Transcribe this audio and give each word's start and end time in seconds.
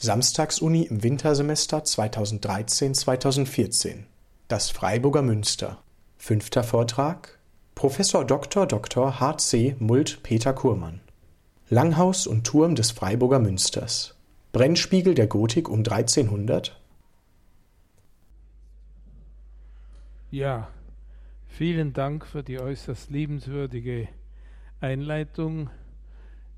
Samstagsuni 0.00 0.84
im 0.84 1.02
Wintersemester 1.02 1.78
2013/2014 1.78 4.04
Das 4.46 4.70
Freiburger 4.70 5.22
Münster 5.22 5.82
Fünfter 6.16 6.62
Vortrag 6.62 7.40
Professor 7.74 8.24
Dr. 8.24 8.66
Dr. 8.66 9.18
h.c. 9.18 9.74
Mult-Peter 9.80 10.52
Kurmann 10.52 11.00
Langhaus 11.68 12.28
und 12.28 12.46
Turm 12.46 12.76
des 12.76 12.92
Freiburger 12.92 13.40
Münsters 13.40 14.14
Brennspiegel 14.52 15.16
der 15.16 15.26
Gotik 15.26 15.68
um 15.68 15.80
1300 15.80 16.80
Ja, 20.30 20.68
vielen 21.48 21.92
Dank 21.92 22.24
für 22.24 22.44
die 22.44 22.60
äußerst 22.60 23.10
liebenswürdige 23.10 24.06
Einleitung. 24.80 25.70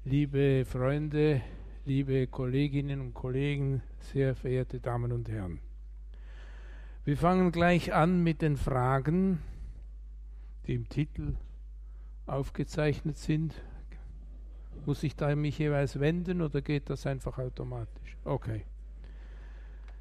Liebe 0.04 0.66
Freunde, 0.66 1.40
liebe 1.86 2.26
Kolleginnen 2.26 3.00
und 3.00 3.14
Kollegen, 3.14 3.82
sehr 4.00 4.34
verehrte 4.34 4.80
Damen 4.80 5.12
und 5.12 5.28
Herren. 5.28 5.60
Wir 7.04 7.16
fangen 7.16 7.52
gleich 7.52 7.94
an 7.94 8.22
mit 8.22 8.42
den 8.42 8.56
Fragen, 8.56 9.40
die 10.66 10.74
im 10.74 10.88
Titel 10.88 11.36
aufgezeichnet 12.26 13.16
sind. 13.16 13.54
Muss 14.84 15.02
ich 15.02 15.16
da 15.16 15.34
mich 15.34 15.58
jeweils 15.58 15.98
wenden 15.98 16.42
oder 16.42 16.60
geht 16.60 16.90
das 16.90 17.06
einfach 17.06 17.38
automatisch? 17.38 18.16
Okay. 18.24 18.64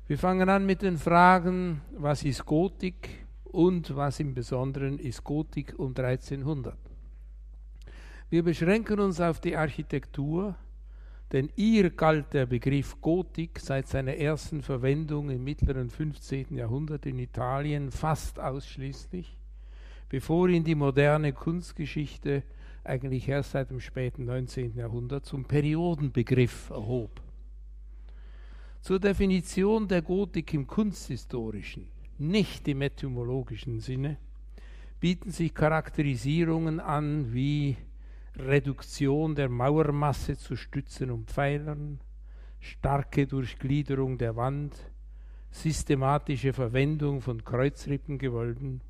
Wir 0.08 0.18
fangen 0.18 0.50
an 0.50 0.66
mit 0.66 0.82
den 0.82 0.98
Fragen, 0.98 1.82
was 1.98 2.24
ist 2.24 2.46
Gotik 2.46 3.26
und 3.44 3.96
was 3.96 4.20
im 4.20 4.34
Besonderen 4.34 5.00
ist 5.00 5.24
Gotik 5.24 5.76
um 5.78 5.90
1300. 5.96 6.78
Wir 8.30 8.44
beschränken 8.44 9.00
uns 9.00 9.20
auf 9.22 9.40
die 9.40 9.56
Architektur, 9.56 10.56
denn 11.32 11.50
ihr 11.56 11.92
galt 11.92 12.34
der 12.34 12.46
Begriff 12.46 13.00
Gotik 13.02 13.60
seit 13.60 13.88
seiner 13.88 14.16
ersten 14.16 14.64
Verwendung 14.64 15.30
im 15.30 15.44
mittleren 15.44 15.90
15. 15.90 16.56
Jahrhundert 16.56 17.06
in 17.06 17.20
Italien 17.20 17.92
fast 17.92 18.40
ausschließlich, 18.40 19.38
bevor 20.10 20.50
ihn 20.50 20.64
die 20.64 20.76
moderne 20.76 21.34
Kunstgeschichte 21.34 22.44
eigentlich 22.84 23.28
erst 23.28 23.52
seit 23.52 23.70
dem 23.70 23.80
späten 23.80 24.26
19. 24.26 24.76
Jahrhundert 24.76 25.26
zum 25.26 25.46
Periodenbegriff 25.46 26.72
erhob. 26.72 27.22
Zur 28.82 29.00
Definition 29.00 29.88
der 29.88 30.02
Gotik 30.02 30.54
im 30.54 30.66
kunsthistorischen, 30.66 31.88
nicht 32.18 32.68
im 32.68 32.82
etymologischen 32.82 33.82
Sinne, 33.82 34.18
bieten 35.00 35.32
sich 35.32 35.54
Charakterisierungen 35.54 36.80
an 36.80 37.34
wie 37.34 37.78
Reduktion 38.40 39.36
der 39.36 39.50
Mauermasse 39.50 40.38
zu 40.38 40.56
Stützen 40.56 41.12
und 41.12 41.30
Pfeilern, 41.30 42.00
starke 42.60 43.28
Durchgliederung 43.28 44.18
der 44.18 44.38
Wand, 44.38 44.74
systematische 45.52 46.54
Verwendung 46.54 47.22
von 47.22 47.44
Kreuzrippengewölben 47.44 48.82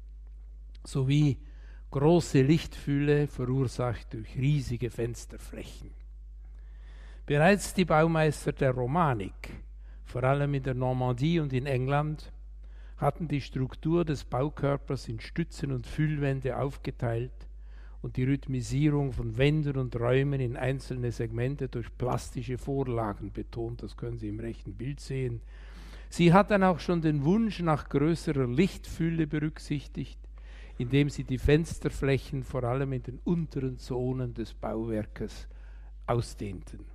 sowie 0.85 1.39
große 1.89 2.43
Lichtfülle 2.43 3.27
verursacht 3.27 4.13
durch 4.13 4.35
riesige 4.35 4.91
Fensterflächen. 4.91 5.91
Bereits 7.25 7.73
die 7.73 7.85
Baumeister 7.85 8.51
der 8.51 8.71
Romanik, 8.71 9.63
vor 10.03 10.23
allem 10.23 10.53
in 10.53 10.63
der 10.63 10.75
Normandie 10.75 11.39
und 11.39 11.53
in 11.53 11.65
England, 11.65 12.31
hatten 12.97 13.27
die 13.27 13.41
Struktur 13.41 14.05
des 14.05 14.25
Baukörpers 14.25 15.07
in 15.07 15.19
Stützen 15.19 15.71
und 15.71 15.87
Füllwände 15.87 16.57
aufgeteilt 16.57 17.48
und 18.01 18.17
die 18.17 18.23
Rhythmisierung 18.23 19.11
von 19.11 19.37
Wänden 19.37 19.77
und 19.77 19.95
Räumen 19.95 20.39
in 20.39 20.55
einzelne 20.55 21.11
Segmente 21.11 21.67
durch 21.67 21.95
plastische 21.97 22.57
Vorlagen 22.57 23.31
betont. 23.31 23.83
Das 23.83 23.97
können 23.97 24.17
Sie 24.17 24.29
im 24.29 24.39
rechten 24.39 24.73
Bild 24.73 24.99
sehen. 24.99 25.41
Sie 26.09 26.33
hat 26.33 26.49
dann 26.49 26.63
auch 26.63 26.79
schon 26.79 27.01
den 27.01 27.23
Wunsch 27.23 27.59
nach 27.59 27.89
größerer 27.89 28.47
Lichtfülle 28.47 29.27
berücksichtigt, 29.27 30.19
indem 30.77 31.09
sie 31.09 31.23
die 31.23 31.37
Fensterflächen 31.37 32.43
vor 32.43 32.63
allem 32.63 32.93
in 32.93 33.03
den 33.03 33.19
unteren 33.23 33.77
Zonen 33.77 34.33
des 34.33 34.53
Bauwerkes 34.53 35.47
ausdehnten. 36.07 36.85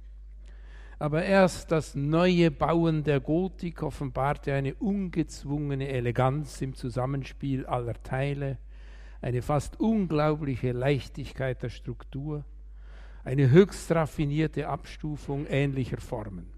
Aber 0.99 1.25
erst 1.25 1.71
das 1.71 1.95
neue 1.95 2.51
Bauen 2.51 3.05
der 3.05 3.21
Gotik 3.21 3.83
offenbarte 3.83 4.53
eine 4.53 4.75
ungezwungene 4.75 5.89
Eleganz 5.89 6.61
im 6.61 6.75
Zusammenspiel 6.75 7.67
aller 7.67 8.03
Teile, 8.03 8.59
eine 9.25 9.41
fast 9.41 9.81
unglaubliche 9.81 10.73
Leichtigkeit 10.73 11.63
der 11.63 11.71
Struktur, 11.71 12.45
eine 13.25 13.51
höchst 13.51 13.91
raffinierte 13.91 14.69
Abstufung 14.69 15.47
ähnlicher 15.47 15.97
Formen. 15.97 16.53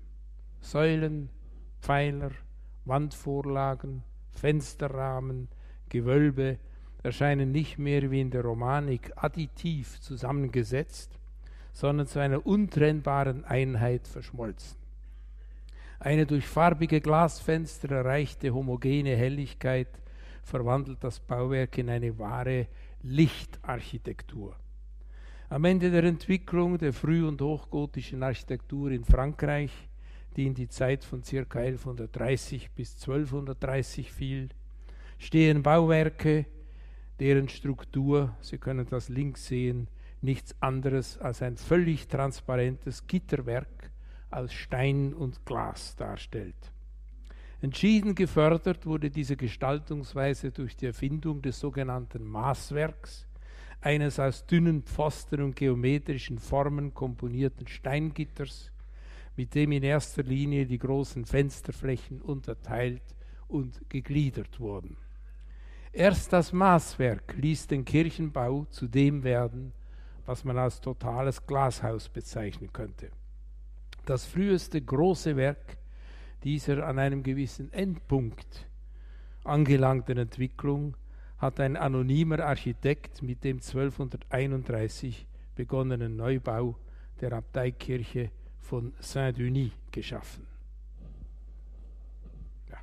Säulen, 0.61 1.31
Pfeiler, 1.81 2.33
Wandvorlagen, 2.85 4.03
Fensterrahmen, 4.33 5.47
Gewölbe 5.89 6.59
erscheinen 7.05 7.53
nicht 7.53 7.79
mehr 7.79 8.11
wie 8.11 8.21
in 8.21 8.33
der 8.33 8.43
Romanik 8.43 9.13
additiv 9.15 10.01
zusammengesetzt, 10.01 11.21
sondern 11.73 12.09
zu 12.09 12.19
einer 12.19 12.45
untrennbaren 12.45 13.45
Einheit 13.45 14.09
verschmolzen. 14.09 14.77
Eine 16.01 16.27
durch 16.27 16.49
farbige 16.49 17.01
Glasfenster 17.01 17.93
erreichte 17.93 18.53
homogene 18.53 19.15
Helligkeit 19.15 20.01
verwandelt 20.47 21.03
das 21.03 21.19
Bauwerk 21.19 21.77
in 21.79 21.91
eine 21.91 22.17
wahre 22.19 22.69
Lichtarchitektur. 23.03 24.57
Am 25.49 25.65
Ende 25.65 25.91
der 25.91 26.05
Entwicklung 26.05 26.79
der 26.79 26.93
früh- 26.93 27.27
und 27.27 27.41
hochgotischen 27.41 28.23
Architektur 28.23 28.93
in 28.93 29.05
Frankreich, 29.05 29.73
die 30.37 30.47
in 30.47 30.55
die 30.55 30.69
Zeit 30.69 31.03
von 31.05 31.23
ca. 31.23 31.59
1130 31.59 32.71
bis 32.71 32.95
1230 32.95 34.13
fiel, 34.13 34.49
stehen 35.19 35.63
Bauwerke, 35.65 36.47
deren 37.19 37.49
Struktur, 37.49 38.37
Sie 38.41 38.59
können 38.59 38.87
das 38.89 39.09
links 39.09 39.47
sehen, 39.47 39.89
nichts 40.21 40.55
anderes 40.61 41.19
als 41.19 41.43
ein 41.43 41.57
völlig 41.57 42.07
transparentes 42.07 43.07
Gitterwerk 43.07 43.91
aus 44.31 44.53
Stein 44.53 45.13
und 45.13 45.45
Glas 45.45 45.97
darstellt. 45.97 46.73
Entschieden 47.63 48.15
gefördert 48.15 48.85
wurde 48.85 49.11
diese 49.11 49.37
Gestaltungsweise 49.37 50.51
durch 50.51 50.77
die 50.77 50.87
Erfindung 50.87 51.41
des 51.41 51.59
sogenannten 51.59 52.25
Maßwerks, 52.25 53.27
eines 53.81 54.19
aus 54.21 54.45
dünnen 54.47 54.83
Pfosten 54.83 55.43
und 55.43 55.57
geometrischen 55.57 56.39
Formen 56.39 56.93
komponierten 56.93 57.67
Steingitters, 57.67 58.71
mit 59.37 59.55
dem 59.55 59.73
in 59.73 59.83
erster 59.83 60.23
Linie 60.23 60.67
die 60.67 60.79
großen 60.79 61.25
Fensterflächen 61.25 62.21
unterteilt 62.21 63.03
und 63.49 63.89
gegliedert 63.89 64.61
wurden. 64.61 64.97
Erst 65.93 66.33
das 66.33 66.53
Maßwerk 66.53 67.37
ließ 67.39 67.69
den 67.69 67.85
Kirchenbau 67.85 68.67
zu 68.71 68.87
dem 68.87 69.25
werden, 69.25 69.73
was 70.27 70.45
man 70.45 70.59
als 70.59 70.81
totales 70.81 71.47
Glashaus 71.47 72.09
bezeichnen 72.09 72.71
könnte. 72.73 73.11
Das 74.05 74.27
früheste 74.27 74.81
große 74.81 75.37
Werk 75.37 75.79
dieser 76.43 76.87
an 76.87 76.99
einem 76.99 77.23
gewissen 77.23 77.73
Endpunkt 77.73 78.69
angelangten 79.47 80.19
Entwicklung 80.19 80.97
hat 81.39 81.61
ein 81.61 81.77
anonymer 81.77 82.41
Architekt 82.41 83.23
mit 83.23 83.45
dem 83.45 83.59
1231 83.59 85.27
begonnenen 85.55 86.17
Neubau 86.17 86.77
der 87.21 87.33
Abteikirche 87.33 88.31
von 88.61 88.93
Saint-Denis 89.01 89.73
geschaffen. 89.91 90.47
Ja. 92.69 92.79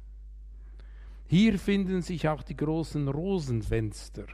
Hier 1.28 1.60
finden 1.60 2.02
sich 2.02 2.28
auch 2.28 2.44
die 2.44 2.56
großen 2.56 3.08
Rosenfenster, 3.08 4.26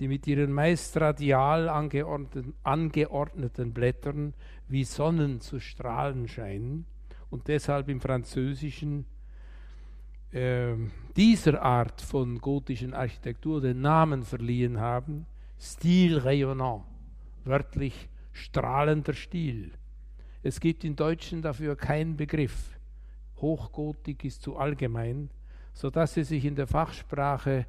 die 0.00 0.08
mit 0.08 0.26
ihren 0.26 0.52
meist 0.52 0.96
radial 0.98 1.68
angeordneten, 1.68 2.54
angeordneten 2.62 3.72
Blättern 3.72 4.34
wie 4.68 4.84
Sonnen 4.84 5.40
zu 5.40 5.60
strahlen 5.60 6.28
scheinen 6.28 6.86
und 7.30 7.48
deshalb 7.48 7.88
im 7.88 8.00
Französischen 8.00 9.06
äh, 10.32 10.74
dieser 11.16 11.62
Art 11.62 12.00
von 12.00 12.38
gotischen 12.38 12.94
Architektur 12.94 13.60
den 13.60 13.80
Namen 13.80 14.22
verliehen 14.22 14.78
haben, 14.78 15.26
Stil 15.58 16.18
rayonnant, 16.18 16.84
wörtlich 17.44 18.08
strahlender 18.32 19.14
Stil. 19.14 19.72
Es 20.42 20.60
gibt 20.60 20.84
im 20.84 20.94
Deutschen 20.94 21.42
dafür 21.42 21.74
keinen 21.74 22.16
Begriff. 22.16 22.78
Hochgotik 23.38 24.24
ist 24.24 24.42
zu 24.42 24.56
allgemein, 24.56 25.30
sodass 25.72 26.16
es 26.16 26.28
sich 26.28 26.44
in 26.44 26.54
der 26.54 26.66
Fachsprache 26.66 27.66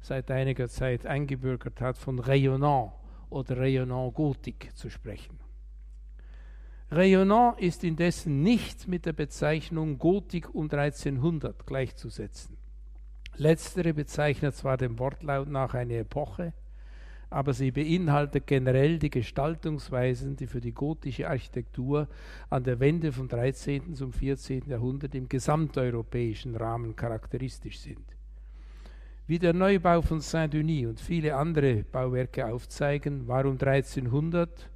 seit 0.00 0.30
einiger 0.30 0.68
Zeit 0.68 1.06
eingebürgert 1.06 1.80
hat, 1.80 1.98
von 1.98 2.18
rayonnant 2.18 2.92
oder 3.30 3.56
rayonnant 3.58 4.14
Gotik 4.14 4.70
zu 4.74 4.90
sprechen. 4.90 5.39
Rayonnant 6.92 7.60
ist 7.60 7.84
indessen 7.84 8.42
nicht 8.42 8.88
mit 8.88 9.06
der 9.06 9.12
Bezeichnung 9.12 9.96
Gotik 9.98 10.52
um 10.52 10.64
1300 10.64 11.64
gleichzusetzen. 11.64 12.56
Letztere 13.36 13.94
bezeichnet 13.94 14.56
zwar 14.56 14.76
dem 14.76 14.98
Wortlaut 14.98 15.48
nach 15.48 15.74
eine 15.74 15.98
Epoche, 15.98 16.52
aber 17.30 17.52
sie 17.52 17.70
beinhaltet 17.70 18.48
generell 18.48 18.98
die 18.98 19.08
Gestaltungsweisen, 19.08 20.34
die 20.34 20.48
für 20.48 20.60
die 20.60 20.72
gotische 20.72 21.28
Architektur 21.28 22.08
an 22.48 22.64
der 22.64 22.80
Wende 22.80 23.12
vom 23.12 23.28
13. 23.28 23.94
zum 23.94 24.12
14. 24.12 24.64
Jahrhundert 24.66 25.14
im 25.14 25.28
gesamteuropäischen 25.28 26.56
Rahmen 26.56 26.96
charakteristisch 26.96 27.78
sind. 27.78 28.04
Wie 29.28 29.38
der 29.38 29.52
Neubau 29.52 30.02
von 30.02 30.20
Saint-Denis 30.20 30.88
und 30.88 31.00
viele 31.00 31.36
andere 31.36 31.84
Bauwerke 31.84 32.46
aufzeigen, 32.46 33.28
war 33.28 33.46
um 33.46 33.52
1300 33.52 34.68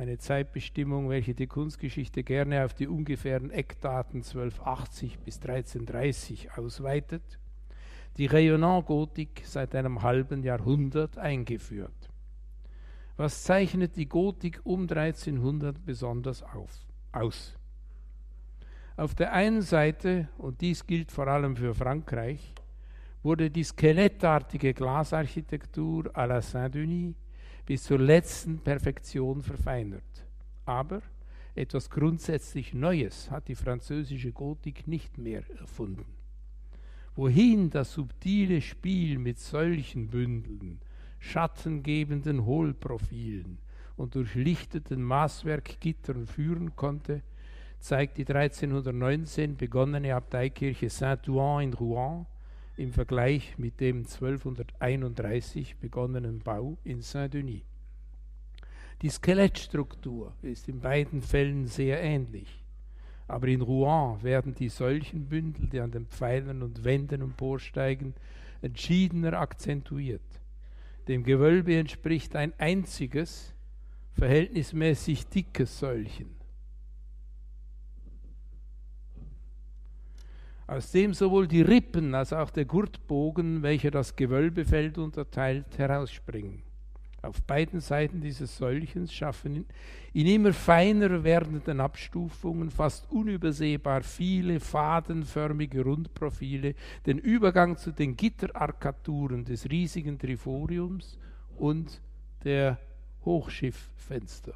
eine 0.00 0.16
Zeitbestimmung, 0.16 1.10
welche 1.10 1.34
die 1.34 1.46
Kunstgeschichte 1.46 2.24
gerne 2.24 2.64
auf 2.64 2.72
die 2.72 2.88
ungefähren 2.88 3.50
Eckdaten 3.50 4.22
1280 4.22 5.18
bis 5.18 5.36
1330 5.36 6.56
ausweitet, 6.56 7.38
die 8.16 8.24
Rayonnant-Gotik 8.24 9.42
seit 9.44 9.74
einem 9.74 10.02
halben 10.02 10.42
Jahrhundert 10.42 11.18
eingeführt. 11.18 12.10
Was 13.18 13.44
zeichnet 13.44 13.96
die 13.96 14.08
Gotik 14.08 14.60
um 14.64 14.82
1300 14.82 15.84
besonders 15.84 16.42
auf, 16.42 16.72
aus? 17.12 17.54
Auf 18.96 19.14
der 19.14 19.34
einen 19.34 19.60
Seite, 19.60 20.28
und 20.38 20.62
dies 20.62 20.86
gilt 20.86 21.12
vor 21.12 21.28
allem 21.28 21.56
für 21.56 21.74
Frankreich, 21.74 22.54
wurde 23.22 23.50
die 23.50 23.64
skelettartige 23.64 24.72
Glasarchitektur 24.72 26.06
à 26.16 26.26
la 26.26 26.40
Saint-Denis 26.40 27.14
bis 27.70 27.84
zur 27.84 28.00
letzten 28.00 28.58
Perfektion 28.58 29.42
verfeinert. 29.42 30.26
Aber 30.64 31.02
etwas 31.54 31.88
grundsätzlich 31.88 32.74
Neues 32.74 33.30
hat 33.30 33.46
die 33.46 33.54
französische 33.54 34.32
Gotik 34.32 34.88
nicht 34.88 35.18
mehr 35.18 35.44
erfunden. 35.56 36.04
Wohin 37.14 37.70
das 37.70 37.92
subtile 37.92 38.60
Spiel 38.60 39.20
mit 39.20 39.38
solchen 39.38 40.08
Bündeln, 40.08 40.80
schattengebenden 41.20 42.44
Hohlprofilen 42.44 43.58
und 43.96 44.16
durchlichteten 44.16 45.00
Maßwerkgittern 45.00 46.26
führen 46.26 46.74
konnte, 46.74 47.22
zeigt 47.78 48.18
die 48.18 48.26
1319 48.26 49.56
begonnene 49.56 50.16
Abteikirche 50.16 50.90
Saint-Ouen 50.90 51.62
in 51.62 51.74
Rouen 51.74 52.26
im 52.80 52.92
Vergleich 52.94 53.58
mit 53.58 53.78
dem 53.78 53.98
1231 53.98 55.76
begonnenen 55.76 56.38
Bau 56.38 56.78
in 56.82 57.02
Saint-Denis. 57.02 57.60
Die 59.02 59.10
Skelettstruktur 59.10 60.32
ist 60.40 60.66
in 60.66 60.80
beiden 60.80 61.20
Fällen 61.20 61.66
sehr 61.66 62.02
ähnlich, 62.02 62.64
aber 63.28 63.48
in 63.48 63.60
Rouen 63.60 64.22
werden 64.22 64.54
die 64.54 64.70
solchen 64.70 65.26
Bündel, 65.26 65.68
die 65.68 65.80
an 65.80 65.90
den 65.90 66.06
Pfeilern 66.06 66.62
und 66.62 66.82
Wänden 66.82 67.20
emporsteigen, 67.20 68.14
entschiedener 68.62 69.34
akzentuiert. 69.34 70.40
Dem 71.06 71.22
Gewölbe 71.22 71.76
entspricht 71.76 72.34
ein 72.34 72.54
einziges, 72.58 73.52
verhältnismäßig 74.14 75.26
dickes 75.26 75.78
Säulchen 75.78 76.39
aus 80.70 80.92
dem 80.92 81.14
sowohl 81.14 81.48
die 81.48 81.62
Rippen 81.62 82.14
als 82.14 82.32
auch 82.32 82.50
der 82.50 82.64
Gurtbogen, 82.64 83.62
welcher 83.62 83.90
das 83.90 84.14
Gewölbefeld 84.14 84.98
unterteilt, 84.98 85.66
herausspringen. 85.76 86.62
Auf 87.22 87.42
beiden 87.42 87.80
Seiten 87.80 88.20
dieses 88.20 88.56
Säulchens 88.56 89.12
schaffen 89.12 89.66
in 90.12 90.26
immer 90.26 90.52
feiner 90.52 91.24
werdenden 91.24 91.80
Abstufungen 91.80 92.70
fast 92.70 93.10
unübersehbar 93.10 94.02
viele 94.02 94.60
fadenförmige 94.60 95.82
Rundprofile 95.82 96.74
den 97.04 97.18
Übergang 97.18 97.76
zu 97.76 97.90
den 97.90 98.16
Gitterarkaturen 98.16 99.44
des 99.44 99.68
riesigen 99.68 100.18
Triforiums 100.20 101.18
und 101.58 102.00
der 102.44 102.78
Hochschifffenster. 103.24 104.54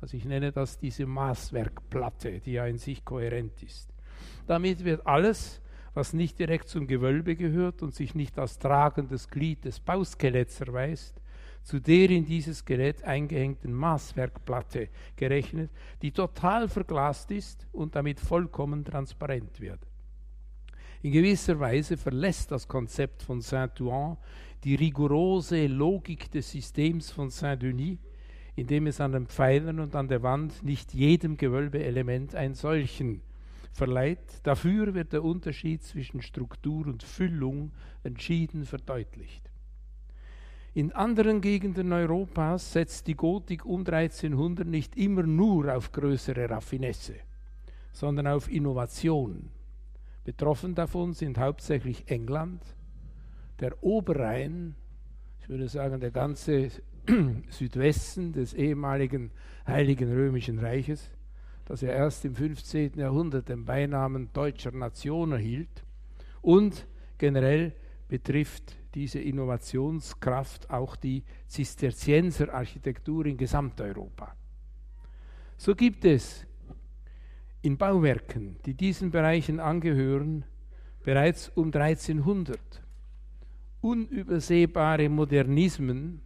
Also 0.00 0.16
ich 0.16 0.24
nenne 0.24 0.50
das 0.50 0.78
diese 0.78 1.06
Maßwerkplatte, 1.06 2.40
die 2.40 2.52
ja 2.52 2.66
in 2.66 2.78
sich 2.78 3.04
kohärent 3.04 3.62
ist. 3.62 3.88
Damit 4.46 4.84
wird 4.84 5.06
alles, 5.06 5.60
was 5.94 6.12
nicht 6.12 6.38
direkt 6.38 6.68
zum 6.68 6.86
Gewölbe 6.86 7.36
gehört 7.36 7.82
und 7.82 7.94
sich 7.94 8.14
nicht 8.14 8.38
als 8.38 8.58
tragendes 8.58 9.28
Glied 9.28 9.64
des 9.64 9.80
Bauskeletts 9.80 10.60
erweist, 10.60 11.20
zu 11.62 11.80
der 11.80 12.10
in 12.10 12.24
dieses 12.24 12.58
Skelett 12.58 13.04
eingehängten 13.04 13.72
Maßwerkplatte 13.72 14.88
gerechnet, 15.16 15.70
die 16.02 16.12
total 16.12 16.68
verglast 16.68 17.30
ist 17.30 17.66
und 17.72 17.94
damit 17.94 18.20
vollkommen 18.20 18.84
transparent 18.84 19.60
wird. 19.60 19.80
In 21.02 21.12
gewisser 21.12 21.60
Weise 21.60 21.96
verlässt 21.96 22.50
das 22.50 22.66
Konzept 22.66 23.22
von 23.22 23.40
Saint-Ouen 23.40 24.16
die 24.64 24.74
rigorose 24.74 25.66
Logik 25.66 26.30
des 26.30 26.50
Systems 26.50 27.10
von 27.10 27.30
Saint-Denis, 27.30 27.98
indem 28.56 28.88
es 28.88 29.00
an 29.00 29.12
den 29.12 29.26
Pfeilern 29.26 29.78
und 29.78 29.94
an 29.94 30.08
der 30.08 30.22
Wand 30.22 30.64
nicht 30.64 30.92
jedem 30.92 31.36
Gewölbeelement 31.36 32.34
ein 32.34 32.54
solchen 32.54 33.20
verleiht. 33.72 34.40
Dafür 34.42 34.94
wird 34.94 35.12
der 35.12 35.24
Unterschied 35.24 35.82
zwischen 35.82 36.22
Struktur 36.22 36.86
und 36.86 37.02
Füllung 37.02 37.72
entschieden 38.02 38.64
verdeutlicht. 38.64 39.50
In 40.74 40.92
anderen 40.92 41.40
Gegenden 41.40 41.92
Europas 41.92 42.72
setzt 42.72 43.06
die 43.06 43.16
Gotik 43.16 43.64
um 43.64 43.80
1300 43.80 44.66
nicht 44.66 44.96
immer 44.96 45.22
nur 45.22 45.74
auf 45.74 45.92
größere 45.92 46.48
Raffinesse, 46.48 47.14
sondern 47.92 48.28
auf 48.28 48.50
Innovation. 48.50 49.50
Betroffen 50.24 50.74
davon 50.74 51.14
sind 51.14 51.38
hauptsächlich 51.38 52.08
England, 52.10 52.62
der 53.60 53.82
Oberrhein, 53.82 54.76
ich 55.40 55.48
würde 55.48 55.68
sagen 55.68 56.00
der 56.00 56.10
ganze 56.10 56.70
Südwesten 57.48 58.32
des 58.32 58.54
ehemaligen 58.54 59.30
Heiligen 59.66 60.12
Römischen 60.12 60.58
Reiches, 60.58 61.10
das 61.68 61.82
er 61.82 61.92
erst 61.92 62.24
im 62.24 62.34
15. 62.34 62.98
Jahrhundert 62.98 63.50
den 63.50 63.66
Beinamen 63.66 64.32
deutscher 64.32 64.72
Nation 64.72 65.32
erhielt. 65.32 65.84
Und 66.40 66.86
generell 67.18 67.74
betrifft 68.08 68.74
diese 68.94 69.20
Innovationskraft 69.20 70.70
auch 70.70 70.96
die 70.96 71.24
Zisterzienserarchitektur 71.46 73.26
in 73.26 73.36
Gesamteuropa. 73.36 74.34
So 75.58 75.74
gibt 75.74 76.06
es 76.06 76.46
in 77.60 77.76
Bauwerken, 77.76 78.56
die 78.64 78.72
diesen 78.72 79.10
Bereichen 79.10 79.60
angehören, 79.60 80.46
bereits 81.04 81.50
um 81.50 81.66
1300 81.66 82.58
unübersehbare 83.82 85.10
Modernismen, 85.10 86.22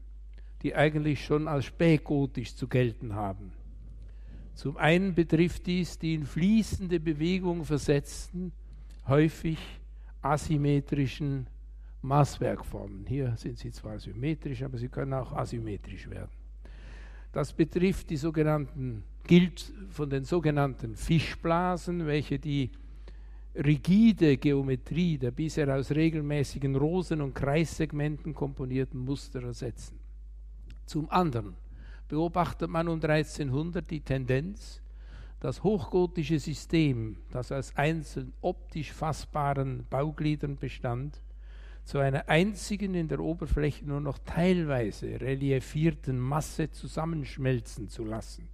die 0.62 0.76
eigentlich 0.76 1.24
schon 1.24 1.48
als 1.48 1.64
spätgotisch 1.64 2.54
zu 2.54 2.68
gelten 2.68 3.16
haben. 3.16 3.52
Zum 4.54 4.76
einen 4.76 5.14
betrifft 5.14 5.66
dies 5.66 5.98
die 5.98 6.14
in 6.14 6.24
fließende 6.24 7.00
Bewegung 7.00 7.64
versetzten, 7.64 8.52
häufig 9.06 9.58
asymmetrischen 10.20 11.46
Maßwerkformen. 12.02 13.06
Hier 13.06 13.34
sind 13.36 13.58
sie 13.58 13.70
zwar 13.70 13.98
symmetrisch, 13.98 14.62
aber 14.62 14.78
sie 14.78 14.88
können 14.88 15.14
auch 15.14 15.32
asymmetrisch 15.32 16.08
werden. 16.08 16.30
Das 17.32 17.52
betrifft 17.52 18.10
die 18.10 18.16
sogenannten, 18.16 19.04
gilt 19.24 19.72
von 19.90 20.10
den 20.10 20.24
sogenannten 20.24 20.96
Fischblasen, 20.96 22.06
welche 22.06 22.38
die 22.38 22.70
rigide 23.54 24.36
Geometrie 24.36 25.18
der 25.18 25.30
bisher 25.30 25.74
aus 25.74 25.90
regelmäßigen 25.90 26.76
Rosen- 26.76 27.20
und 27.20 27.34
Kreissegmenten 27.34 28.34
komponierten 28.34 29.00
Muster 29.00 29.42
ersetzen. 29.42 29.98
Zum 30.86 31.08
anderen 31.10 31.54
beobachtet 32.12 32.68
man 32.68 32.88
um 32.88 33.00
1300 33.02 33.90
die 33.90 34.02
Tendenz, 34.02 34.82
das 35.40 35.62
hochgotische 35.62 36.38
System, 36.38 37.16
das 37.30 37.50
aus 37.50 37.74
einzeln 37.74 38.34
optisch 38.42 38.92
fassbaren 38.92 39.86
Baugliedern 39.88 40.58
bestand, 40.58 41.22
zu 41.84 42.00
einer 42.00 42.28
einzigen 42.28 42.94
in 42.94 43.08
der 43.08 43.20
Oberfläche 43.20 43.86
nur 43.86 44.02
noch 44.02 44.18
teilweise 44.18 45.22
reliefierten 45.22 46.20
Masse 46.20 46.70
zusammenschmelzen 46.70 47.88
zu 47.88 48.04
lassen. 48.04 48.46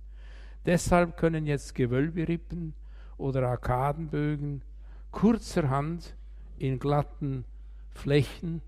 Deshalb 0.64 1.16
können 1.16 1.44
jetzt 1.44 1.74
Gewölberippen 1.74 2.74
oder 3.16 3.48
Arkadenbögen 3.48 4.62
kurzerhand 5.10 6.14
in 6.58 6.78
glatten 6.78 7.44
Flächen 7.90 8.62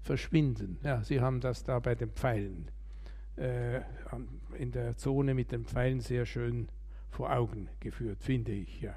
verschwinden. 0.00 0.78
Ja, 0.82 1.02
Sie 1.04 1.20
haben 1.20 1.40
das 1.40 1.64
da 1.64 1.80
bei 1.80 1.94
den 1.94 2.12
Pfeilen 2.12 2.70
äh, 3.36 3.80
in 4.58 4.72
der 4.72 4.96
Zone 4.96 5.34
mit 5.34 5.52
den 5.52 5.64
Pfeilen 5.64 6.00
sehr 6.00 6.26
schön 6.26 6.68
vor 7.10 7.32
Augen 7.32 7.68
geführt, 7.80 8.22
finde 8.22 8.52
ich. 8.52 8.80
Ja. 8.80 8.96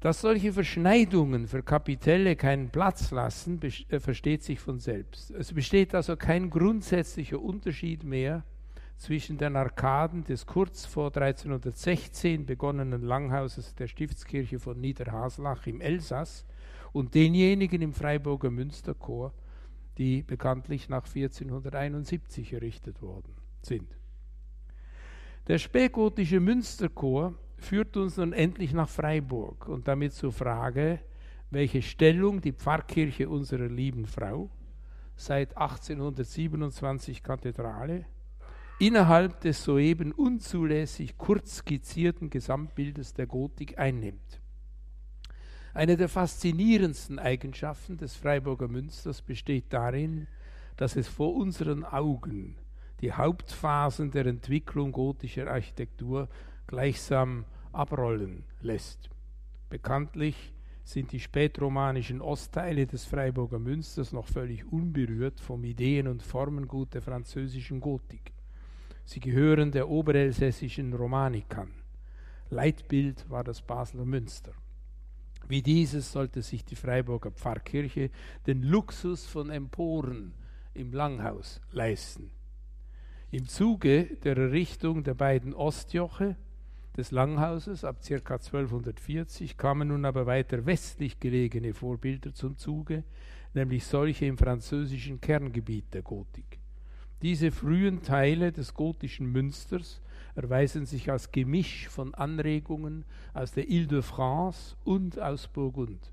Dass 0.00 0.20
solche 0.20 0.52
Verschneidungen 0.52 1.46
für 1.46 1.62
Kapitelle 1.62 2.34
keinen 2.34 2.70
Platz 2.70 3.10
lassen, 3.12 3.60
äh, 3.62 4.00
versteht 4.00 4.42
sich 4.42 4.58
von 4.58 4.80
selbst. 4.80 5.30
Es 5.30 5.52
besteht 5.52 5.94
also 5.94 6.16
kein 6.16 6.50
grundsätzlicher 6.50 7.40
Unterschied 7.40 8.02
mehr 8.02 8.44
zwischen 8.96 9.38
den 9.38 9.56
Arkaden 9.56 10.24
des 10.24 10.46
kurz 10.46 10.86
vor 10.86 11.06
1316 11.16 12.46
begonnenen 12.46 13.02
Langhauses 13.02 13.74
der 13.74 13.88
Stiftskirche 13.88 14.58
von 14.58 14.80
Niederhaslach 14.80 15.66
im 15.66 15.80
Elsass 15.80 16.44
und 16.92 17.14
denjenigen 17.14 17.82
im 17.82 17.92
Freiburger 17.92 18.50
Münsterchor, 18.50 19.32
die 19.98 20.22
bekanntlich 20.22 20.88
nach 20.88 21.06
1471 21.06 22.52
errichtet 22.52 23.02
worden 23.02 23.34
sind. 23.62 23.88
Der 25.48 25.58
spätgotische 25.58 26.40
Münsterchor 26.40 27.34
führt 27.56 27.96
uns 27.96 28.16
nun 28.16 28.32
endlich 28.32 28.72
nach 28.72 28.88
Freiburg 28.88 29.68
und 29.68 29.88
damit 29.88 30.12
zur 30.12 30.32
Frage, 30.32 31.00
welche 31.50 31.82
Stellung 31.82 32.40
die 32.40 32.52
Pfarrkirche 32.52 33.28
unserer 33.28 33.68
lieben 33.68 34.06
Frau 34.06 34.50
seit 35.16 35.56
1827 35.56 37.22
Kathedrale 37.22 38.06
innerhalb 38.78 39.40
des 39.40 39.62
soeben 39.62 40.12
unzulässig 40.12 41.16
kurz 41.16 41.58
skizzierten 41.58 42.30
Gesamtbildes 42.30 43.14
der 43.14 43.26
Gotik 43.26 43.78
einnimmt. 43.78 44.41
Eine 45.74 45.96
der 45.96 46.10
faszinierendsten 46.10 47.18
Eigenschaften 47.18 47.96
des 47.96 48.14
Freiburger 48.14 48.68
Münsters 48.68 49.22
besteht 49.22 49.72
darin, 49.72 50.26
dass 50.76 50.96
es 50.96 51.08
vor 51.08 51.34
unseren 51.34 51.82
Augen 51.84 52.56
die 53.00 53.12
Hauptphasen 53.12 54.10
der 54.10 54.26
Entwicklung 54.26 54.92
gotischer 54.92 55.50
Architektur 55.50 56.28
gleichsam 56.66 57.46
abrollen 57.72 58.44
lässt. 58.60 59.08
Bekanntlich 59.70 60.52
sind 60.84 61.10
die 61.12 61.20
spätromanischen 61.20 62.20
Ostteile 62.20 62.86
des 62.86 63.06
Freiburger 63.06 63.58
Münsters 63.58 64.12
noch 64.12 64.26
völlig 64.26 64.70
unberührt 64.70 65.40
vom 65.40 65.64
Ideen- 65.64 66.08
und 66.08 66.22
Formengut 66.22 66.92
der 66.92 67.02
französischen 67.02 67.80
Gotik. 67.80 68.32
Sie 69.06 69.20
gehören 69.20 69.72
der 69.72 69.88
oberelsässischen 69.88 70.92
Romanik 70.92 71.56
an. 71.56 71.70
Leitbild 72.50 73.28
war 73.30 73.42
das 73.42 73.62
Basler 73.62 74.04
Münster. 74.04 74.52
Wie 75.48 75.62
dieses 75.62 76.12
sollte 76.12 76.42
sich 76.42 76.64
die 76.64 76.76
Freiburger 76.76 77.30
Pfarrkirche 77.30 78.10
den 78.46 78.62
Luxus 78.62 79.26
von 79.26 79.50
Emporen 79.50 80.34
im 80.74 80.92
Langhaus 80.92 81.60
leisten. 81.70 82.30
Im 83.30 83.48
Zuge 83.48 84.16
der 84.24 84.36
Errichtung 84.36 85.04
der 85.04 85.14
beiden 85.14 85.54
Ostjoche 85.54 86.36
des 86.96 87.10
Langhauses 87.10 87.84
ab 87.84 88.00
ca. 88.06 88.14
1240 88.14 89.56
kamen 89.56 89.88
nun 89.88 90.04
aber 90.04 90.26
weiter 90.26 90.66
westlich 90.66 91.18
gelegene 91.18 91.72
Vorbilder 91.72 92.34
zum 92.34 92.58
Zuge, 92.58 93.04
nämlich 93.54 93.86
solche 93.86 94.26
im 94.26 94.36
französischen 94.36 95.20
Kerngebiet 95.20 95.94
der 95.94 96.02
Gotik. 96.02 96.58
Diese 97.22 97.50
frühen 97.50 98.02
Teile 98.02 98.52
des 98.52 98.74
gotischen 98.74 99.26
Münsters 99.32 100.01
erweisen 100.34 100.86
sich 100.86 101.10
als 101.10 101.30
Gemisch 101.30 101.88
von 101.88 102.14
Anregungen 102.14 103.04
aus 103.34 103.52
der 103.52 103.68
Ile-de-France 103.68 104.76
und 104.84 105.20
aus 105.20 105.48
Burgund. 105.48 106.12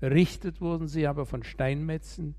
Errichtet 0.00 0.60
wurden 0.60 0.88
sie 0.88 1.06
aber 1.06 1.24
von 1.24 1.42
Steinmetzen, 1.42 2.34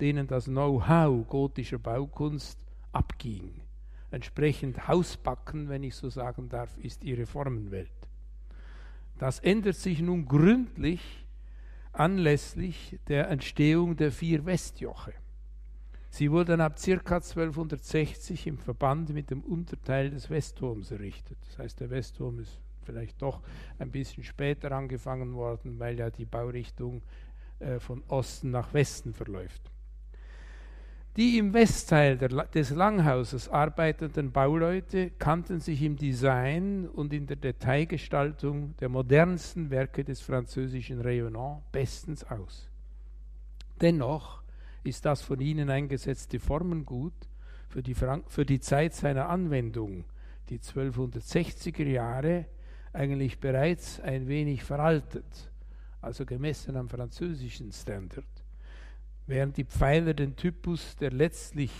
denen 0.00 0.26
das 0.26 0.46
Know-how 0.46 1.26
gotischer 1.28 1.78
Baukunst 1.78 2.58
abging. 2.92 3.62
Entsprechend 4.10 4.88
Hausbacken, 4.88 5.68
wenn 5.68 5.82
ich 5.82 5.94
so 5.94 6.08
sagen 6.08 6.48
darf, 6.48 6.76
ist 6.78 7.04
ihre 7.04 7.26
Formenwelt. 7.26 7.90
Das 9.18 9.38
ändert 9.40 9.76
sich 9.76 10.00
nun 10.00 10.26
gründlich 10.26 11.26
anlässlich 11.92 12.98
der 13.08 13.30
Entstehung 13.30 13.96
der 13.96 14.12
vier 14.12 14.44
Westjoche. 14.44 15.14
Sie 16.10 16.30
wurden 16.30 16.60
ab 16.60 16.76
ca. 16.76 16.90
1260 16.92 18.46
im 18.46 18.58
Verband 18.58 19.10
mit 19.10 19.30
dem 19.30 19.42
Unterteil 19.42 20.10
des 20.10 20.30
Westturms 20.30 20.90
errichtet. 20.90 21.38
Das 21.46 21.58
heißt, 21.58 21.80
der 21.80 21.90
Westturm 21.90 22.38
ist 22.38 22.58
vielleicht 22.84 23.20
doch 23.20 23.42
ein 23.78 23.90
bisschen 23.90 24.24
später 24.24 24.72
angefangen 24.72 25.34
worden, 25.34 25.78
weil 25.78 25.98
ja 25.98 26.10
die 26.10 26.24
Baurichtung 26.24 27.02
äh, 27.58 27.78
von 27.80 28.02
Osten 28.08 28.50
nach 28.50 28.72
Westen 28.72 29.12
verläuft. 29.12 29.70
Die 31.16 31.38
im 31.38 31.54
Westteil 31.54 32.18
der, 32.18 32.28
des 32.28 32.70
Langhauses 32.70 33.48
arbeitenden 33.48 34.32
Bauleute 34.32 35.10
kannten 35.12 35.60
sich 35.60 35.80
im 35.82 35.96
Design 35.96 36.86
und 36.86 37.12
in 37.14 37.26
der 37.26 37.36
Detailgestaltung 37.36 38.76
der 38.76 38.90
modernsten 38.90 39.70
Werke 39.70 40.04
des 40.04 40.20
französischen 40.20 41.00
Rayonnant 41.00 41.62
bestens 41.72 42.22
aus. 42.24 42.68
Dennoch 43.80 44.42
ist 44.86 45.04
das 45.04 45.22
von 45.22 45.40
ihnen 45.40 45.70
eingesetzte 45.70 46.38
Formengut 46.38 47.14
für 47.68 47.82
die, 47.82 47.94
für 47.94 48.46
die 48.46 48.60
Zeit 48.60 48.94
seiner 48.94 49.28
Anwendung, 49.28 50.04
die 50.48 50.58
1260er 50.58 51.84
Jahre, 51.84 52.46
eigentlich 52.92 53.38
bereits 53.40 54.00
ein 54.00 54.28
wenig 54.28 54.62
veraltet, 54.64 55.50
also 56.00 56.24
gemessen 56.24 56.76
am 56.76 56.88
französischen 56.88 57.72
Standard. 57.72 58.24
Während 59.26 59.56
die 59.56 59.64
Pfeiler 59.64 60.14
den 60.14 60.36
Typus 60.36 60.96
der 60.96 61.10
letztlich 61.10 61.72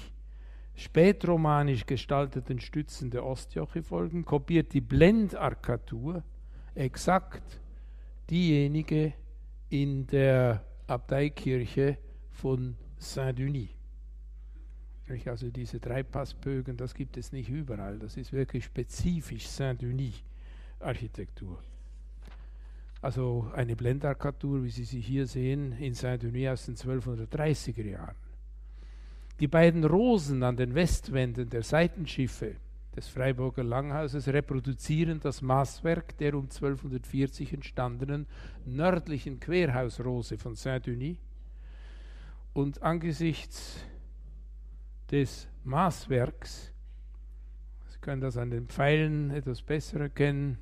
spätromanisch 0.75 1.87
gestalteten 1.87 2.61
Stützen 2.61 3.11
der 3.11 3.25
Ostjoche 3.25 3.83
folgen, 3.83 4.25
kopiert 4.25 4.75
die 4.75 4.81
Blendarkatur 4.81 6.23
exakt 6.75 7.61
diejenige 8.29 9.15
in 9.71 10.07
der 10.07 10.65
Abteikirche 10.87 11.99
von 12.31 12.77
Saint-Denis. 12.99 13.71
Also 15.27 15.51
diese 15.51 15.79
Dreipassbögen, 15.79 16.77
das 16.77 16.95
gibt 16.95 17.17
es 17.17 17.31
nicht 17.33 17.49
überall. 17.49 17.99
Das 17.99 18.17
ist 18.17 18.33
wirklich 18.33 18.65
spezifisch 18.65 19.47
Saint-Denis-Architektur. 19.47 21.63
Also 23.03 23.51
eine 23.55 23.77
Blendarkatur, 23.77 24.65
wie 24.65 24.71
Sie 24.71 24.85
sie 24.85 25.01
hier 25.01 25.27
sehen, 25.27 25.73
in 25.79 25.95
Saint-Denis 25.95 26.49
aus 26.49 26.67
den 26.67 26.77
1230er 26.77 27.85
Jahren. 27.85 28.17
Die 29.39 29.49
beiden 29.49 29.85
Rosen 29.85 30.43
an 30.43 30.57
den 30.57 30.75
Westwänden 30.75 31.51
der 31.51 31.63
Seitenschiffe 31.63 32.57
des 32.97 33.09
Freiburger 33.09 33.63
Langhauses 33.63 34.29
reproduzieren 34.29 35.21
das 35.21 35.43
Maßwerk 35.43 36.17
der 36.17 36.35
um 36.35 36.45
1240 36.45 37.53
entstandenen 37.53 38.27
nördlichen 38.65 39.39
Querhausrose 39.39 40.39
von 40.39 40.55
Saint-Denis. 40.55 41.19
Und 42.57 42.83
angesichts 42.83 43.85
des 45.11 45.47
Maßwerks, 45.65 46.73
Sie 47.91 47.99
können 48.01 48.23
das 48.23 48.39
an 48.39 48.49
den 48.49 48.67
Pfeilen 48.67 49.31
etwas 49.31 49.61
besser 49.61 50.01
erkennen, 50.01 50.57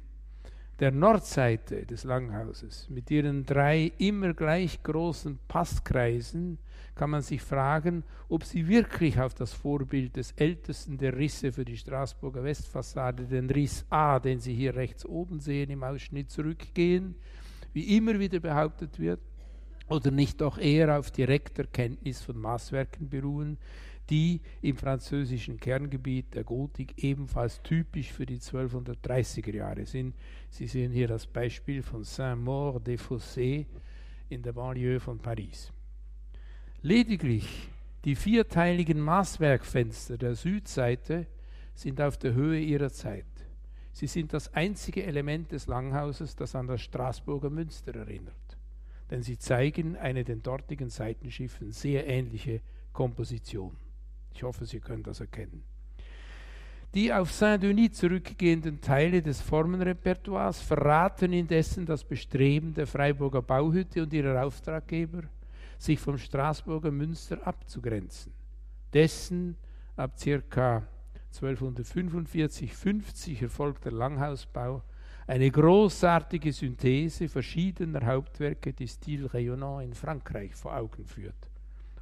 der 0.80 0.90
Nordseite 0.90 1.86
des 1.86 2.02
Langhauses 2.02 2.90
mit 2.90 3.12
ihren 3.12 3.46
drei 3.46 3.92
immer 3.98 4.34
gleich 4.34 4.82
großen 4.82 5.38
Passkreisen 5.46 6.58
kann 6.96 7.10
man 7.10 7.22
sich 7.22 7.42
fragen, 7.42 8.02
ob 8.28 8.42
sie 8.42 8.66
wirklich 8.66 9.20
auf 9.20 9.34
das 9.34 9.52
Vorbild 9.52 10.16
des 10.16 10.32
ältesten 10.32 10.98
der 10.98 11.16
Risse 11.16 11.52
für 11.52 11.64
die 11.64 11.76
Straßburger 11.76 12.42
Westfassade, 12.42 13.22
den 13.22 13.48
Riss 13.48 13.86
A, 13.88 14.18
den 14.18 14.40
Sie 14.40 14.52
hier 14.52 14.74
rechts 14.74 15.06
oben 15.06 15.38
sehen 15.38 15.70
im 15.70 15.84
Ausschnitt, 15.84 16.32
zurückgehen, 16.32 17.14
wie 17.72 17.96
immer 17.96 18.18
wieder 18.18 18.40
behauptet 18.40 18.98
wird, 18.98 19.20
oder 19.88 20.10
nicht 20.10 20.40
doch 20.40 20.58
eher 20.58 20.98
auf 20.98 21.10
direkter 21.10 21.64
Kenntnis 21.64 22.22
von 22.22 22.38
Maßwerken 22.38 23.08
beruhen, 23.08 23.58
die 24.10 24.40
im 24.60 24.76
französischen 24.76 25.58
Kerngebiet 25.58 26.34
der 26.34 26.44
Gotik 26.44 27.02
ebenfalls 27.02 27.62
typisch 27.62 28.12
für 28.12 28.26
die 28.26 28.38
1230er 28.38 29.54
Jahre 29.54 29.86
sind. 29.86 30.14
Sie 30.50 30.66
sehen 30.66 30.92
hier 30.92 31.08
das 31.08 31.26
Beispiel 31.26 31.82
von 31.82 32.04
Saint-Maur-des-Fossés 32.04 33.66
in 34.28 34.42
der 34.42 34.52
Banlieue 34.52 35.00
von 35.00 35.18
Paris. 35.18 35.72
Lediglich 36.82 37.68
die 38.04 38.14
vierteiligen 38.14 39.00
Maßwerkfenster 39.00 40.18
der 40.18 40.34
Südseite 40.34 41.26
sind 41.74 42.00
auf 42.02 42.18
der 42.18 42.34
Höhe 42.34 42.60
ihrer 42.60 42.90
Zeit. 42.90 43.24
Sie 43.92 44.06
sind 44.06 44.34
das 44.34 44.52
einzige 44.52 45.04
Element 45.04 45.52
des 45.52 45.66
Langhauses, 45.66 46.36
das 46.36 46.54
an 46.54 46.66
das 46.66 46.82
Straßburger 46.82 47.48
Münster 47.48 47.94
erinnert. 47.94 48.34
Denn 49.14 49.22
sie 49.22 49.38
zeigen 49.38 49.96
eine 49.96 50.24
den 50.24 50.42
dortigen 50.42 50.90
Seitenschiffen 50.90 51.70
sehr 51.70 52.08
ähnliche 52.08 52.60
Komposition. 52.92 53.76
Ich 54.34 54.42
hoffe, 54.42 54.66
Sie 54.66 54.80
können 54.80 55.04
das 55.04 55.20
erkennen. 55.20 55.62
Die 56.94 57.12
auf 57.12 57.30
Saint-Denis 57.30 57.92
zurückgehenden 57.92 58.80
Teile 58.80 59.22
des 59.22 59.40
Formenrepertoires 59.40 60.60
verraten 60.60 61.32
indessen 61.32 61.86
das 61.86 62.02
Bestreben 62.02 62.74
der 62.74 62.88
Freiburger 62.88 63.40
Bauhütte 63.40 64.02
und 64.02 64.12
ihrer 64.12 64.44
Auftraggeber, 64.44 65.22
sich 65.78 66.00
vom 66.00 66.18
Straßburger 66.18 66.90
Münster 66.90 67.46
abzugrenzen. 67.46 68.32
Dessen 68.92 69.56
ab 69.94 70.16
ca. 70.50 70.82
1245-50 71.32 73.42
erfolgter 73.42 73.92
Langhausbau 73.92 74.82
eine 75.26 75.50
großartige 75.50 76.52
Synthese 76.52 77.28
verschiedener 77.28 78.04
Hauptwerke 78.04 78.72
des 78.72 78.92
Stil 78.92 79.26
Rayonnant 79.26 79.84
in 79.84 79.94
Frankreich 79.94 80.54
vor 80.54 80.76
Augen 80.76 81.06
führt. 81.06 81.48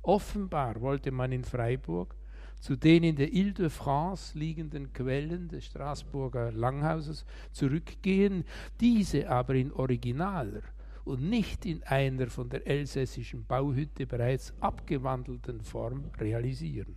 Offenbar 0.03 0.81
wollte 0.81 1.13
man 1.13 1.31
in 1.31 1.45
Freiburg 1.45 2.17
zu 2.61 2.77
den 2.77 3.05
in 3.05 3.17
der 3.17 3.33
Ile-de-France 3.33 4.37
liegenden 4.39 4.93
Quellen 4.93 5.49
des 5.49 5.67
Straßburger 5.67 6.53
Langhauses 6.53 7.25
zurückgehen, 7.53 8.45
diese 8.81 9.29
aber 9.29 9.55
in 9.55 9.73
originaler 9.73 10.63
und 11.05 11.23
nicht 11.23 11.67
in 11.67 11.83
einer 11.85 12.29
von 12.29 12.49
der 12.49 12.67
elsässischen 12.67 13.45
Bauhütte 13.45 14.07
bereits 14.07 14.53
abgewandelten 14.61 15.61
Form 15.61 16.05
realisieren. 16.19 16.97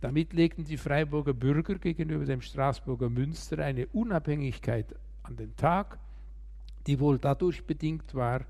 Damit 0.00 0.32
legten 0.32 0.64
die 0.64 0.76
Freiburger 0.76 1.32
Bürger 1.32 1.76
gegenüber 1.76 2.24
dem 2.24 2.40
Straßburger 2.40 3.08
Münster 3.08 3.58
eine 3.58 3.86
Unabhängigkeit 3.88 4.94
an 5.22 5.36
den 5.36 5.56
Tag, 5.56 5.98
die 6.86 6.98
wohl 6.98 7.18
dadurch 7.18 7.64
bedingt 7.64 8.14
war, 8.14 8.44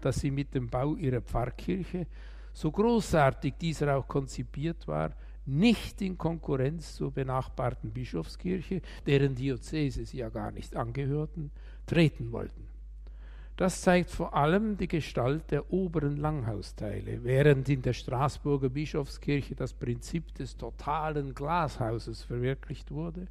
dass 0.00 0.20
sie 0.20 0.30
mit 0.30 0.54
dem 0.54 0.68
Bau 0.68 0.94
ihrer 0.94 1.20
Pfarrkirche, 1.20 2.06
so 2.52 2.70
großartig 2.70 3.54
dieser 3.60 3.96
auch 3.96 4.08
konzipiert 4.08 4.88
war, 4.88 5.12
nicht 5.46 6.00
in 6.02 6.18
Konkurrenz 6.18 6.94
zur 6.94 7.10
benachbarten 7.10 7.90
Bischofskirche, 7.90 8.82
deren 9.06 9.34
Diözese 9.34 10.04
sie 10.04 10.18
ja 10.18 10.28
gar 10.28 10.50
nicht 10.50 10.76
angehörten, 10.76 11.50
treten 11.86 12.32
wollten. 12.32 12.68
Das 13.56 13.82
zeigt 13.82 14.10
vor 14.10 14.34
allem 14.34 14.78
die 14.78 14.88
Gestalt 14.88 15.50
der 15.50 15.70
oberen 15.70 16.16
Langhausteile, 16.16 17.22
während 17.24 17.68
in 17.68 17.82
der 17.82 17.92
Straßburger 17.92 18.70
Bischofskirche 18.70 19.54
das 19.54 19.74
Prinzip 19.74 20.34
des 20.34 20.56
totalen 20.56 21.34
Glashauses 21.34 22.22
verwirklicht 22.22 22.90
wurde, 22.90 23.26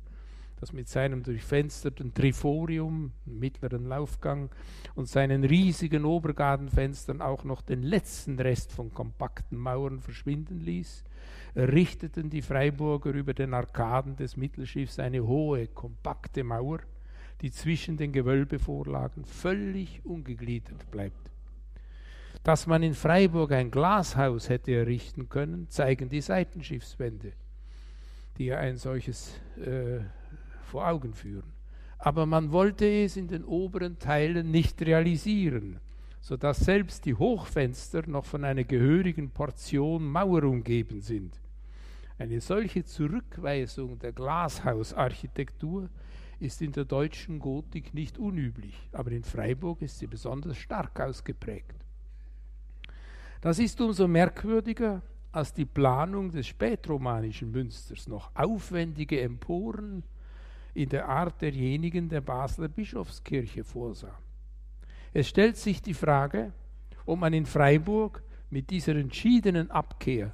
das 0.60 0.74
mit 0.74 0.90
seinem 0.90 1.24
durchfensterten 1.24 2.14
Triforium, 2.14 3.14
mittleren 3.26 3.86
Laufgang 3.86 4.50
und 4.96 5.08
seinen 5.08 5.44
riesigen 5.44 6.06
Obergadenfenstern 6.06 7.22
auch 7.22 7.44
noch 7.44 7.62
den 7.62 7.84
letzten 7.84 8.40
Rest 8.40 8.74
von 8.74 8.94
kompakten 8.94 9.58
Mauern 9.58 10.02
verschwinden 10.02 10.60
ließ, 10.60 11.04
errichteten 11.56 12.30
die 12.30 12.42
Freiburger 12.42 13.12
über 13.12 13.34
den 13.34 13.54
Arkaden 13.54 14.16
des 14.16 14.38
Mittelschiffs 14.38 15.00
eine 15.00 15.26
hohe, 15.26 15.68
kompakte 15.68 16.44
Mauer, 16.44 16.80
die 17.42 17.52
zwischen 17.52 17.96
den 17.96 18.12
Gewölbevorlagen 18.12 19.24
völlig 19.26 20.02
ungegliedert 20.04 20.92
bleibt. 20.92 21.32
Dass 22.44 22.68
man 22.68 22.84
in 22.84 22.94
Freiburg 22.94 23.52
ein 23.52 23.72
Glashaus 23.72 24.50
hätte 24.50 24.74
errichten 24.74 25.30
können, 25.30 25.70
zeigen 25.70 26.10
die 26.10 26.22
Seitenschiffswände, 26.22 27.34
die 28.38 28.46
ja 28.46 28.58
ein 28.58 28.78
solches 28.78 29.40
äh, 29.58 30.00
vor 30.70 30.88
Augen 30.88 31.14
führen. 31.14 31.52
Aber 31.98 32.26
man 32.26 32.52
wollte 32.52 32.86
es 32.86 33.18
in 33.18 33.28
den 33.28 33.44
oberen 33.44 34.00
Teilen 34.00 34.52
nicht 34.52 34.82
realisieren, 34.82 35.80
sodass 36.22 36.60
selbst 36.60 37.06
die 37.06 37.16
Hochfenster 37.16 38.08
noch 38.08 38.26
von 38.26 38.46
einer 38.46 38.64
gehörigen 38.64 39.30
Portion 39.32 40.10
Mauer 40.10 40.44
umgeben 40.44 41.02
sind. 41.02 41.38
Eine 42.18 42.40
solche 42.42 42.86
Zurückweisung 42.86 44.00
der 44.00 44.14
Glashausarchitektur 44.14 45.90
ist 46.40 46.62
in 46.62 46.72
der 46.72 46.86
deutschen 46.86 47.40
Gotik 47.40 47.94
nicht 47.94 48.18
unüblich, 48.18 48.90
aber 48.94 49.12
in 49.12 49.24
Freiburg 49.24 49.82
ist 49.82 50.00
sie 50.00 50.08
besonders 50.08 50.58
stark 50.58 51.00
ausgeprägt. 51.00 51.76
Das 53.42 53.60
ist 53.60 53.80
umso 53.82 54.08
merkwürdiger, 54.08 55.02
als 55.32 55.54
die 55.54 55.66
Planung 55.66 56.32
des 56.32 56.48
spätromanischen 56.48 57.52
Münsters 57.52 58.08
noch 58.08 58.32
aufwendige 58.36 59.22
Emporen 59.22 60.04
in 60.74 60.90
der 60.90 61.08
Art 61.08 61.42
derjenigen 61.42 62.10
der 62.10 62.22
Basler 62.22 62.68
Bischofskirche 62.68 63.64
vorsah. 63.64 64.18
Es 65.14 65.28
stellt 65.28 65.58
sich 65.58 65.82
die 65.82 65.94
Frage, 65.94 66.54
ob 67.06 67.20
man 67.20 67.34
in 67.34 67.46
Freiburg 67.46 68.24
mit 68.50 68.70
dieser 68.70 68.96
entschiedenen 68.96 69.72
Abkehr 69.72 70.34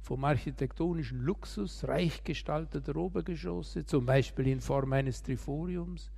vom 0.00 0.24
architektonischen 0.24 1.20
Luxus 1.20 1.86
reich 1.88 2.22
gestalteter 2.22 2.94
Obergeschosse, 2.96 3.86
zum 3.86 4.04
Beispiel 4.04 4.48
in 4.48 4.60
Form 4.60 4.92
eines 4.92 5.22
Triforiums, 5.22 6.12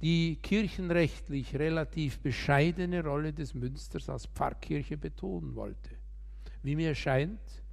die 0.00 0.36
kirchenrechtlich 0.36 1.56
relativ 1.56 2.20
bescheidene 2.20 3.02
Rolle 3.02 3.32
des 3.32 3.54
Münsters 3.54 4.08
als 4.08 4.26
Pfarrkirche 4.26 4.96
betonen 4.96 5.54
wollte. 5.54 5.90
Wie 6.62 6.76
mir 6.76 6.94
scheint, 6.94 7.63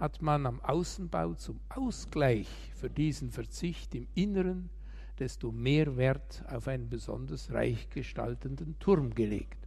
hat 0.00 0.22
man 0.22 0.46
am 0.46 0.60
Außenbau 0.62 1.34
zum 1.34 1.60
Ausgleich 1.68 2.48
für 2.74 2.90
diesen 2.90 3.30
Verzicht 3.30 3.94
im 3.94 4.08
Inneren 4.14 4.70
desto 5.18 5.52
mehr 5.52 5.98
Wert 5.98 6.42
auf 6.48 6.66
einen 6.66 6.88
besonders 6.88 7.52
reich 7.52 7.90
gestaltenden 7.90 8.78
Turm 8.80 9.14
gelegt. 9.14 9.58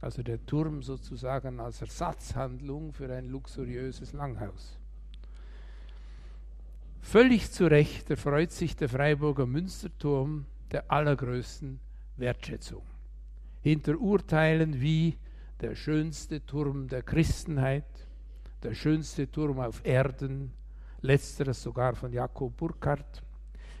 Also 0.00 0.22
der 0.22 0.44
Turm 0.46 0.82
sozusagen 0.82 1.60
als 1.60 1.82
Ersatzhandlung 1.82 2.92
für 2.92 3.12
ein 3.14 3.28
luxuriöses 3.28 4.14
Langhaus. 4.14 4.78
Völlig 7.02 7.52
zu 7.52 7.66
Recht 7.66 8.10
erfreut 8.10 8.50
sich 8.50 8.74
der 8.74 8.88
Freiburger 8.88 9.46
Münsterturm 9.46 10.46
der 10.72 10.90
allergrößten 10.90 11.78
Wertschätzung. 12.16 12.82
Hinter 13.60 13.98
Urteilen 13.98 14.80
wie 14.80 15.16
der 15.60 15.74
schönste 15.74 16.44
Turm 16.44 16.88
der 16.88 17.02
Christenheit, 17.02 18.05
der 18.62 18.74
schönste 18.74 19.30
Turm 19.30 19.60
auf 19.60 19.84
Erden, 19.84 20.52
letzteres 21.00 21.62
sogar 21.62 21.94
von 21.94 22.12
Jakob 22.12 22.56
Burckhardt, 22.56 23.22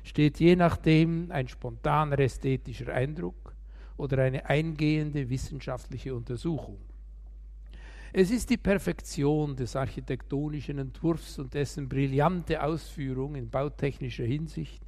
steht 0.02 0.38
je 0.38 0.54
nachdem 0.54 1.30
ein 1.30 1.48
spontaner 1.48 2.18
ästhetischer 2.18 2.92
Eindruck 2.92 3.54
oder 3.96 4.22
eine 4.22 4.46
eingehende 4.46 5.28
wissenschaftliche 5.28 6.14
Untersuchung. 6.14 6.78
Es 8.12 8.30
ist 8.30 8.48
die 8.48 8.56
Perfektion 8.56 9.56
des 9.56 9.76
architektonischen 9.76 10.78
Entwurfs 10.78 11.38
und 11.38 11.52
dessen 11.52 11.88
brillante 11.88 12.62
Ausführung 12.62 13.34
in 13.34 13.50
bautechnischer 13.50 14.24
Hinsicht, 14.24 14.82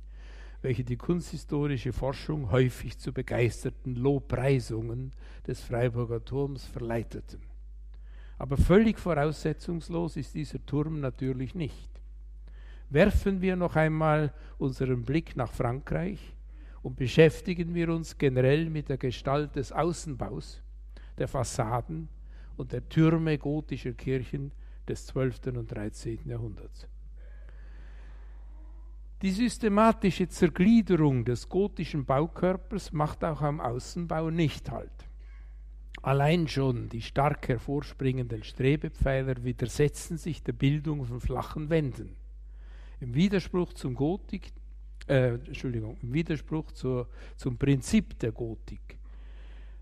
welche 0.63 0.85
die 0.85 0.97
kunsthistorische 0.97 1.93
Forschung 1.93 2.51
häufig 2.51 2.99
zu 2.99 3.13
begeisterten 3.13 3.97
Lobpreisungen 3.97 5.13
des 5.47 5.61
Freiburger 5.61 6.25
Turms 6.25 6.65
verleiteten. 6.65 7.41
Aber 8.39 8.57
völlig 8.57 8.99
voraussetzungslos 8.99 10.17
ist 10.17 10.35
dieser 10.35 10.65
Turm 10.65 11.01
natürlich 11.01 11.55
nicht. 11.55 11.91
Werfen 12.91 13.41
wir 13.41 13.57
noch 13.57 13.77
einmal 13.77 14.33
unseren 14.59 15.03
Blick 15.03 15.37
nach 15.37 15.53
Frankreich 15.53 16.35
und 16.83 16.97
beschäftigen 16.97 17.75
wir 17.75 17.91
uns 17.91 18.17
generell 18.17 18.71
mit 18.71 18.89
der 18.89 18.97
Gestalt 18.97 19.57
des 19.57 19.73
Außenbaus, 19.73 20.63
der 21.19 21.29
Fassaden 21.29 22.09
und 22.57 22.73
der 22.73 22.89
Türme 22.89 23.37
gotischer 23.37 23.93
Kirchen 23.93 24.53
des 24.87 25.07
12. 25.07 25.49
und 25.49 25.71
13. 25.71 26.21
Jahrhunderts. 26.25 26.87
Die 29.21 29.33
systematische 29.33 30.29
Zergliederung 30.29 31.25
des 31.25 31.49
gotischen 31.49 32.05
Baukörpers 32.05 32.93
macht 32.93 33.25
auch 33.25 33.43
am 33.43 33.61
Außenbau 33.61 34.31
nicht 34.31 34.71
halt. 34.71 35.08
Allein 36.03 36.47
schon 36.49 36.89
die 36.89 37.03
stark 37.03 37.49
hervorspringenden 37.49 38.45
Strebepfeiler 38.45 39.43
widersetzen 39.43 40.17
sich 40.17 40.43
der 40.43 40.53
Bildung 40.53 41.05
von 41.05 41.21
flachen 41.21 41.71
Wänden. 41.71 42.17
Im 43.01 43.15
Widerspruch 43.15 43.73
zum 43.73 43.95
Gotik, 43.95 44.53
äh, 45.09 45.35
Entschuldigung, 45.35 45.97
im 46.03 46.13
Widerspruch 46.13 46.73
zur, 46.73 47.09
zum 47.37 47.57
Prinzip 47.57 48.19
der 48.19 48.33
Gotik 48.33 48.99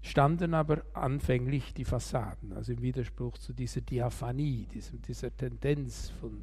standen 0.07 0.55
aber 0.55 0.83
anfänglich 0.95 1.75
die 1.75 1.85
Fassaden, 1.85 2.53
also 2.53 2.73
im 2.73 2.81
Widerspruch 2.81 3.39
zu 3.39 3.53
dieser 3.53 3.81
Diaphanie, 3.81 4.67
diesem, 4.73 5.03
dieser 5.03 5.37
Tendenz 5.37 6.11
von 6.21 6.43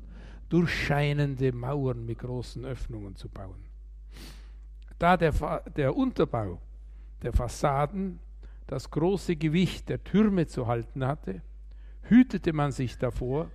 durchscheinende 0.49 1.51
Mauern 1.51 2.05
mit 2.05 2.19
großen 2.19 2.65
Öffnungen 2.65 3.15
zu 3.15 3.29
bauen. 3.29 3.63
Da 4.99 5.17
der, 5.17 5.31
der 5.75 5.95
Unterbau 5.95 6.61
der 7.21 7.33
Fassaden 7.33 8.19
das 8.67 8.89
große 8.89 9.35
Gewicht 9.35 9.89
der 9.89 10.03
Türme 10.03 10.47
zu 10.47 10.67
halten 10.67 11.05
hatte, 11.05 11.41
hütete 12.03 12.53
man 12.53 12.71
sich 12.71 12.97
davor, 12.97 13.49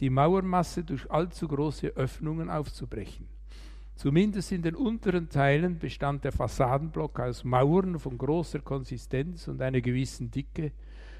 die 0.00 0.10
Mauermasse 0.10 0.84
durch 0.84 1.10
allzu 1.10 1.48
große 1.48 1.88
Öffnungen 1.88 2.50
aufzubrechen. 2.50 3.28
Zumindest 3.94 4.52
in 4.52 4.60
den 4.60 4.74
unteren 4.74 5.30
Teilen 5.30 5.78
bestand 5.78 6.24
der 6.24 6.32
Fassadenblock 6.32 7.18
aus 7.18 7.44
Mauern 7.44 7.98
von 7.98 8.18
großer 8.18 8.58
Konsistenz 8.58 9.48
und 9.48 9.62
einer 9.62 9.80
gewissen 9.80 10.30
Dicke, 10.30 10.72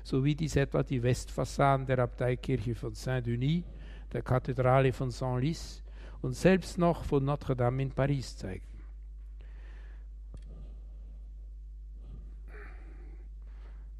so 0.04 0.22
wie 0.22 0.34
dies 0.34 0.56
etwa 0.56 0.82
die 0.82 1.02
Westfassaden 1.02 1.86
der 1.86 2.00
Abteikirche 2.00 2.74
von 2.74 2.94
Saint-Denis, 2.94 3.64
der 4.12 4.22
Kathedrale 4.22 4.92
von 4.92 5.10
Saint-Lys 5.10 5.82
und 6.20 6.34
selbst 6.34 6.76
noch 6.76 7.04
von 7.04 7.24
Notre-Dame 7.24 7.82
in 7.82 7.90
Paris 7.90 8.36
zeigten. 8.36 8.75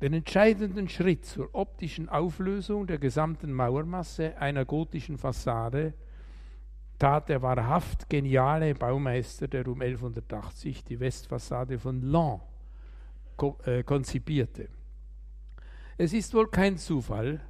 Den 0.02 0.12
entscheidenden 0.12 0.90
Schritt 0.90 1.24
zur 1.24 1.54
optischen 1.54 2.10
Auflösung 2.10 2.86
der 2.86 2.98
gesamten 2.98 3.50
Mauermasse 3.50 4.36
einer 4.36 4.66
gotischen 4.66 5.16
Fassade 5.16 5.94
tat 6.98 7.30
der 7.30 7.40
wahrhaft 7.40 8.10
geniale 8.10 8.74
Baumeister, 8.74 9.48
der 9.48 9.66
um 9.68 9.80
1180 9.80 10.84
die 10.84 11.00
Westfassade 11.00 11.78
von 11.78 12.02
Laon 12.02 12.40
äh, 13.64 13.82
konzipierte. 13.84 14.68
Es 15.96 16.12
ist 16.12 16.34
wohl 16.34 16.48
kein 16.48 16.76
Zufall, 16.76 17.40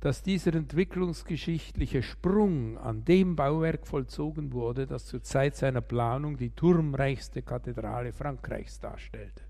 dass 0.00 0.22
dieser 0.22 0.54
entwicklungsgeschichtliche 0.54 2.02
Sprung 2.02 2.76
an 2.76 3.06
dem 3.06 3.36
Bauwerk 3.36 3.86
vollzogen 3.86 4.52
wurde, 4.52 4.86
das 4.86 5.06
zur 5.06 5.22
Zeit 5.22 5.56
seiner 5.56 5.80
Planung 5.80 6.36
die 6.36 6.50
turmreichste 6.50 7.40
Kathedrale 7.40 8.12
Frankreichs 8.12 8.78
darstellte. 8.80 9.45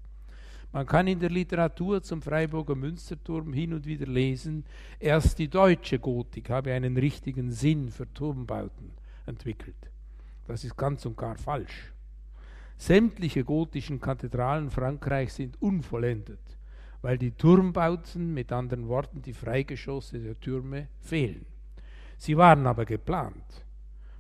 Man 0.73 0.87
kann 0.87 1.07
in 1.07 1.21
der 1.21 1.31
Literatur 1.31 2.03
zum 2.03 2.21
Freiburger 2.21 2.75
Münsterturm 2.75 3.53
hin 3.53 3.73
und 3.73 3.87
wieder 3.87 4.07
lesen, 4.07 4.65
erst 4.99 5.39
die 5.39 5.49
deutsche 5.49 5.99
Gotik 5.99 6.51
habe 6.51 6.73
einen 6.73 6.97
richtigen 6.97 7.51
Sinn 7.51 7.91
für 7.91 8.13
Turmbauten 8.13 8.91
entwickelt. 9.25 9.91
Das 10.47 10.65
ist 10.65 10.77
ganz 10.77 11.07
und 11.07 11.17
gar 11.17 11.37
falsch. 11.37 11.93
Sämtliche 12.77 13.43
gotischen 13.43 14.01
Kathedralen 14.01 14.71
Frankreichs 14.71 15.37
sind 15.37 15.61
unvollendet, 15.63 16.41
weil 17.01 17.17
die 17.17 17.31
Turmbauten, 17.31 18.35
mit 18.35 18.53
anderen 18.53 18.87
Worten 18.89 19.23
die 19.23 19.33
Freigeschosse 19.33 20.19
der 20.19 20.39
Türme, 20.39 20.89
fehlen. 21.01 21.47
Sie 22.19 22.37
waren 22.37 22.67
aber 22.67 22.85
geplant. 22.85 23.65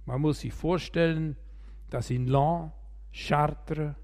Man 0.06 0.20
muss 0.20 0.40
sich 0.40 0.52
vorstellen, 0.52 1.36
dass 1.90 2.10
in 2.10 2.26
Laon, 2.28 2.72
Chartres, 3.12 3.94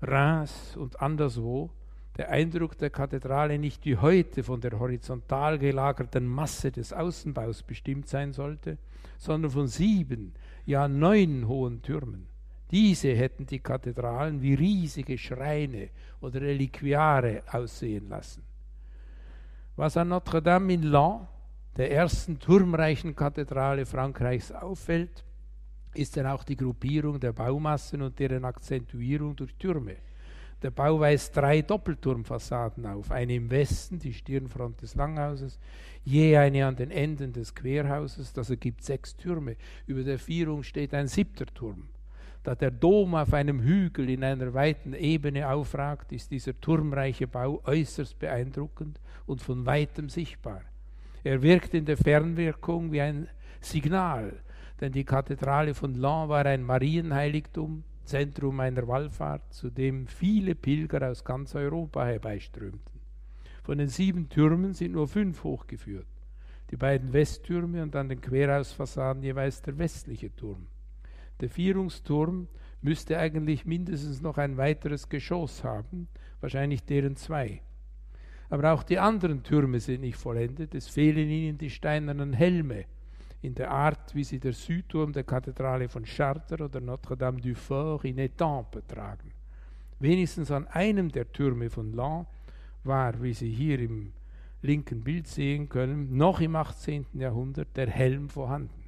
Reims 0.00 0.76
und 0.76 1.00
anderswo 1.00 1.70
der 2.16 2.30
Eindruck 2.30 2.76
der 2.76 2.90
Kathedrale 2.90 3.58
nicht 3.58 3.84
wie 3.84 3.96
heute 3.96 4.42
von 4.42 4.60
der 4.60 4.78
horizontal 4.78 5.58
gelagerten 5.58 6.26
Masse 6.26 6.72
des 6.72 6.92
Außenbaus 6.92 7.62
bestimmt 7.62 8.08
sein 8.08 8.32
sollte, 8.32 8.76
sondern 9.18 9.52
von 9.52 9.68
sieben, 9.68 10.34
ja 10.66 10.88
neun 10.88 11.46
hohen 11.46 11.80
Türmen. 11.80 12.26
Diese 12.72 13.14
hätten 13.14 13.46
die 13.46 13.60
Kathedralen 13.60 14.42
wie 14.42 14.54
riesige 14.54 15.16
Schreine 15.16 15.90
oder 16.20 16.40
Reliquiare 16.40 17.42
aussehen 17.50 18.08
lassen. 18.08 18.42
Was 19.76 19.96
an 19.96 20.08
Notre-Dame 20.08 20.72
in 20.72 20.82
Laon, 20.82 21.28
der 21.76 21.92
ersten 21.92 22.40
turmreichen 22.40 23.14
Kathedrale 23.14 23.86
Frankreichs, 23.86 24.50
auffällt, 24.50 25.24
ist 25.94 26.16
dann 26.16 26.26
auch 26.26 26.44
die 26.44 26.56
Gruppierung 26.56 27.18
der 27.18 27.32
Baumassen 27.32 28.02
und 28.02 28.18
deren 28.18 28.44
Akzentuierung 28.44 29.36
durch 29.36 29.54
Türme. 29.56 29.96
Der 30.62 30.70
Bau 30.72 30.98
weist 30.98 31.36
drei 31.36 31.62
Doppelturmfassaden 31.62 32.84
auf, 32.86 33.12
eine 33.12 33.34
im 33.34 33.48
Westen, 33.48 34.00
die 34.00 34.12
Stirnfront 34.12 34.82
des 34.82 34.96
Langhauses, 34.96 35.58
je 36.04 36.36
eine 36.36 36.66
an 36.66 36.74
den 36.74 36.90
Enden 36.90 37.32
des 37.32 37.54
Querhauses, 37.54 38.32
das 38.32 38.50
ergibt 38.50 38.82
sechs 38.82 39.16
Türme. 39.16 39.56
Über 39.86 40.02
der 40.02 40.18
Vierung 40.18 40.64
steht 40.64 40.94
ein 40.94 41.06
siebter 41.06 41.46
Turm. 41.46 41.88
Da 42.42 42.54
der 42.56 42.72
Dom 42.72 43.14
auf 43.14 43.34
einem 43.34 43.60
Hügel 43.60 44.10
in 44.10 44.24
einer 44.24 44.52
weiten 44.52 44.94
Ebene 44.94 45.48
aufragt, 45.48 46.12
ist 46.12 46.30
dieser 46.30 46.58
turmreiche 46.60 47.28
Bau 47.28 47.62
äußerst 47.64 48.18
beeindruckend 48.18 49.00
und 49.26 49.42
von 49.42 49.64
weitem 49.64 50.08
sichtbar. 50.08 50.62
Er 51.22 51.42
wirkt 51.42 51.74
in 51.74 51.84
der 51.84 51.96
Fernwirkung 51.96 52.90
wie 52.90 53.00
ein 53.00 53.28
Signal, 53.60 54.40
denn 54.80 54.92
die 54.92 55.04
Kathedrale 55.04 55.74
von 55.74 55.94
Laon 55.94 56.28
war 56.28 56.46
ein 56.46 56.62
Marienheiligtum, 56.62 57.84
Zentrum 58.04 58.60
einer 58.60 58.88
Wallfahrt, 58.88 59.52
zu 59.52 59.70
dem 59.70 60.06
viele 60.06 60.54
Pilger 60.54 61.10
aus 61.10 61.24
ganz 61.24 61.54
Europa 61.54 62.06
herbeiströmten. 62.06 63.00
Von 63.62 63.78
den 63.78 63.88
sieben 63.88 64.28
Türmen 64.28 64.72
sind 64.72 64.92
nur 64.92 65.08
fünf 65.08 65.44
hochgeführt. 65.44 66.06
Die 66.70 66.76
beiden 66.76 67.12
Westtürme 67.12 67.82
und 67.82 67.94
an 67.96 68.08
den 68.08 68.20
Querhausfassaden 68.20 69.22
jeweils 69.22 69.60
der 69.62 69.78
westliche 69.78 70.34
Turm. 70.34 70.68
Der 71.40 71.50
Vierungsturm 71.50 72.48
müsste 72.80 73.18
eigentlich 73.18 73.66
mindestens 73.66 74.22
noch 74.22 74.38
ein 74.38 74.56
weiteres 74.56 75.08
Geschoss 75.08 75.64
haben, 75.64 76.08
wahrscheinlich 76.40 76.84
deren 76.84 77.16
zwei. 77.16 77.62
Aber 78.50 78.72
auch 78.72 78.82
die 78.82 78.98
anderen 78.98 79.42
Türme 79.42 79.80
sind 79.80 80.00
nicht 80.00 80.16
vollendet, 80.16 80.74
es 80.74 80.88
fehlen 80.88 81.28
ihnen 81.28 81.58
die 81.58 81.70
steinernen 81.70 82.32
Helme, 82.32 82.86
in 83.40 83.54
der 83.54 83.70
Art, 83.70 84.14
wie 84.14 84.24
sie 84.24 84.40
der 84.40 84.52
Südturm 84.52 85.12
der 85.12 85.24
Kathedrale 85.24 85.88
von 85.88 86.04
Chartres 86.04 86.60
oder 86.60 86.80
Notre-Dame 86.80 87.40
du 87.40 87.54
Fort 87.54 88.04
in 88.04 88.18
Étampes 88.18 88.86
tragen. 88.86 89.32
Wenigstens 90.00 90.50
an 90.50 90.66
einem 90.68 91.10
der 91.10 91.30
Türme 91.32 91.70
von 91.70 91.92
Laon 91.92 92.26
war, 92.84 93.20
wie 93.22 93.34
Sie 93.34 93.50
hier 93.50 93.78
im 93.80 94.12
linken 94.62 95.02
Bild 95.02 95.26
sehen 95.28 95.68
können, 95.68 96.16
noch 96.16 96.40
im 96.40 96.56
18. 96.56 97.06
Jahrhundert 97.14 97.76
der 97.76 97.88
Helm 97.88 98.28
vorhanden. 98.28 98.84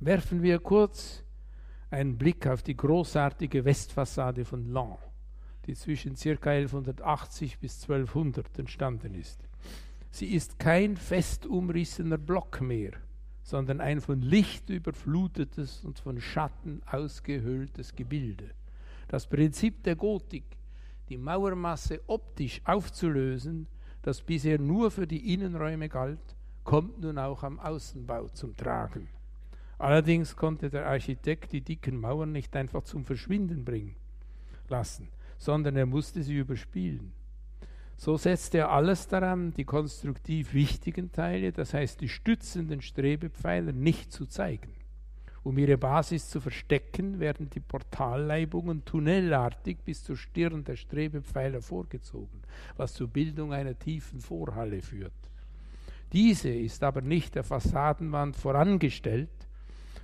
Werfen 0.00 0.42
wir 0.42 0.58
kurz 0.58 1.22
einen 1.90 2.18
Blick 2.18 2.46
auf 2.46 2.62
die 2.62 2.76
großartige 2.76 3.64
Westfassade 3.64 4.44
von 4.44 4.72
Laon, 4.72 4.98
die 5.66 5.74
zwischen 5.74 6.16
ca. 6.16 6.50
1180 6.50 7.58
bis 7.58 7.82
1200 7.82 8.58
entstanden 8.58 9.14
ist. 9.14 9.48
Sie 10.14 10.34
ist 10.34 10.58
kein 10.58 10.98
fest 10.98 11.46
umrissener 11.46 12.18
Block 12.18 12.60
mehr, 12.60 12.92
sondern 13.42 13.80
ein 13.80 14.02
von 14.02 14.20
Licht 14.20 14.68
überflutetes 14.68 15.86
und 15.86 15.98
von 15.98 16.20
Schatten 16.20 16.82
ausgehöhltes 16.84 17.96
Gebilde. 17.96 18.50
Das 19.08 19.26
Prinzip 19.26 19.82
der 19.84 19.96
Gotik, 19.96 20.44
die 21.08 21.16
Mauermasse 21.16 22.02
optisch 22.08 22.60
aufzulösen, 22.64 23.68
das 24.02 24.20
bisher 24.20 24.58
nur 24.58 24.90
für 24.90 25.06
die 25.06 25.32
Innenräume 25.32 25.88
galt, 25.88 26.36
kommt 26.62 27.00
nun 27.00 27.16
auch 27.16 27.42
am 27.42 27.58
Außenbau 27.58 28.28
zum 28.28 28.54
Tragen. 28.54 29.08
Allerdings 29.78 30.36
konnte 30.36 30.68
der 30.68 30.86
Architekt 30.86 31.52
die 31.52 31.62
dicken 31.62 31.98
Mauern 31.98 32.32
nicht 32.32 32.54
einfach 32.54 32.84
zum 32.84 33.06
Verschwinden 33.06 33.64
bringen 33.64 33.96
lassen, 34.68 35.08
sondern 35.38 35.74
er 35.74 35.86
musste 35.86 36.22
sie 36.22 36.36
überspielen. 36.36 37.12
So 38.02 38.16
setzt 38.16 38.56
er 38.56 38.72
alles 38.72 39.06
daran, 39.06 39.54
die 39.54 39.62
konstruktiv 39.62 40.54
wichtigen 40.54 41.12
Teile, 41.12 41.52
das 41.52 41.72
heißt 41.72 42.00
die 42.00 42.08
stützenden 42.08 42.82
Strebepfeiler, 42.82 43.70
nicht 43.70 44.10
zu 44.10 44.26
zeigen. 44.26 44.72
Um 45.44 45.56
ihre 45.56 45.78
Basis 45.78 46.28
zu 46.28 46.40
verstecken, 46.40 47.20
werden 47.20 47.48
die 47.48 47.60
Portalleibungen 47.60 48.84
tunnellartig 48.84 49.84
bis 49.84 50.02
zur 50.02 50.16
Stirn 50.16 50.64
der 50.64 50.74
Strebepfeiler 50.74 51.62
vorgezogen, 51.62 52.42
was 52.76 52.92
zur 52.92 53.06
Bildung 53.06 53.52
einer 53.52 53.78
tiefen 53.78 54.20
Vorhalle 54.20 54.82
führt. 54.82 55.12
Diese 56.12 56.48
ist 56.48 56.82
aber 56.82 57.02
nicht 57.02 57.36
der 57.36 57.44
Fassadenwand 57.44 58.34
vorangestellt, 58.34 59.30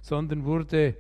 sondern 0.03 0.45
wurde 0.45 0.95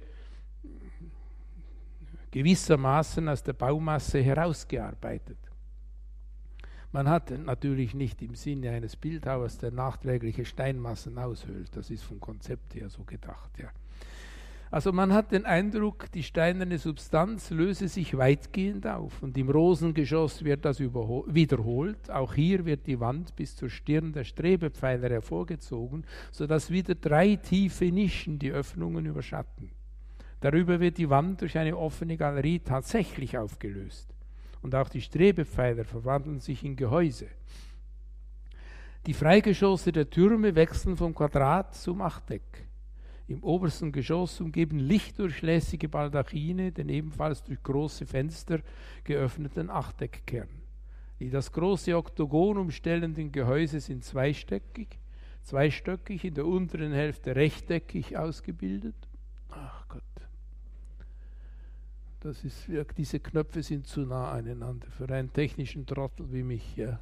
gewissermaßen 2.33 3.29
aus 3.29 3.45
der 3.45 3.53
Baumasse 3.53 4.21
herausgearbeitet. 4.21 5.39
Man 6.91 7.09
hat 7.09 7.31
natürlich 7.31 7.95
nicht 7.95 8.23
im 8.23 8.35
Sinne 8.35 8.71
eines 8.71 8.97
Bildhauers, 8.97 9.59
der 9.59 9.71
nachträgliche 9.71 10.47
Steinmassen 10.47 11.19
aushöhlt. 11.19 11.77
Das 11.77 11.91
ist 11.91 12.03
vom 12.03 12.19
Konzept 12.19 12.75
her 12.75 12.89
so 12.89 13.05
gedacht. 13.05 13.51
Ja. 13.59 13.69
Also 14.71 14.93
man 14.93 15.13
hat 15.13 15.33
den 15.33 15.45
Eindruck, 15.45 16.11
die 16.13 16.23
steinerne 16.23 16.79
Substanz 16.79 17.51
löse 17.51 17.89
sich 17.89 18.17
weitgehend 18.17 18.87
auf 18.87 19.23
und 19.23 19.37
im 19.37 19.51
Rosengeschoss 19.51 20.45
wird 20.45 20.65
das 20.65 20.81
wiederholt. 20.81 22.11
Auch 22.11 22.35
hier 22.35 22.65
wird 22.65 22.87
die 22.87 23.01
Wand 23.01 23.37
bis 23.37 23.55
zur 23.57 23.69
Stirn 23.69 24.13
der 24.13 24.25
Strebepfeiler 24.25 25.11
hervorgezogen, 25.11 26.05
sodass 26.33 26.71
wieder 26.71 26.95
drei 26.95 27.37
tiefe 27.37 27.87
Nischen 27.87 28.39
die 28.39 28.51
Öffnungen 28.51 29.05
überschatten. 29.05 29.71
Darüber 30.41 30.81
wird 30.81 30.97
die 30.97 31.11
Wand 31.11 31.43
durch 31.43 31.59
eine 31.59 31.77
offene 31.77 32.17
Galerie 32.17 32.61
tatsächlich 32.61 33.37
aufgelöst 33.37 34.15
und 34.63 34.75
auch 34.75 34.89
die 34.89 35.01
Strebepfeiler 35.01 35.85
verwandeln 35.85 36.41
sich 36.41 36.65
in 36.65 36.77
Gehäuse. 36.77 37.29
Die 39.07 39.15
Freigeschosse 39.15 39.93
der 39.93 40.11
Türme 40.11 40.55
wechseln 40.55 40.97
vom 40.97 41.15
Quadrat 41.15 41.75
zum 41.75 42.03
Achteck. 42.03 42.67
Im 43.29 43.43
obersten 43.43 43.93
Geschoss 43.93 44.41
umgeben 44.41 44.79
lichtdurchlässige 44.79 45.89
Baldachine 45.89 46.73
den 46.73 46.89
ebenfalls 46.89 47.43
durch 47.45 47.63
große 47.63 48.07
Fenster 48.07 48.61
geöffneten 49.05 49.71
Achteckkern. 49.71 50.49
Die 51.21 51.31
das 51.31 51.53
große 51.53 51.97
Oktogon 51.97 52.57
umstellenden 52.59 53.33
Gehäuse 53.33 53.81
sind 53.81 54.05
zweistöckig, 54.05 54.99
zweistöckig, 55.43 56.25
in 56.25 56.35
der 56.35 56.47
unteren 56.47 56.93
Hälfte 56.93 57.37
rechteckig 57.37 58.17
ausgebildet. 58.17 58.97
Ach 59.51 59.87
Gott. 59.89 60.03
Das 62.21 62.43
ist, 62.45 62.69
diese 62.97 63.21
Knöpfe 63.21 63.63
sind 63.63 63.87
zu 63.87 64.01
nah 64.01 64.33
aneinander 64.33 64.89
für 64.91 65.09
einen 65.09 65.33
technischen 65.33 65.87
Trottel 65.87 66.33
wie 66.33 66.43
mich. 66.43 66.77
Ja. 66.77 66.99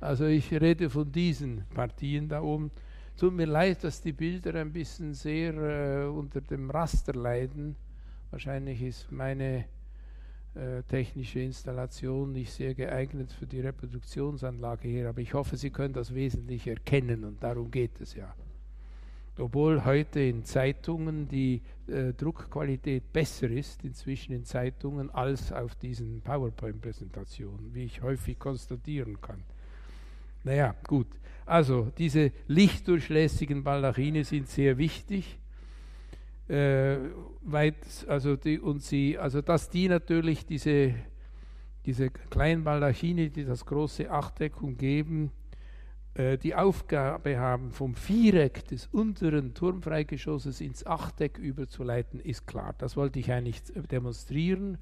Also 0.00 0.26
ich 0.26 0.52
rede 0.52 0.90
von 0.90 1.10
diesen 1.10 1.64
Partien 1.74 2.28
da 2.28 2.42
oben. 2.42 2.70
Tut 3.16 3.32
mir 3.32 3.46
leid, 3.46 3.82
dass 3.84 4.02
die 4.02 4.12
Bilder 4.12 4.54
ein 4.56 4.72
bisschen 4.72 5.14
sehr 5.14 5.54
äh, 5.54 6.06
unter 6.06 6.40
dem 6.40 6.70
Raster 6.70 7.14
leiden. 7.14 7.76
Wahrscheinlich 8.30 8.82
ist 8.82 9.10
meine 9.10 9.64
äh, 10.54 10.82
technische 10.82 11.40
Installation 11.40 12.32
nicht 12.32 12.52
sehr 12.52 12.74
geeignet 12.74 13.32
für 13.32 13.46
die 13.46 13.60
Reproduktionsanlage 13.60 14.88
hier, 14.88 15.08
aber 15.08 15.20
ich 15.20 15.32
hoffe, 15.32 15.56
Sie 15.56 15.70
können 15.70 15.94
das 15.94 16.14
wesentlich 16.14 16.66
erkennen 16.66 17.24
und 17.24 17.42
darum 17.42 17.70
geht 17.70 18.00
es 18.00 18.14
ja 18.14 18.34
obwohl 19.38 19.84
heute 19.84 20.20
in 20.20 20.44
Zeitungen 20.44 21.28
die 21.28 21.62
äh, 21.86 22.12
Druckqualität 22.12 23.12
besser 23.12 23.50
ist, 23.50 23.84
inzwischen 23.84 24.32
in 24.32 24.44
Zeitungen, 24.44 25.10
als 25.10 25.52
auf 25.52 25.74
diesen 25.74 26.20
PowerPoint-Präsentationen, 26.22 27.74
wie 27.74 27.84
ich 27.84 28.02
häufig 28.02 28.38
konstatieren 28.38 29.20
kann. 29.20 29.42
Naja, 30.44 30.74
gut. 30.86 31.08
Also, 31.46 31.90
diese 31.98 32.32
lichtdurchlässigen 32.46 33.64
Baldachine 33.64 34.24
sind 34.24 34.48
sehr 34.48 34.78
wichtig. 34.78 35.38
Äh, 36.48 36.98
weit, 37.42 37.76
also 38.08 38.36
die, 38.36 38.58
und 38.58 38.82
sie, 38.82 39.16
also 39.16 39.40
dass 39.40 39.70
die 39.70 39.88
natürlich 39.88 40.44
diese 40.44 40.94
diese 41.86 42.10
kleinen 42.10 42.64
Baldachine, 42.64 43.30
die 43.30 43.44
das 43.44 43.66
große 43.66 44.10
Achteck 44.10 44.62
umgeben, 44.62 45.32
die 46.14 46.54
Aufgabe 46.54 47.38
haben, 47.38 47.72
vom 47.72 47.94
Viereck 47.94 48.66
des 48.66 48.86
unteren 48.86 49.54
Turmfreigeschosses 49.54 50.60
ins 50.60 50.84
Achteck 50.84 51.38
überzuleiten, 51.38 52.20
ist 52.20 52.46
klar. 52.46 52.74
Das 52.76 52.96
wollte 52.96 53.18
ich 53.18 53.32
eigentlich 53.32 53.62
demonstrieren. 53.90 54.76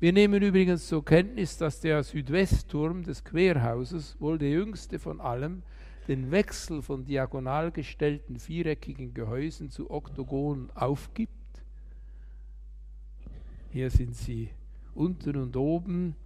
Wir 0.00 0.12
nehmen 0.12 0.42
übrigens 0.42 0.88
zur 0.88 1.04
Kenntnis, 1.04 1.56
dass 1.58 1.80
der 1.80 2.02
Südwestturm 2.02 3.04
des 3.04 3.22
Querhauses, 3.22 4.16
wohl 4.18 4.38
der 4.38 4.50
jüngste 4.50 4.98
von 4.98 5.20
allem, 5.20 5.62
den 6.08 6.32
Wechsel 6.32 6.82
von 6.82 7.04
diagonal 7.04 7.70
gestellten 7.70 8.40
viereckigen 8.40 9.14
Gehäusen 9.14 9.70
zu 9.70 9.90
Oktogonen 9.90 10.70
aufgibt. 10.74 11.30
Hier 13.70 13.90
sind 13.90 14.16
sie 14.16 14.50
unten 14.94 15.36
und 15.36 15.56
oben 15.56 16.16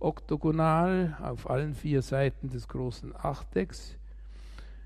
oktogonal 0.00 1.16
auf 1.22 1.48
allen 1.50 1.74
vier 1.74 2.02
Seiten 2.02 2.50
des 2.50 2.68
großen 2.68 3.14
Achtecks. 3.16 3.96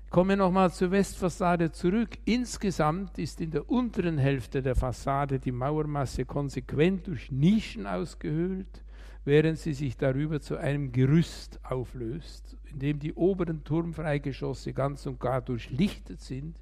Ich 0.05 0.11
komme 0.11 0.37
nochmal 0.37 0.71
zur 0.71 0.91
Westfassade 0.91 1.71
zurück. 1.71 2.17
Insgesamt 2.25 3.17
ist 3.17 3.41
in 3.41 3.51
der 3.51 3.69
unteren 3.69 4.17
Hälfte 4.17 4.61
der 4.61 4.75
Fassade 4.75 5.39
die 5.39 5.51
Mauermasse 5.51 6.25
konsequent 6.25 7.07
durch 7.07 7.31
Nischen 7.31 7.87
ausgehöhlt, 7.87 8.83
während 9.25 9.57
sie 9.57 9.73
sich 9.73 9.97
darüber 9.97 10.39
zu 10.39 10.57
einem 10.57 10.91
Gerüst 10.91 11.59
auflöst. 11.63 12.57
Indem 12.71 12.99
die 12.99 13.13
oberen 13.13 13.63
Turmfreigeschosse 13.63 14.73
ganz 14.73 15.05
und 15.05 15.19
gar 15.19 15.41
durchlichtet 15.41 16.21
sind, 16.21 16.55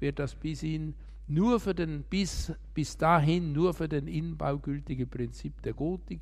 wird 0.00 0.18
das 0.18 0.34
bis 0.34 0.62
in 0.62 0.94
nur 1.28 1.58
für 1.60 1.74
den 1.74 2.04
bis, 2.04 2.52
bis 2.72 2.96
dahin 2.96 3.52
nur 3.52 3.74
für 3.74 3.88
den 3.88 4.06
Innenbau 4.06 4.58
gültige 4.58 5.06
Prinzip 5.06 5.60
der 5.62 5.72
Gotik 5.72 6.20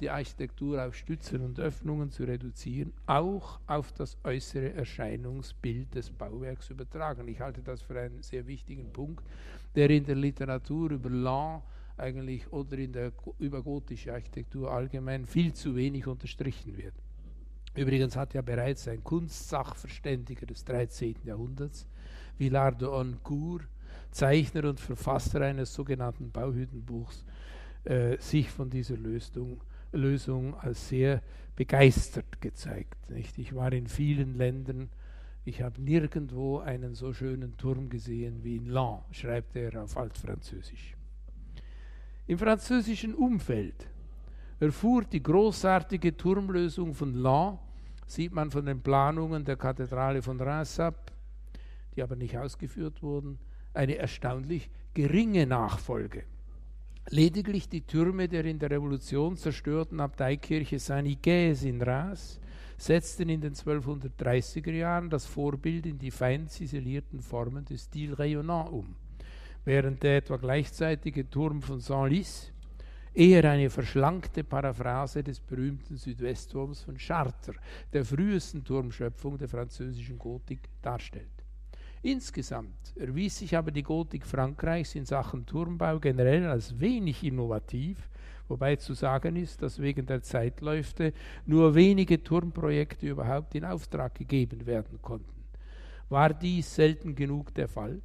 die 0.00 0.10
Architektur 0.10 0.84
auf 0.84 0.94
Stützen 0.94 1.42
und 1.42 1.58
Öffnungen 1.58 2.10
zu 2.10 2.24
reduzieren, 2.24 2.92
auch 3.06 3.58
auf 3.66 3.92
das 3.92 4.16
äußere 4.24 4.72
Erscheinungsbild 4.72 5.94
des 5.94 6.10
Bauwerks 6.10 6.70
übertragen. 6.70 7.26
Ich 7.28 7.40
halte 7.40 7.62
das 7.62 7.82
für 7.82 7.98
einen 7.98 8.22
sehr 8.22 8.46
wichtigen 8.46 8.92
Punkt, 8.92 9.24
der 9.74 9.90
in 9.90 10.04
der 10.04 10.16
Literatur 10.16 10.90
über 10.90 11.10
Lan 11.10 11.62
eigentlich 11.96 12.52
oder 12.52 12.78
in 12.78 12.92
der 12.92 13.12
über 13.38 13.62
gotische 13.62 14.12
Architektur 14.12 14.70
allgemein 14.70 15.26
viel 15.26 15.52
zu 15.52 15.74
wenig 15.74 16.06
unterstrichen 16.06 16.76
wird. 16.76 16.94
Übrigens 17.74 18.16
hat 18.16 18.34
ja 18.34 18.42
bereits 18.42 18.88
ein 18.88 19.02
Kunstsachverständiger 19.04 20.46
des 20.46 20.64
13. 20.64 21.16
Jahrhunderts, 21.24 21.86
Villard 22.36 22.80
de 22.80 22.88
Honcourt, 22.88 23.66
Zeichner 24.10 24.68
und 24.68 24.80
Verfasser 24.80 25.40
eines 25.42 25.74
sogenannten 25.74 26.30
Bauhüttenbuchs, 26.30 27.24
äh, 27.84 28.16
sich 28.18 28.50
von 28.50 28.70
dieser 28.70 28.96
Lösung 28.96 29.60
Lösung 29.92 30.54
als 30.58 30.88
sehr 30.88 31.22
begeistert 31.56 32.40
gezeigt. 32.40 33.10
Nicht? 33.10 33.38
Ich 33.38 33.54
war 33.54 33.72
in 33.72 33.86
vielen 33.86 34.36
Ländern, 34.36 34.90
ich 35.44 35.62
habe 35.62 35.80
nirgendwo 35.80 36.58
einen 36.58 36.94
so 36.94 37.12
schönen 37.12 37.56
Turm 37.56 37.88
gesehen 37.88 38.44
wie 38.44 38.56
in 38.56 38.66
Lan, 38.66 39.00
schreibt 39.12 39.56
er 39.56 39.82
auf 39.82 39.96
Altfranzösisch. 39.96 40.94
Im 42.26 42.38
französischen 42.38 43.14
Umfeld 43.14 43.88
erfuhr 44.60 45.04
die 45.04 45.22
großartige 45.22 46.16
Turmlösung 46.16 46.94
von 46.94 47.14
Lan, 47.14 47.58
sieht 48.06 48.32
man 48.32 48.50
von 48.50 48.66
den 48.66 48.82
Planungen 48.82 49.44
der 49.44 49.56
Kathedrale 49.56 50.20
von 50.22 50.40
Reims 50.40 50.78
ab, 50.78 51.12
die 51.96 52.02
aber 52.02 52.16
nicht 52.16 52.36
ausgeführt 52.36 53.02
wurden, 53.02 53.38
eine 53.72 53.96
erstaunlich 53.96 54.70
geringe 54.94 55.46
Nachfolge. 55.46 56.24
Lediglich 57.10 57.70
die 57.70 57.80
Türme 57.80 58.28
der 58.28 58.44
in 58.44 58.58
der 58.58 58.70
Revolution 58.70 59.34
zerstörten 59.38 59.98
Abteikirche 59.98 60.78
Saint-Nicaise 60.78 61.66
in 61.66 61.80
Reims 61.80 62.38
setzten 62.76 63.30
in 63.30 63.40
den 63.40 63.54
1230er 63.54 64.72
Jahren 64.72 65.08
das 65.08 65.24
Vorbild 65.24 65.86
in 65.86 65.98
die 65.98 66.10
fein 66.10 66.48
ziselierten 66.48 67.22
Formen 67.22 67.64
des 67.64 67.84
Stil 67.84 68.12
Rayonnant 68.12 68.70
um, 68.70 68.94
während 69.64 70.02
der 70.02 70.18
etwa 70.18 70.36
gleichzeitige 70.36 71.30
Turm 71.30 71.62
von 71.62 71.80
Saint-Lys 71.80 72.52
eher 73.14 73.50
eine 73.50 73.70
verschlankte 73.70 74.44
Paraphrase 74.44 75.22
des 75.22 75.40
berühmten 75.40 75.96
Südwestturms 75.96 76.82
von 76.82 76.98
Chartres, 76.98 77.56
der 77.90 78.04
frühesten 78.04 78.62
Turmschöpfung 78.62 79.38
der 79.38 79.48
französischen 79.48 80.18
Gotik, 80.18 80.68
darstellt. 80.82 81.37
Insgesamt 82.02 82.96
erwies 82.96 83.38
sich 83.38 83.56
aber 83.56 83.70
die 83.70 83.82
Gotik 83.82 84.24
Frankreichs 84.24 84.94
in 84.94 85.04
Sachen 85.04 85.44
Turmbau 85.46 85.98
generell 85.98 86.46
als 86.46 86.78
wenig 86.78 87.24
innovativ, 87.24 88.08
wobei 88.46 88.76
zu 88.76 88.94
sagen 88.94 89.36
ist, 89.36 89.62
dass 89.62 89.80
wegen 89.80 90.06
der 90.06 90.22
Zeitläufe 90.22 91.12
nur 91.44 91.74
wenige 91.74 92.22
Turmprojekte 92.22 93.08
überhaupt 93.08 93.54
in 93.54 93.64
Auftrag 93.64 94.14
gegeben 94.14 94.64
werden 94.66 95.00
konnten. 95.02 95.44
War 96.08 96.32
dies 96.32 96.74
selten 96.74 97.14
genug 97.14 97.52
der 97.54 97.68
Fall? 97.68 98.00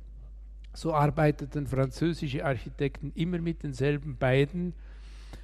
So 0.73 0.93
arbeiteten 0.93 1.67
französische 1.67 2.43
Architekten 2.43 3.11
immer 3.13 3.37
mit 3.37 3.61
denselben 3.61 4.17
beiden 4.17 4.73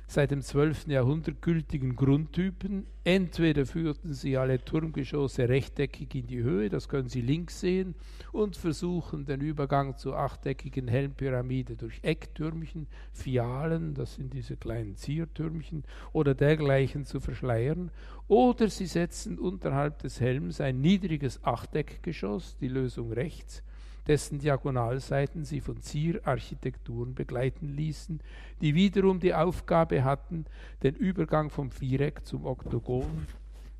seit 0.09 0.31
dem 0.31 0.41
12. 0.41 0.87
Jahrhundert 0.87 1.39
gültigen 1.39 1.95
Grundtypen. 1.95 2.87
Entweder 3.03 3.67
führten 3.67 4.11
sie 4.11 4.37
alle 4.37 4.59
Turmgeschosse 4.59 5.47
rechteckig 5.47 6.15
in 6.15 6.25
die 6.25 6.41
Höhe, 6.41 6.69
das 6.69 6.89
können 6.89 7.09
Sie 7.09 7.21
links 7.21 7.59
sehen, 7.59 7.93
und 8.31 8.57
versuchen 8.57 9.25
den 9.25 9.41
Übergang 9.41 9.97
zur 9.97 10.17
achteckigen 10.17 10.87
Helmpyramide 10.87 11.75
durch 11.75 11.99
Ecktürmchen, 12.01 12.87
Fialen, 13.13 13.93
das 13.93 14.15
sind 14.15 14.33
diese 14.33 14.57
kleinen 14.57 14.95
Ziertürmchen, 14.95 15.83
oder 16.11 16.33
dergleichen 16.33 17.05
zu 17.05 17.19
verschleiern, 17.19 17.91
oder 18.27 18.67
sie 18.67 18.87
setzen 18.87 19.37
unterhalb 19.37 19.99
des 19.99 20.19
Helms 20.19 20.59
ein 20.59 20.81
niedriges 20.81 21.43
Achteckgeschoss, 21.43 22.57
die 22.57 22.67
Lösung 22.67 23.11
rechts, 23.11 23.63
dessen 24.09 24.39
Diagonalseiten 24.39 25.45
sie 25.45 25.61
von 25.61 25.81
Zierarchitekturen 25.83 27.13
begleiten 27.13 27.75
ließen, 27.75 28.21
die 28.59 28.73
wiederum 28.73 29.19
die 29.19 29.35
Aufgabe 29.35 30.03
hatten, 30.03 30.45
den 30.81 30.95
Übergang 30.95 31.51
vom 31.51 31.69
Viereck 31.69 32.25
zum 32.25 32.45
Oktogon 32.47 33.27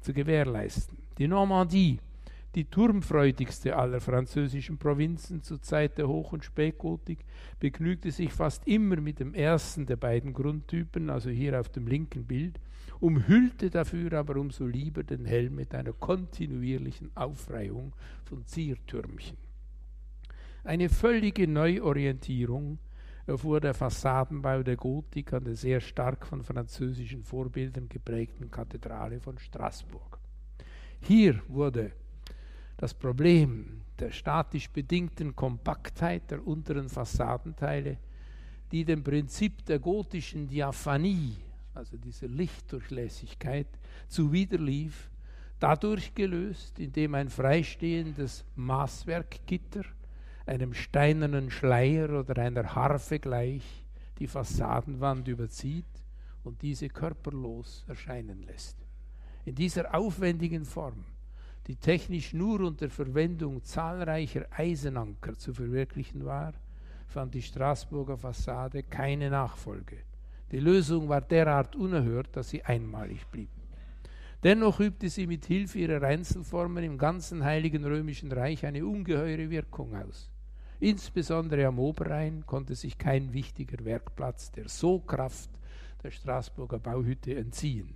zu 0.01 0.13
gewährleisten. 0.13 0.99
Die 1.17 1.27
Normandie, 1.27 1.99
die 2.53 2.65
turmfreudigste 2.65 3.75
aller 3.75 3.99
französischen 3.99 4.77
Provinzen 4.77 5.41
zur 5.41 5.63
Zeit 5.63 5.97
der 5.97 6.07
Hoch- 6.07 6.31
und 6.31 6.45
Spätgotik, 6.45 7.25
begnügte 7.59 8.11
sich 8.11 8.31
fast 8.31 8.67
immer 8.67 8.97
mit 8.97 9.19
dem 9.19 9.33
ersten 9.33 9.87
der 9.87 9.97
beiden 9.97 10.33
Grundtypen, 10.33 11.09
also 11.09 11.31
hier 11.31 11.59
auf 11.59 11.69
dem 11.69 11.87
linken 11.87 12.25
Bild, 12.25 12.59
umhüllte 12.99 13.71
dafür 13.71 14.13
aber 14.13 14.35
umso 14.35 14.67
lieber 14.67 15.03
den 15.03 15.25
Helm 15.25 15.55
mit 15.55 15.73
einer 15.73 15.93
kontinuierlichen 15.93 17.09
Aufreihung 17.15 17.93
von 18.25 18.45
Ziertürmchen. 18.45 19.48
Eine 20.63 20.89
völlige 20.89 21.47
Neuorientierung 21.47 22.79
erfuhr 23.25 23.61
der 23.61 23.73
Fassadenbau 23.73 24.61
der 24.61 24.75
Gotik 24.75 25.33
an 25.33 25.45
der 25.45 25.55
sehr 25.55 25.79
stark 25.79 26.25
von 26.25 26.43
französischen 26.43 27.23
Vorbildern 27.23 27.87
geprägten 27.87 28.51
Kathedrale 28.51 29.19
von 29.19 29.37
Straßburg. 29.37 30.19
Hier 31.01 31.41
wurde 31.47 31.93
das 32.75 32.93
Problem 32.93 33.81
der 33.99 34.11
statisch 34.11 34.69
bedingten 34.69 35.35
Kompaktheit 35.35 36.29
der 36.31 36.45
unteren 36.45 36.89
Fassadenteile, 36.89 37.97
die 38.71 38.83
dem 38.83 39.03
Prinzip 39.03 39.65
der 39.65 39.79
gotischen 39.79 40.47
Diaphanie, 40.47 41.37
also 41.73 41.97
dieser 41.97 42.27
Lichtdurchlässigkeit, 42.27 43.67
zuwiderlief, 44.07 45.09
dadurch 45.59 46.13
gelöst, 46.13 46.79
indem 46.79 47.15
ein 47.15 47.29
freistehendes 47.29 48.45
Maßwerkgitter 48.55 49.83
einem 50.49 50.73
steinernen 50.73 51.51
Schleier 51.51 52.09
oder 52.19 52.41
einer 52.41 52.75
Harfe 52.75 53.19
gleich 53.19 53.85
die 54.17 54.27
Fassadenwand 54.27 55.27
überzieht 55.27 55.85
und 56.43 56.61
diese 56.61 56.89
körperlos 56.89 57.85
erscheinen 57.87 58.43
lässt. 58.43 58.77
In 59.45 59.55
dieser 59.55 59.93
aufwendigen 59.95 60.65
Form, 60.65 61.05
die 61.67 61.75
technisch 61.75 62.33
nur 62.33 62.61
unter 62.61 62.89
Verwendung 62.89 63.63
zahlreicher 63.63 64.47
Eisenanker 64.51 65.37
zu 65.37 65.53
verwirklichen 65.53 66.25
war, 66.25 66.53
fand 67.07 67.33
die 67.35 67.41
Straßburger 67.41 68.17
Fassade 68.17 68.83
keine 68.83 69.29
Nachfolge. 69.29 69.97
Die 70.51 70.59
Lösung 70.59 71.07
war 71.09 71.21
derart 71.21 71.75
unerhört, 71.75 72.35
dass 72.35 72.49
sie 72.49 72.63
einmalig 72.63 73.25
blieb. 73.27 73.49
Dennoch 74.43 74.79
übte 74.79 75.09
sie 75.09 75.27
mit 75.27 75.45
Hilfe 75.45 75.79
ihrer 75.79 76.01
Einzelformen 76.01 76.83
im 76.83 76.97
ganzen 76.97 77.43
Heiligen 77.43 77.85
Römischen 77.85 78.31
Reich 78.31 78.65
eine 78.65 78.85
ungeheure 78.85 79.49
Wirkung 79.49 79.95
aus. 79.95 80.31
Insbesondere 80.79 81.65
am 81.67 81.77
Oberrhein 81.77 82.45
konnte 82.45 82.73
sich 82.73 82.97
kein 82.97 83.33
wichtiger 83.33 83.83
Werkplatz 83.83 84.51
der 84.51 84.69
So-Kraft 84.69 85.49
der 86.03 86.11
Straßburger 86.11 86.79
Bauhütte 86.79 87.35
entziehen, 87.35 87.95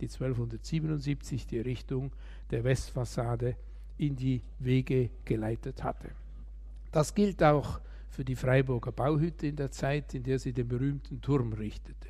die 0.00 0.06
1277 0.06 1.46
die 1.46 1.60
Richtung 1.60 2.10
der 2.50 2.64
Westfassade 2.64 3.56
in 3.98 4.16
die 4.16 4.40
Wege 4.58 5.10
geleitet 5.26 5.84
hatte. 5.84 6.10
Das 6.90 7.14
gilt 7.14 7.42
auch 7.42 7.80
für 8.08 8.24
die 8.24 8.36
Freiburger 8.36 8.92
Bauhütte 8.92 9.46
in 9.46 9.56
der 9.56 9.70
Zeit, 9.70 10.14
in 10.14 10.22
der 10.22 10.38
sie 10.38 10.52
den 10.52 10.68
berühmten 10.68 11.20
Turm 11.20 11.52
richtete. 11.52 12.08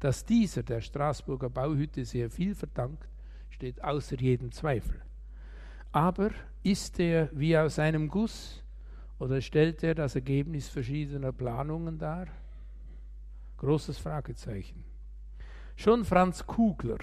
Dass 0.00 0.24
dieser 0.24 0.62
der 0.62 0.80
Straßburger 0.80 1.48
Bauhütte 1.48 2.04
sehr 2.04 2.30
viel 2.30 2.54
verdankt, 2.54 3.08
steht 3.50 3.82
außer 3.82 4.16
jedem 4.18 4.52
Zweifel. 4.52 5.00
Aber 5.92 6.30
ist 6.62 6.98
er 7.00 7.30
wie 7.32 7.56
aus 7.56 7.78
einem 7.78 8.08
Guss 8.08 8.61
oder 9.22 9.40
stellt 9.40 9.84
er 9.84 9.94
das 9.94 10.16
Ergebnis 10.16 10.68
verschiedener 10.68 11.30
Planungen 11.30 11.96
dar? 11.96 12.26
Großes 13.58 13.96
Fragezeichen. 13.98 14.82
Schon 15.76 16.04
Franz 16.04 16.44
Kugler 16.44 16.98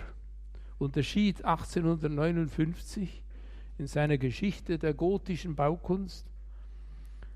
unterschied 0.80 1.46
1859 1.46 3.24
in 3.78 3.88
seiner 3.88 4.18
Geschichte 4.18 4.78
der 4.78 4.94
gotischen 4.94 5.56
Baukunst 5.56 6.26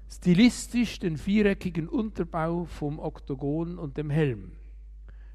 stilistisch 0.09 0.99
den 0.99 1.15
viereckigen 1.15 1.87
Unterbau 1.87 2.65
vom 2.65 2.99
Oktogon 2.99 3.79
und 3.79 3.95
dem 3.95 4.09
Helm. 4.09 4.51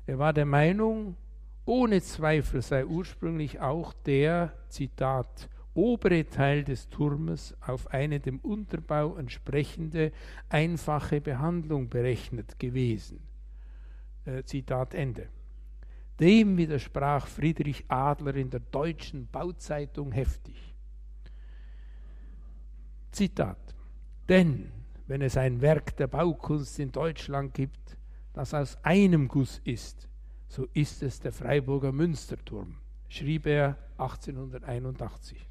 Er 0.04 0.18
war 0.18 0.34
der 0.34 0.44
Meinung, 0.44 1.16
ohne 1.64 2.02
Zweifel 2.02 2.60
sei 2.60 2.84
ursprünglich 2.84 3.60
auch 3.60 3.94
der, 3.94 4.52
Zitat, 4.68 5.48
obere 5.78 6.28
Teil 6.28 6.64
des 6.64 6.88
Turmes 6.88 7.56
auf 7.60 7.86
eine 7.92 8.18
dem 8.18 8.40
Unterbau 8.40 9.16
entsprechende 9.16 10.10
einfache 10.48 11.20
Behandlung 11.20 11.88
berechnet 11.88 12.58
gewesen. 12.58 13.20
Äh, 14.24 14.42
Zitat 14.42 14.92
Ende. 14.94 15.28
Dem 16.18 16.56
widersprach 16.56 17.28
Friedrich 17.28 17.84
Adler 17.86 18.34
in 18.34 18.50
der 18.50 18.58
Deutschen 18.58 19.28
Bauzeitung 19.28 20.10
heftig. 20.10 20.74
Zitat. 23.12 23.76
Denn 24.28 24.72
wenn 25.06 25.22
es 25.22 25.36
ein 25.36 25.60
Werk 25.60 25.96
der 25.96 26.08
Baukunst 26.08 26.80
in 26.80 26.90
Deutschland 26.90 27.54
gibt, 27.54 27.96
das 28.32 28.52
aus 28.52 28.76
einem 28.82 29.28
Guss 29.28 29.60
ist, 29.62 30.08
so 30.48 30.66
ist 30.72 31.04
es 31.04 31.20
der 31.20 31.32
Freiburger 31.32 31.92
Münsterturm, 31.92 32.78
schrieb 33.08 33.46
er 33.46 33.78
1881. 33.98 35.47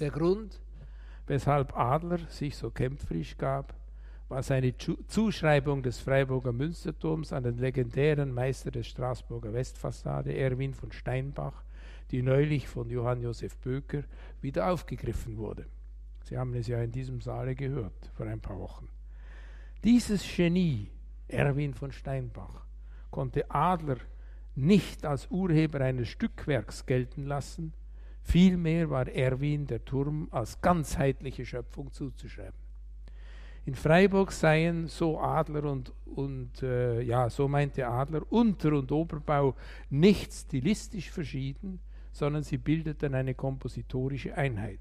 Der 0.00 0.10
Grund, 0.10 0.58
weshalb 1.26 1.76
Adler 1.76 2.20
sich 2.30 2.56
so 2.56 2.70
kämpferisch 2.70 3.36
gab, 3.36 3.74
war 4.30 4.42
seine 4.42 4.74
Zuschreibung 4.78 5.82
des 5.82 5.98
Freiburger 5.98 6.52
Münsterturms 6.52 7.34
an 7.34 7.42
den 7.42 7.58
legendären 7.58 8.32
Meister 8.32 8.70
der 8.70 8.82
Straßburger 8.82 9.52
Westfassade, 9.52 10.34
Erwin 10.34 10.72
von 10.72 10.90
Steinbach, 10.90 11.64
die 12.10 12.22
neulich 12.22 12.66
von 12.66 12.88
Johann 12.88 13.20
Josef 13.20 13.58
Böker 13.58 14.04
wieder 14.40 14.70
aufgegriffen 14.70 15.36
wurde. 15.36 15.66
Sie 16.24 16.38
haben 16.38 16.54
es 16.54 16.66
ja 16.66 16.80
in 16.80 16.92
diesem 16.92 17.20
Saale 17.20 17.54
gehört 17.54 18.10
vor 18.14 18.24
ein 18.26 18.40
paar 18.40 18.58
Wochen. 18.58 18.88
Dieses 19.84 20.24
Genie, 20.34 20.90
Erwin 21.28 21.74
von 21.74 21.92
Steinbach, 21.92 22.64
konnte 23.10 23.50
Adler 23.50 23.98
nicht 24.54 25.04
als 25.04 25.30
Urheber 25.30 25.82
eines 25.82 26.08
Stückwerks 26.08 26.86
gelten 26.86 27.26
lassen, 27.26 27.74
vielmehr 28.30 28.88
war 28.88 29.08
Erwin 29.08 29.66
der 29.66 29.84
Turm 29.84 30.28
als 30.30 30.60
ganzheitliche 30.60 31.44
Schöpfung 31.44 31.92
zuzuschreiben. 31.92 32.60
In 33.66 33.74
Freiburg 33.74 34.32
seien, 34.32 34.86
so 34.88 35.20
Adler 35.20 35.64
und, 35.64 35.92
und 36.06 36.62
äh, 36.62 37.02
ja, 37.02 37.28
so 37.28 37.46
meinte 37.48 37.86
Adler, 37.86 38.22
Unter- 38.30 38.72
und 38.72 38.90
Oberbau 38.90 39.54
nicht 39.90 40.32
stilistisch 40.32 41.10
verschieden, 41.10 41.80
sondern 42.12 42.42
sie 42.42 42.58
bildeten 42.58 43.14
eine 43.14 43.34
kompositorische 43.34 44.34
Einheit. 44.36 44.80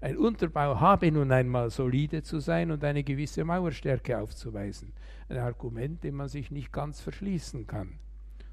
Ein 0.00 0.16
Unterbau 0.16 0.78
habe 0.78 1.10
nun 1.10 1.32
einmal 1.32 1.70
solide 1.70 2.22
zu 2.22 2.38
sein 2.38 2.70
und 2.70 2.84
eine 2.84 3.02
gewisse 3.02 3.44
Mauerstärke 3.44 4.18
aufzuweisen. 4.18 4.92
Ein 5.28 5.38
Argument, 5.38 6.04
dem 6.04 6.16
man 6.16 6.28
sich 6.28 6.50
nicht 6.50 6.72
ganz 6.72 7.00
verschließen 7.00 7.66
kann. 7.66 7.98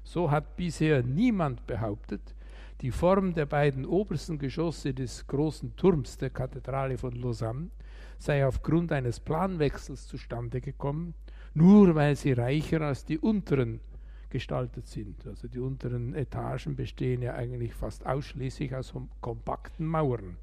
So 0.02 0.30
hat 0.30 0.56
bisher 0.56 1.02
niemand 1.02 1.66
behauptet, 1.66 2.34
die 2.80 2.90
Form 2.90 3.32
der 3.34 3.46
beiden 3.46 3.86
obersten 3.86 4.38
Geschosse 4.38 4.92
des 4.92 5.26
großen 5.26 5.74
Turms 5.76 6.18
der 6.18 6.30
Kathedrale 6.30 6.98
von 6.98 7.12
Lausanne 7.12 7.70
sei 8.18 8.46
aufgrund 8.46 8.92
eines 8.92 9.20
Planwechsels 9.20 10.06
zustande 10.06 10.60
gekommen, 10.60 11.14
nur 11.54 11.94
weil 11.94 12.16
sie 12.16 12.32
reicher 12.32 12.82
als 12.82 13.04
die 13.04 13.18
unteren 13.18 13.80
gestaltet 14.28 14.86
sind. 14.86 15.26
Also 15.26 15.48
die 15.48 15.58
unteren 15.60 16.14
Etagen 16.14 16.76
bestehen 16.76 17.22
ja 17.22 17.34
eigentlich 17.34 17.74
fast 17.74 18.04
ausschließlich 18.06 18.74
aus 18.74 18.92
kompakten 19.20 19.86
Mauern. 19.86 20.36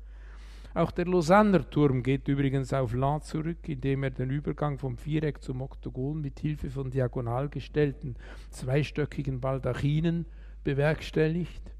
Auch 0.75 0.89
der 0.89 1.05
Lausanner 1.05 1.69
Turm 1.69 2.01
geht 2.01 2.27
übrigens 2.27 2.73
auf 2.73 2.93
Land 2.93 3.25
zurück, 3.25 3.69
indem 3.69 4.03
er 4.03 4.09
den 4.09 4.31
Übergang 4.31 4.79
vom 4.79 4.97
Viereck 4.97 5.43
zum 5.43 5.61
Oktogon 5.61 6.19
mit 6.19 6.39
Hilfe 6.39 6.71
von 6.71 6.89
diagonal 6.89 7.47
gestellten 7.47 8.15
zweistöckigen 8.49 9.39
Baldachinen 9.39 10.25
bewerkstelligt. 10.63 11.72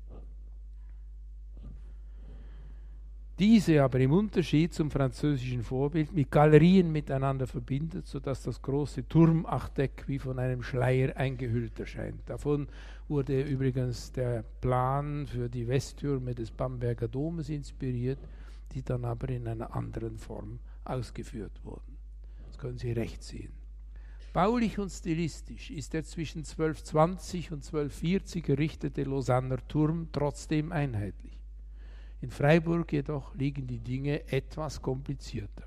Diese 3.40 3.84
aber 3.84 4.00
im 4.00 4.14
Unterschied 4.14 4.74
zum 4.74 4.92
französischen 4.92 5.64
Vorbild 5.64 6.14
mit 6.14 6.30
Galerien 6.30 6.92
miteinander 6.92 7.48
verbindet, 7.48 8.06
sodass 8.06 8.44
das 8.44 8.62
große 8.62 9.08
Turmachteck 9.08 10.04
wie 10.08 10.20
von 10.20 10.38
einem 10.38 10.62
Schleier 10.62 11.18
eingehüllt 11.18 11.80
erscheint. 11.80 12.22
Davon 12.28 12.68
wurde 13.08 13.42
übrigens 13.42 14.12
der 14.12 14.44
Plan 14.62 15.26
für 15.26 15.50
die 15.50 15.68
Westtürme 15.68 16.36
des 16.36 16.52
Bamberger 16.52 17.08
Domes 17.08 17.50
inspiriert 17.50 18.20
die 18.74 18.84
dann 18.84 19.06
aber 19.06 19.30
in 19.30 19.48
einer 19.48 19.76
anderen 19.76 20.18
Form 20.18 20.60
ausgeführt 20.84 21.64
wurden. 21.64 21.98
Das 22.48 22.58
können 22.58 22.78
Sie 22.78 22.92
recht 22.92 23.24
sehen. 23.24 23.54
Baulich 24.34 24.80
und 24.80 24.90
stilistisch 24.90 25.70
ist 25.70 25.94
der 25.94 26.04
zwischen 26.04 26.40
1220 26.40 27.52
und 27.52 27.64
1240 27.64 28.50
errichtete 28.50 29.04
Lausanner 29.04 29.60
Turm 29.68 30.08
trotzdem 30.12 30.72
einheitlich. 30.72 31.43
In 32.24 32.32
Freiburg 32.32 32.94
jedoch 32.94 33.36
liegen 33.36 33.68
die 33.68 33.82
Dinge 33.82 34.32
etwas 34.32 34.82
komplizierter. 34.82 35.66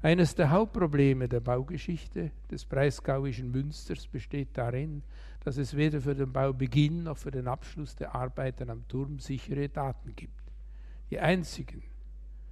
Eines 0.00 0.36
der 0.36 0.52
Hauptprobleme 0.52 1.28
der 1.28 1.40
Baugeschichte 1.40 2.30
des 2.48 2.64
Breisgauischen 2.64 3.50
Münsters 3.50 4.06
besteht 4.06 4.50
darin, 4.52 5.02
dass 5.40 5.56
es 5.56 5.76
weder 5.76 6.00
für 6.00 6.14
den 6.14 6.32
Baubeginn 6.32 7.02
noch 7.02 7.16
für 7.16 7.32
den 7.32 7.48
Abschluss 7.48 7.96
der 7.96 8.14
Arbeiten 8.14 8.70
am 8.70 8.86
Turm 8.86 9.18
sichere 9.18 9.68
Daten 9.68 10.14
gibt. 10.14 10.44
Die 11.10 11.18
einzigen 11.18 11.82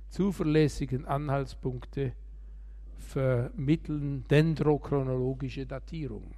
zuverlässigen 0.09 1.05
Anhaltspunkte 1.05 2.13
vermitteln 2.99 4.25
dendrochronologische 4.29 5.65
Datierung. 5.65 6.33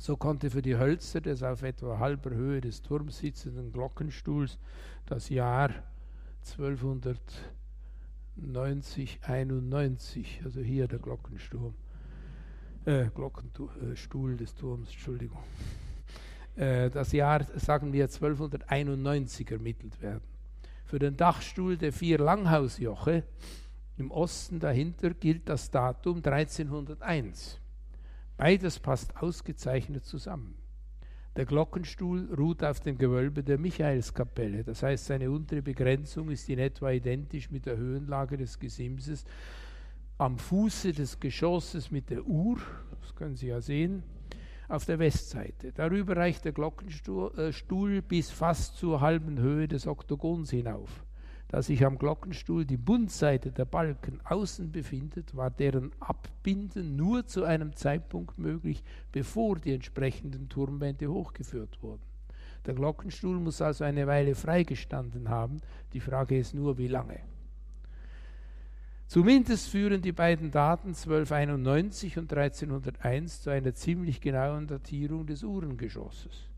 So 0.00 0.16
konnte 0.16 0.48
für 0.48 0.62
die 0.62 0.78
Hölzer 0.78 1.20
des 1.20 1.42
auf 1.42 1.62
etwa 1.62 1.98
halber 1.98 2.30
Höhe 2.30 2.62
des 2.62 2.80
Turms 2.80 3.18
sitzenden 3.18 3.70
Glockenstuhls 3.70 4.58
das 5.10 5.28
Jahr 5.28 5.70
1290, 6.56 9.18
91, 9.22 10.40
also 10.44 10.60
hier 10.60 10.86
der 10.86 11.00
Glockensturm, 11.00 11.74
äh, 12.84 13.06
Glockenstuhl 13.14 14.36
des 14.36 14.54
Turms, 14.54 14.90
Entschuldigung, 14.90 15.42
äh, 16.54 16.90
das 16.90 17.10
Jahr, 17.10 17.42
sagen 17.56 17.92
wir, 17.92 18.04
1291 18.04 19.50
ermittelt 19.50 20.00
werden. 20.00 20.22
Für 20.86 21.00
den 21.00 21.16
Dachstuhl 21.16 21.76
der 21.76 21.92
vier 21.92 22.18
Langhausjoche 22.18 23.24
im 23.96 24.12
Osten 24.12 24.60
dahinter 24.60 25.10
gilt 25.10 25.48
das 25.48 25.72
Datum 25.72 26.22
1301. 26.22 27.58
Beides 28.36 28.78
passt 28.78 29.16
ausgezeichnet 29.16 30.04
zusammen. 30.04 30.59
Der 31.36 31.46
Glockenstuhl 31.46 32.28
ruht 32.36 32.64
auf 32.64 32.80
dem 32.80 32.98
Gewölbe 32.98 33.44
der 33.44 33.58
Michaelskapelle, 33.58 34.64
das 34.64 34.82
heißt, 34.82 35.06
seine 35.06 35.30
untere 35.30 35.62
Begrenzung 35.62 36.30
ist 36.30 36.48
in 36.48 36.58
etwa 36.58 36.90
identisch 36.90 37.50
mit 37.50 37.66
der 37.66 37.76
Höhenlage 37.76 38.36
des 38.36 38.58
Gesimses 38.58 39.24
am 40.18 40.38
Fuße 40.38 40.92
des 40.92 41.18
Geschosses 41.18 41.90
mit 41.90 42.10
der 42.10 42.26
Uhr, 42.26 42.58
das 43.00 43.14
können 43.14 43.36
Sie 43.36 43.46
ja 43.46 43.60
sehen, 43.60 44.02
auf 44.68 44.84
der 44.84 44.98
Westseite. 44.98 45.72
Darüber 45.72 46.16
reicht 46.16 46.44
der 46.44 46.52
Glockenstuhl 46.52 47.96
äh, 47.96 48.02
bis 48.02 48.30
fast 48.30 48.76
zur 48.76 49.00
halben 49.00 49.38
Höhe 49.38 49.66
des 49.66 49.86
Oktogons 49.86 50.50
hinauf. 50.50 51.04
Da 51.50 51.62
sich 51.62 51.84
am 51.84 51.98
Glockenstuhl 51.98 52.64
die 52.64 52.76
Bundseite 52.76 53.50
der 53.50 53.64
Balken 53.64 54.20
außen 54.22 54.70
befindet, 54.70 55.34
war 55.34 55.50
deren 55.50 55.90
Abbinden 55.98 56.94
nur 56.94 57.26
zu 57.26 57.42
einem 57.42 57.74
Zeitpunkt 57.74 58.38
möglich, 58.38 58.84
bevor 59.10 59.56
die 59.58 59.74
entsprechenden 59.74 60.48
Turmwände 60.48 61.08
hochgeführt 61.08 61.82
wurden. 61.82 62.02
Der 62.66 62.74
Glockenstuhl 62.74 63.40
muss 63.40 63.60
also 63.60 63.82
eine 63.82 64.06
Weile 64.06 64.36
freigestanden 64.36 65.28
haben. 65.28 65.60
Die 65.92 65.98
Frage 65.98 66.38
ist 66.38 66.54
nur, 66.54 66.78
wie 66.78 66.88
lange. 66.88 67.18
Zumindest 69.08 69.70
führen 69.70 70.02
die 70.02 70.12
beiden 70.12 70.52
Daten 70.52 70.90
1291 70.90 72.16
und 72.16 72.32
1301 72.32 73.42
zu 73.42 73.50
einer 73.50 73.74
ziemlich 73.74 74.20
genauen 74.20 74.68
Datierung 74.68 75.26
des 75.26 75.42
Uhrengeschosses. 75.42 76.49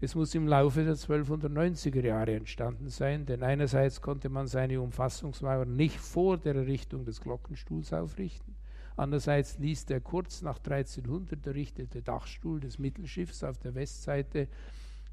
Es 0.00 0.14
muss 0.14 0.34
im 0.34 0.48
Laufe 0.48 0.84
der 0.84 0.96
1290er 0.96 2.04
Jahre 2.04 2.34
entstanden 2.34 2.88
sein, 2.88 3.26
denn 3.26 3.42
einerseits 3.42 4.00
konnte 4.00 4.28
man 4.28 4.46
seine 4.46 4.80
Umfassungsmauer 4.80 5.64
nicht 5.64 5.98
vor 5.98 6.36
der 6.36 6.56
Errichtung 6.56 7.04
des 7.04 7.20
Glockenstuhls 7.20 7.92
aufrichten, 7.92 8.54
Andererseits 8.96 9.58
ließ 9.58 9.86
der 9.86 10.00
kurz 10.00 10.42
nach 10.42 10.58
1300 10.58 11.44
errichtete 11.46 12.02
Dachstuhl 12.02 12.60
des 12.60 12.78
Mittelschiffs 12.78 13.42
auf 13.42 13.58
der 13.58 13.74
Westseite 13.74 14.48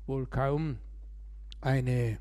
wohl 0.05 0.27
kaum 0.27 0.77
eine, 1.61 2.19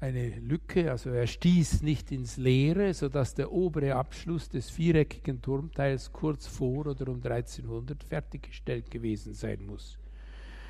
eine 0.00 0.38
Lücke, 0.40 0.90
also 0.90 1.10
er 1.10 1.26
stieß 1.26 1.82
nicht 1.82 2.12
ins 2.12 2.38
Leere, 2.38 2.94
sodass 2.94 3.34
der 3.34 3.52
obere 3.52 3.94
Abschluss 3.94 4.48
des 4.48 4.70
viereckigen 4.70 5.42
Turmteils 5.42 6.12
kurz 6.12 6.46
vor 6.46 6.86
oder 6.86 7.08
um 7.08 7.16
1300 7.16 8.02
fertiggestellt 8.02 8.90
gewesen 8.90 9.34
sein 9.34 9.66
muss. 9.66 9.98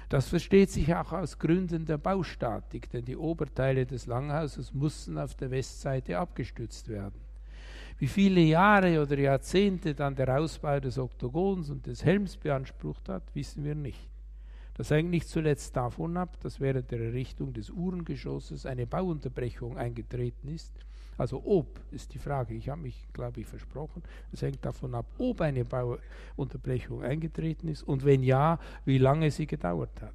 Das 0.08 0.28
versteht 0.28 0.70
sich 0.70 0.94
auch 0.94 1.12
aus 1.12 1.38
Gründen 1.38 1.86
der 1.86 1.98
Baustatik, 1.98 2.90
denn 2.90 3.04
die 3.04 3.16
Oberteile 3.16 3.86
des 3.86 4.06
Langhauses 4.06 4.74
mussten 4.74 5.18
auf 5.18 5.34
der 5.34 5.50
Westseite 5.50 6.18
abgestützt 6.18 6.88
werden. 6.88 7.20
Wie 7.98 8.08
viele 8.08 8.40
Jahre 8.40 9.00
oder 9.00 9.18
Jahrzehnte 9.18 9.94
dann 9.94 10.16
der 10.16 10.38
Ausbau 10.38 10.80
des 10.80 10.98
Oktogons 10.98 11.70
und 11.70 11.86
des 11.86 12.04
Helms 12.04 12.36
beansprucht 12.36 13.08
hat, 13.08 13.22
wissen 13.34 13.64
wir 13.64 13.74
nicht. 13.74 14.10
Das 14.74 14.90
hängt 14.90 15.10
nicht 15.10 15.28
zuletzt 15.28 15.76
davon 15.76 16.16
ab, 16.16 16.40
dass 16.40 16.58
während 16.58 16.90
der 16.90 17.00
Errichtung 17.00 17.52
des 17.52 17.70
Uhrengeschosses 17.70 18.66
eine 18.66 18.86
Bauunterbrechung 18.86 19.78
eingetreten 19.78 20.48
ist. 20.48 20.72
Also 21.16 21.42
ob 21.44 21.80
ist 21.90 22.12
die 22.14 22.18
Frage. 22.18 22.54
Ich 22.54 22.68
habe 22.68 22.82
mich, 22.82 23.06
glaube 23.12 23.40
ich, 23.40 23.46
versprochen. 23.46 24.02
Es 24.32 24.42
hängt 24.42 24.64
davon 24.64 24.94
ab, 24.94 25.06
ob 25.18 25.40
eine 25.40 25.64
Bauunterbrechung 25.64 27.02
eingetreten 27.02 27.68
ist 27.68 27.82
und 27.82 28.04
wenn 28.04 28.22
ja, 28.22 28.58
wie 28.84 28.98
lange 28.98 29.30
sie 29.30 29.46
gedauert 29.46 30.00
hat. 30.00 30.14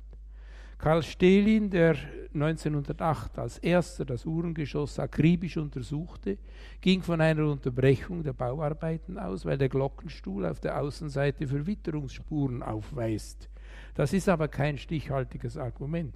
Karl 0.79 1.03
Stehlin, 1.03 1.69
der 1.69 1.97
1908 2.33 3.37
als 3.37 3.57
erster 3.57 4.05
das 4.05 4.25
Uhrengeschoss 4.25 4.97
akribisch 4.97 5.57
untersuchte, 5.57 6.37
ging 6.79 7.01
von 7.01 7.19
einer 7.19 7.45
Unterbrechung 7.51 8.23
der 8.23 8.31
Bauarbeiten 8.31 9.17
aus, 9.17 9.43
weil 9.45 9.57
der 9.57 9.67
Glockenstuhl 9.67 10.45
auf 10.45 10.61
der 10.61 10.79
Außenseite 10.79 11.47
Verwitterungsspuren 11.47 12.63
aufweist. 12.63 13.49
Das 13.93 14.13
ist 14.13 14.29
aber 14.29 14.47
kein 14.47 14.77
stichhaltiges 14.77 15.57
Argument, 15.57 16.15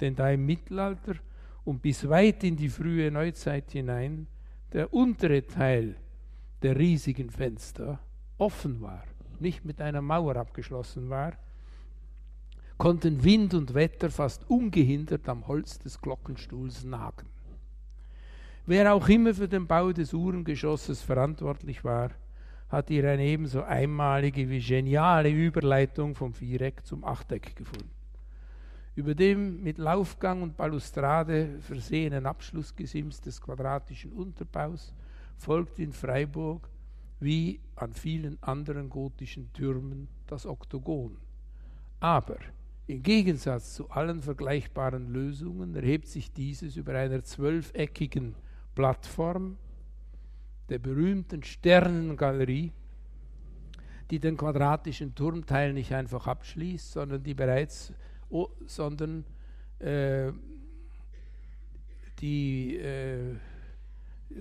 denn 0.00 0.16
da 0.16 0.28
im 0.30 0.44
Mittelalter 0.44 1.14
und 1.70 1.82
bis 1.82 2.08
weit 2.08 2.42
in 2.42 2.56
die 2.56 2.68
frühe 2.68 3.12
Neuzeit 3.12 3.70
hinein 3.70 4.26
der 4.72 4.92
untere 4.92 5.46
Teil 5.46 5.94
der 6.62 6.76
riesigen 6.76 7.30
Fenster 7.30 8.00
offen 8.38 8.80
war, 8.80 9.04
nicht 9.38 9.64
mit 9.64 9.80
einer 9.80 10.02
Mauer 10.02 10.34
abgeschlossen 10.34 11.08
war, 11.10 11.34
konnten 12.76 13.22
Wind 13.22 13.54
und 13.54 13.72
Wetter 13.72 14.10
fast 14.10 14.50
ungehindert 14.50 15.28
am 15.28 15.46
Holz 15.46 15.78
des 15.78 16.00
Glockenstuhls 16.00 16.82
nagen. 16.82 17.28
Wer 18.66 18.92
auch 18.92 19.08
immer 19.08 19.32
für 19.32 19.46
den 19.46 19.68
Bau 19.68 19.92
des 19.92 20.12
Uhrengeschosses 20.12 21.02
verantwortlich 21.02 21.84
war, 21.84 22.10
hat 22.68 22.88
hier 22.88 23.08
eine 23.08 23.24
ebenso 23.24 23.62
einmalige 23.62 24.50
wie 24.50 24.60
geniale 24.60 25.30
Überleitung 25.30 26.16
vom 26.16 26.34
Viereck 26.34 26.84
zum 26.84 27.04
Achteck 27.04 27.54
gefunden. 27.54 27.99
Über 28.94 29.14
dem 29.14 29.62
mit 29.62 29.78
Laufgang 29.78 30.42
und 30.42 30.56
Balustrade 30.56 31.60
versehenen 31.60 32.26
Abschlussgesims 32.26 33.20
des 33.20 33.40
quadratischen 33.40 34.12
Unterbaus 34.12 34.92
folgt 35.36 35.78
in 35.78 35.92
Freiburg 35.92 36.68
wie 37.20 37.60
an 37.76 37.92
vielen 37.92 38.42
anderen 38.42 38.90
gotischen 38.90 39.52
Türmen 39.52 40.08
das 40.26 40.46
Oktogon. 40.46 41.16
Aber 42.00 42.38
im 42.86 43.02
Gegensatz 43.02 43.74
zu 43.74 43.88
allen 43.90 44.22
vergleichbaren 44.22 45.12
Lösungen 45.12 45.74
erhebt 45.76 46.08
sich 46.08 46.32
dieses 46.32 46.76
über 46.76 46.94
einer 46.94 47.22
zwölfeckigen 47.22 48.34
Plattform 48.74 49.56
der 50.68 50.78
berühmten 50.78 51.42
Sternengalerie, 51.42 52.72
die 54.10 54.18
den 54.18 54.36
quadratischen 54.36 55.14
Turmteil 55.14 55.72
nicht 55.72 55.92
einfach 55.92 56.26
abschließt, 56.26 56.92
sondern 56.92 57.22
die 57.22 57.34
bereits, 57.34 57.92
oh, 58.30 58.48
sondern 58.66 59.24
äh, 59.78 60.32
die 62.20 62.76
äh, 62.76 63.36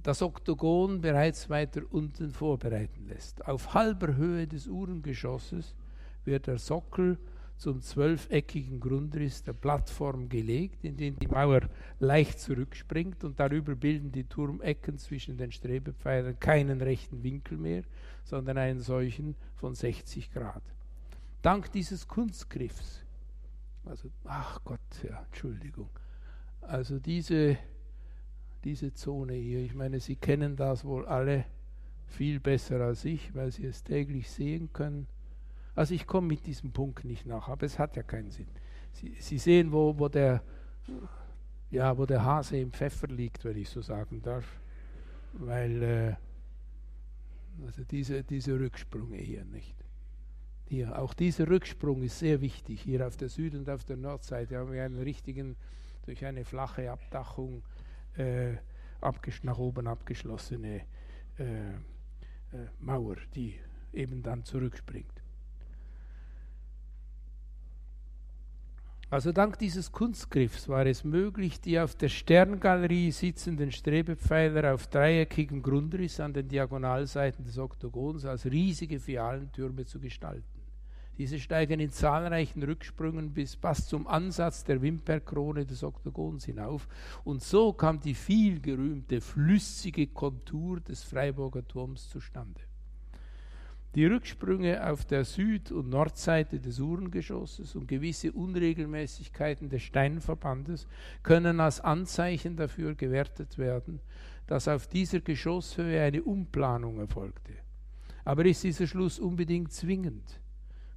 das 0.03 0.21
Oktogon 0.21 1.01
bereits 1.01 1.49
weiter 1.49 1.81
unten 1.89 2.31
vorbereiten 2.31 3.07
lässt. 3.07 3.45
Auf 3.47 3.73
halber 3.73 4.15
Höhe 4.15 4.47
des 4.47 4.67
Uhrengeschosses 4.67 5.75
wird 6.25 6.47
der 6.47 6.59
Sockel 6.59 7.17
zum 7.57 7.81
zwölfeckigen 7.81 8.79
Grundriss 8.79 9.43
der 9.43 9.53
Plattform 9.53 10.29
gelegt, 10.29 10.85
in 10.85 10.95
den 10.95 11.17
die 11.17 11.27
Mauer 11.27 11.61
leicht 11.99 12.39
zurückspringt 12.39 13.23
und 13.25 13.37
darüber 13.37 13.75
bilden 13.75 14.11
die 14.11 14.23
Turmecken 14.23 14.97
zwischen 14.97 15.37
den 15.37 15.51
Strebepfeilern 15.51 16.39
keinen 16.39 16.81
rechten 16.81 17.21
Winkel 17.21 17.57
mehr, 17.57 17.83
sondern 18.23 18.57
einen 18.57 18.79
solchen 18.79 19.35
von 19.55 19.75
60 19.75 20.31
Grad. 20.31 20.63
Dank 21.41 21.71
dieses 21.73 22.07
Kunstgriffs, 22.07 23.01
also, 23.85 24.09
ach 24.25 24.59
Gott, 24.63 24.79
ja, 25.03 25.23
Entschuldigung, 25.25 25.89
also 26.61 26.99
diese, 26.99 27.57
diese 28.63 28.93
Zone 28.93 29.33
hier, 29.33 29.59
ich 29.59 29.73
meine, 29.73 29.99
Sie 29.99 30.15
kennen 30.15 30.55
das 30.55 30.85
wohl 30.85 31.05
alle 31.05 31.45
viel 32.07 32.39
besser 32.39 32.81
als 32.81 33.05
ich, 33.05 33.33
weil 33.35 33.51
Sie 33.51 33.65
es 33.65 33.83
täglich 33.83 34.29
sehen 34.29 34.71
können 34.73 35.07
also 35.79 35.93
ich 35.93 36.05
komme 36.05 36.27
mit 36.27 36.45
diesem 36.45 36.73
Punkt 36.73 37.05
nicht 37.05 37.25
nach, 37.25 37.47
aber 37.47 37.65
es 37.65 37.79
hat 37.79 37.95
ja 37.95 38.03
keinen 38.03 38.31
Sinn. 38.31 38.49
Sie, 38.91 39.15
Sie 39.17 39.37
sehen, 39.37 39.71
wo, 39.71 39.97
wo, 39.97 40.09
der, 40.09 40.43
ja, 41.71 41.97
wo 41.97 42.05
der 42.05 42.21
Hase 42.21 42.57
im 42.57 42.73
Pfeffer 42.73 43.07
liegt, 43.07 43.45
wenn 43.45 43.55
ich 43.55 43.69
so 43.69 43.79
sagen 43.79 44.21
darf. 44.21 44.59
Weil 45.31 45.83
äh, 45.83 46.15
also 47.65 47.85
diese, 47.85 48.25
diese 48.25 48.59
Rücksprünge 48.59 49.15
hier 49.15 49.45
nicht. 49.45 49.73
Hier, 50.69 50.99
auch 50.99 51.15
dieser 51.15 51.49
Rücksprung 51.49 52.03
ist 52.03 52.19
sehr 52.19 52.41
wichtig. 52.41 52.81
Hier 52.81 53.07
auf 53.07 53.17
der 53.17 53.27
Süd- 53.27 53.55
und 53.55 53.67
auf 53.67 53.85
der 53.85 53.97
Nordseite 53.97 54.55
haben 54.55 54.71
wir 54.71 54.83
einen 54.83 55.01
richtigen, 55.01 55.55
durch 56.05 56.23
eine 56.23 56.45
flache 56.45 56.91
Abdachung 56.91 57.63
äh, 58.17 58.53
nach 59.41 59.57
oben 59.57 59.87
abgeschlossene 59.87 60.81
äh, 61.39 61.69
äh, 61.71 61.75
Mauer, 62.79 63.15
die 63.33 63.55
eben 63.93 64.21
dann 64.21 64.43
zurückspringt. 64.43 65.23
Also 69.09 69.31
dank 69.31 69.57
dieses 69.57 69.91
Kunstgriffs 69.91 70.69
war 70.69 70.85
es 70.85 71.03
möglich, 71.03 71.59
die 71.59 71.79
auf 71.79 71.95
der 71.95 72.09
Sterngalerie 72.09 73.11
sitzenden 73.11 73.71
Strebepfeiler 73.71 74.75
auf 74.75 74.85
dreieckigem 74.85 75.63
Grundriss 75.63 76.19
an 76.19 76.33
den 76.33 76.47
Diagonalseiten 76.47 77.43
des 77.43 77.57
Oktogons 77.57 78.25
als 78.25 78.45
riesige 78.45 78.99
Fialentürme 78.99 79.85
zu 79.85 79.99
gestalten. 79.99 80.58
Diese 81.19 81.37
steigen 81.37 81.81
in 81.81 81.91
zahlreichen 81.91 82.63
Rücksprüngen 82.63 83.33
bis 83.33 83.55
fast 83.55 83.89
zum 83.89 84.07
Ansatz 84.07 84.63
der 84.63 84.81
Wimperkrone 84.81 85.65
des 85.65 85.83
Oktogons 85.83 86.45
hinauf. 86.45 86.87
Und 87.25 87.43
so 87.43 87.73
kam 87.73 87.99
die 87.99 88.13
vielgerühmte 88.13 89.19
flüssige 89.19 90.07
Kontur 90.07 90.79
des 90.79 91.03
Freiburger 91.03 91.67
Turms 91.67 92.07
zustande. 92.07 92.61
Die 93.95 94.05
Rücksprünge 94.05 94.89
auf 94.89 95.03
der 95.03 95.25
Süd- 95.25 95.73
und 95.73 95.89
Nordseite 95.89 96.57
des 96.57 96.79
Uhrengeschosses 96.79 97.75
und 97.75 97.89
gewisse 97.89 98.31
Unregelmäßigkeiten 98.31 99.67
des 99.67 99.81
Steinverbandes 99.81 100.87
können 101.21 101.59
als 101.59 101.81
Anzeichen 101.81 102.55
dafür 102.55 102.95
gewertet 102.95 103.57
werden, 103.57 103.99
dass 104.47 104.69
auf 104.69 104.87
dieser 104.87 105.19
Geschosshöhe 105.19 106.01
eine 106.01 106.23
Umplanung 106.23 106.97
erfolgte. 106.97 107.51
Aber 108.23 108.45
ist 108.45 108.63
dieser 108.63 108.87
Schluss 108.87 109.19
unbedingt 109.19 109.73
zwingend? 109.73 110.39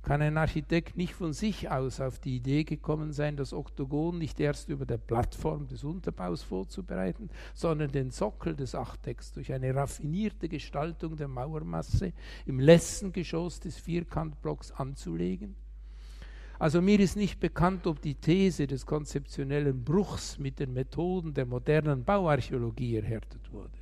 Kann 0.02 0.20
ein 0.20 0.36
Architekt 0.36 0.96
nicht 0.96 1.14
von 1.14 1.32
sich 1.32 1.70
aus 1.70 2.00
auf 2.00 2.18
die 2.18 2.36
Idee 2.36 2.64
gekommen 2.64 3.12
sein, 3.12 3.36
das 3.36 3.52
Oktogon 3.52 4.18
nicht 4.18 4.40
erst 4.40 4.68
über 4.68 4.84
der 4.84 4.98
Plattform 4.98 5.68
des 5.68 5.84
Unterbaus 5.84 6.42
vorzubereiten, 6.42 7.30
sondern 7.54 7.92
den 7.92 8.10
Sockel 8.10 8.56
des 8.56 8.74
Achtecks 8.74 9.32
durch 9.32 9.52
eine 9.52 9.74
raffinierte 9.74 10.48
Gestaltung 10.48 11.16
der 11.16 11.28
Mauermasse 11.28 12.12
im 12.46 12.58
letzten 12.58 13.12
Geschoss 13.12 13.60
des 13.60 13.78
Vierkantblocks 13.78 14.72
anzulegen? 14.72 15.54
Also 16.58 16.80
mir 16.80 17.00
ist 17.00 17.16
nicht 17.16 17.40
bekannt, 17.40 17.86
ob 17.86 18.00
die 18.00 18.14
These 18.14 18.66
des 18.66 18.86
konzeptionellen 18.86 19.82
Bruchs 19.82 20.38
mit 20.38 20.58
den 20.58 20.72
Methoden 20.72 21.34
der 21.34 21.46
modernen 21.46 22.04
Bauarchäologie 22.04 22.96
erhärtet 22.96 23.52
wurde. 23.52 23.78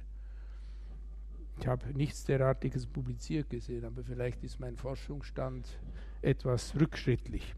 Ich 1.58 1.66
habe 1.66 1.92
nichts 1.92 2.24
derartiges 2.24 2.86
publiziert 2.86 3.50
gesehen, 3.50 3.84
aber 3.84 4.02
vielleicht 4.02 4.42
ist 4.44 4.60
mein 4.60 4.78
Forschungsstand 4.78 5.68
etwas 6.22 6.74
rückschrittlich. 6.78 7.54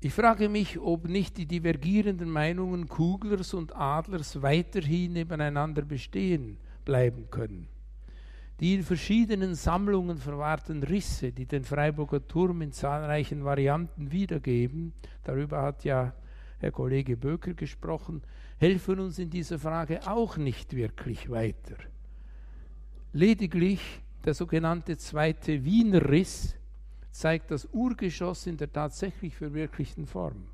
Ich 0.00 0.12
frage 0.12 0.48
mich, 0.48 0.78
ob 0.78 1.08
nicht 1.08 1.36
die 1.38 1.46
divergierenden 1.46 2.30
Meinungen 2.30 2.88
Kuglers 2.88 3.52
und 3.52 3.74
Adlers 3.74 4.42
weiterhin 4.42 5.14
nebeneinander 5.14 5.82
bestehen 5.82 6.58
bleiben 6.84 7.28
können. 7.30 7.68
Die 8.60 8.74
in 8.74 8.82
verschiedenen 8.82 9.54
Sammlungen 9.54 10.18
verwahrten 10.18 10.82
Risse, 10.82 11.32
die 11.32 11.46
den 11.46 11.64
Freiburger 11.64 12.26
Turm 12.26 12.62
in 12.62 12.72
zahlreichen 12.72 13.44
Varianten 13.44 14.10
wiedergeben, 14.12 14.92
darüber 15.24 15.62
hat 15.62 15.84
ja 15.84 16.14
Herr 16.58 16.72
Kollege 16.72 17.16
Böker 17.16 17.54
gesprochen, 17.54 18.22
helfen 18.58 18.98
uns 19.00 19.18
in 19.18 19.30
dieser 19.30 19.58
Frage 19.58 20.06
auch 20.08 20.36
nicht 20.36 20.74
wirklich 20.74 21.30
weiter. 21.30 21.76
Lediglich 23.12 24.02
Der 24.24 24.34
sogenannte 24.34 24.96
zweite 24.96 25.64
Wiener 25.64 26.10
Riss 26.10 26.56
zeigt 27.18 27.50
das 27.50 27.66
Urgeschoss 27.72 28.46
in 28.46 28.56
der 28.56 28.72
tatsächlich 28.72 29.34
verwirklichten 29.34 30.06
Form. 30.06 30.46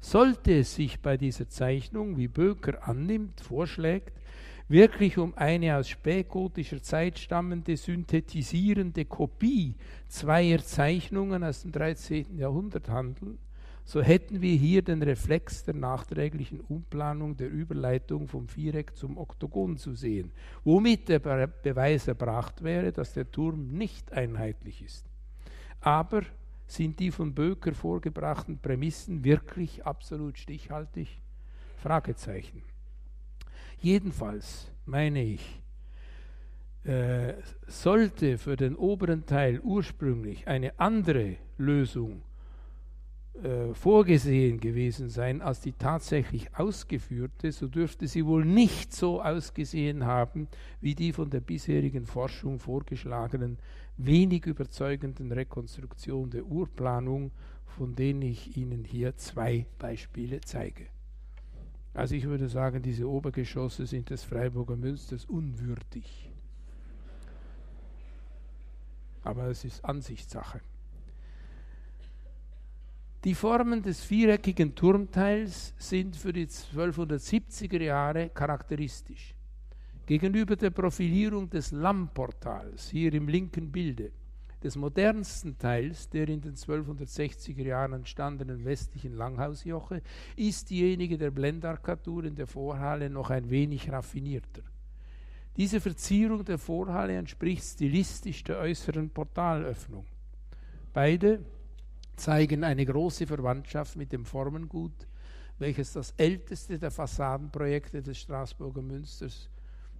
Sollte 0.00 0.60
es 0.60 0.76
sich 0.76 1.00
bei 1.00 1.16
dieser 1.16 1.48
Zeichnung, 1.48 2.16
wie 2.16 2.28
Böker 2.28 2.86
annimmt, 2.86 3.40
vorschlägt, 3.40 4.12
wirklich 4.68 5.18
um 5.18 5.36
eine 5.36 5.76
aus 5.76 5.88
spätgotischer 5.88 6.80
Zeit 6.82 7.18
stammende 7.18 7.76
synthetisierende 7.76 9.06
Kopie 9.06 9.74
zweier 10.06 10.58
Zeichnungen 10.58 11.42
aus 11.42 11.62
dem 11.62 11.72
13. 11.72 12.38
Jahrhundert 12.38 12.88
handeln, 12.88 13.38
so 13.84 14.00
hätten 14.00 14.40
wir 14.40 14.54
hier 14.54 14.82
den 14.82 15.02
Reflex 15.02 15.64
der 15.64 15.74
nachträglichen 15.74 16.60
Umplanung 16.60 17.36
der 17.36 17.50
Überleitung 17.50 18.28
vom 18.28 18.46
Viereck 18.46 18.94
zum 18.94 19.16
Oktogon 19.16 19.78
zu 19.78 19.94
sehen, 19.94 20.30
womit 20.62 21.08
der 21.08 21.18
Beweis 21.18 22.06
erbracht 22.06 22.62
wäre, 22.62 22.92
dass 22.92 23.14
der 23.14 23.32
Turm 23.32 23.68
nicht 23.68 24.12
einheitlich 24.12 24.84
ist. 24.84 25.07
Aber 25.80 26.22
sind 26.66 27.00
die 27.00 27.10
von 27.10 27.34
Böker 27.34 27.72
vorgebrachten 27.72 28.58
Prämissen 28.58 29.24
wirklich 29.24 29.86
absolut 29.86 30.38
stichhaltig? 30.38 31.20
Fragezeichen. 31.78 32.62
Jedenfalls 33.80 34.70
meine 34.84 35.22
ich, 35.22 35.62
äh, 36.84 37.34
sollte 37.66 38.38
für 38.38 38.56
den 38.56 38.74
oberen 38.74 39.26
Teil 39.26 39.60
ursprünglich 39.60 40.48
eine 40.48 40.78
andere 40.80 41.36
Lösung 41.56 42.22
äh, 43.42 43.72
vorgesehen 43.74 44.58
gewesen 44.58 45.10
sein 45.10 45.42
als 45.42 45.60
die 45.60 45.72
tatsächlich 45.72 46.56
ausgeführte, 46.56 47.52
so 47.52 47.68
dürfte 47.68 48.08
sie 48.08 48.26
wohl 48.26 48.44
nicht 48.44 48.92
so 48.92 49.22
ausgesehen 49.22 50.06
haben 50.06 50.48
wie 50.80 50.94
die 50.94 51.12
von 51.12 51.30
der 51.30 51.40
bisherigen 51.40 52.06
Forschung 52.06 52.58
vorgeschlagenen 52.58 53.58
wenig 53.98 54.46
überzeugenden 54.46 55.30
Rekonstruktion 55.32 56.30
der 56.30 56.46
Urplanung, 56.46 57.32
von 57.66 57.94
denen 57.94 58.22
ich 58.22 58.56
Ihnen 58.56 58.84
hier 58.84 59.16
zwei 59.16 59.66
Beispiele 59.78 60.40
zeige. 60.40 60.86
Also 61.94 62.14
ich 62.14 62.24
würde 62.24 62.48
sagen, 62.48 62.80
diese 62.80 63.08
Obergeschosse 63.08 63.86
sind 63.86 64.10
des 64.10 64.22
Freiburger 64.22 64.76
Münsters 64.76 65.24
unwürdig. 65.24 66.30
Aber 69.24 69.48
es 69.48 69.64
ist 69.64 69.84
Ansichtssache. 69.84 70.60
Die 73.24 73.34
Formen 73.34 73.82
des 73.82 74.00
viereckigen 74.00 74.76
Turmteils 74.76 75.74
sind 75.76 76.14
für 76.14 76.32
die 76.32 76.46
1270er 76.46 77.82
Jahre 77.82 78.28
charakteristisch. 78.28 79.34
Gegenüber 80.08 80.56
der 80.56 80.70
Profilierung 80.70 81.50
des 81.50 81.70
Lammportals, 81.70 82.88
hier 82.88 83.12
im 83.12 83.28
linken 83.28 83.70
Bilde, 83.70 84.10
des 84.62 84.74
modernsten 84.74 85.58
Teils 85.58 86.08
der 86.08 86.30
in 86.30 86.40
den 86.40 86.54
1260er 86.54 87.62
Jahren 87.62 87.92
entstandenen 87.92 88.64
westlichen 88.64 89.12
Langhausjoche, 89.12 90.00
ist 90.34 90.70
diejenige 90.70 91.18
der 91.18 91.30
Blendarkatur 91.30 92.24
in 92.24 92.36
der 92.36 92.46
Vorhalle 92.46 93.10
noch 93.10 93.28
ein 93.28 93.50
wenig 93.50 93.92
raffinierter. 93.92 94.62
Diese 95.58 95.78
Verzierung 95.78 96.42
der 96.42 96.56
Vorhalle 96.56 97.14
entspricht 97.14 97.64
stilistisch 97.64 98.42
der 98.44 98.60
äußeren 98.60 99.10
Portalöffnung. 99.10 100.06
Beide 100.94 101.44
zeigen 102.16 102.64
eine 102.64 102.86
große 102.86 103.26
Verwandtschaft 103.26 103.94
mit 103.94 104.10
dem 104.10 104.24
Formengut, 104.24 105.06
welches 105.58 105.92
das 105.92 106.12
älteste 106.12 106.78
der 106.78 106.90
Fassadenprojekte 106.90 108.00
des 108.00 108.16
Straßburger 108.16 108.80
Münsters, 108.80 109.50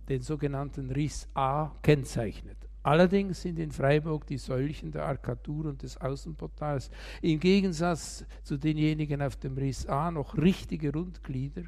den 0.09 0.23
sogenannten 0.23 0.91
Riss 0.91 1.29
A, 1.35 1.73
kennzeichnet. 1.83 2.57
Allerdings 2.83 3.43
sind 3.43 3.59
in 3.59 3.71
Freiburg 3.71 4.27
die 4.27 4.39
Säulchen 4.39 4.91
der 4.93 5.05
Arkatur 5.05 5.67
und 5.67 5.83
des 5.83 5.99
Außenportals 5.99 6.91
im 7.21 7.39
Gegensatz 7.39 8.25
zu 8.43 8.57
denjenigen 8.57 9.21
auf 9.21 9.37
dem 9.37 9.59
Riss 9.59 9.87
A 9.87 10.11
noch 10.11 10.39
richtige 10.39 10.93
Rundglieder, 10.93 11.65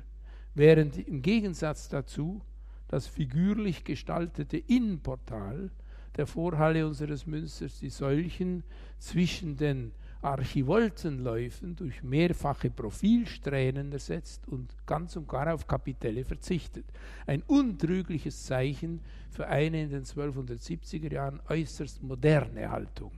während 0.54 0.96
im 0.96 1.20
Gegensatz 1.20 1.88
dazu 1.88 2.40
das 2.88 3.06
figürlich 3.06 3.84
gestaltete 3.84 4.56
Innenportal 4.56 5.70
der 6.16 6.26
Vorhalle 6.26 6.86
unseres 6.86 7.26
Münsters 7.26 7.78
die 7.78 7.90
Säulchen 7.90 8.64
zwischen 8.98 9.56
den 9.56 9.92
Archivoltenläufen 10.22 11.76
durch 11.76 12.02
mehrfache 12.02 12.70
Profilsträhnen 12.70 13.90
ersetzt 13.92 14.46
und 14.48 14.74
ganz 14.86 15.16
und 15.16 15.26
gar 15.26 15.52
auf 15.52 15.66
Kapitelle 15.66 16.24
verzichtet. 16.24 16.84
Ein 17.26 17.42
untrügliches 17.42 18.44
Zeichen 18.44 19.00
für 19.30 19.46
eine 19.46 19.82
in 19.82 19.90
den 19.90 20.04
1270er 20.04 21.12
Jahren 21.12 21.40
äußerst 21.48 22.02
moderne 22.02 22.70
Haltung. 22.70 23.12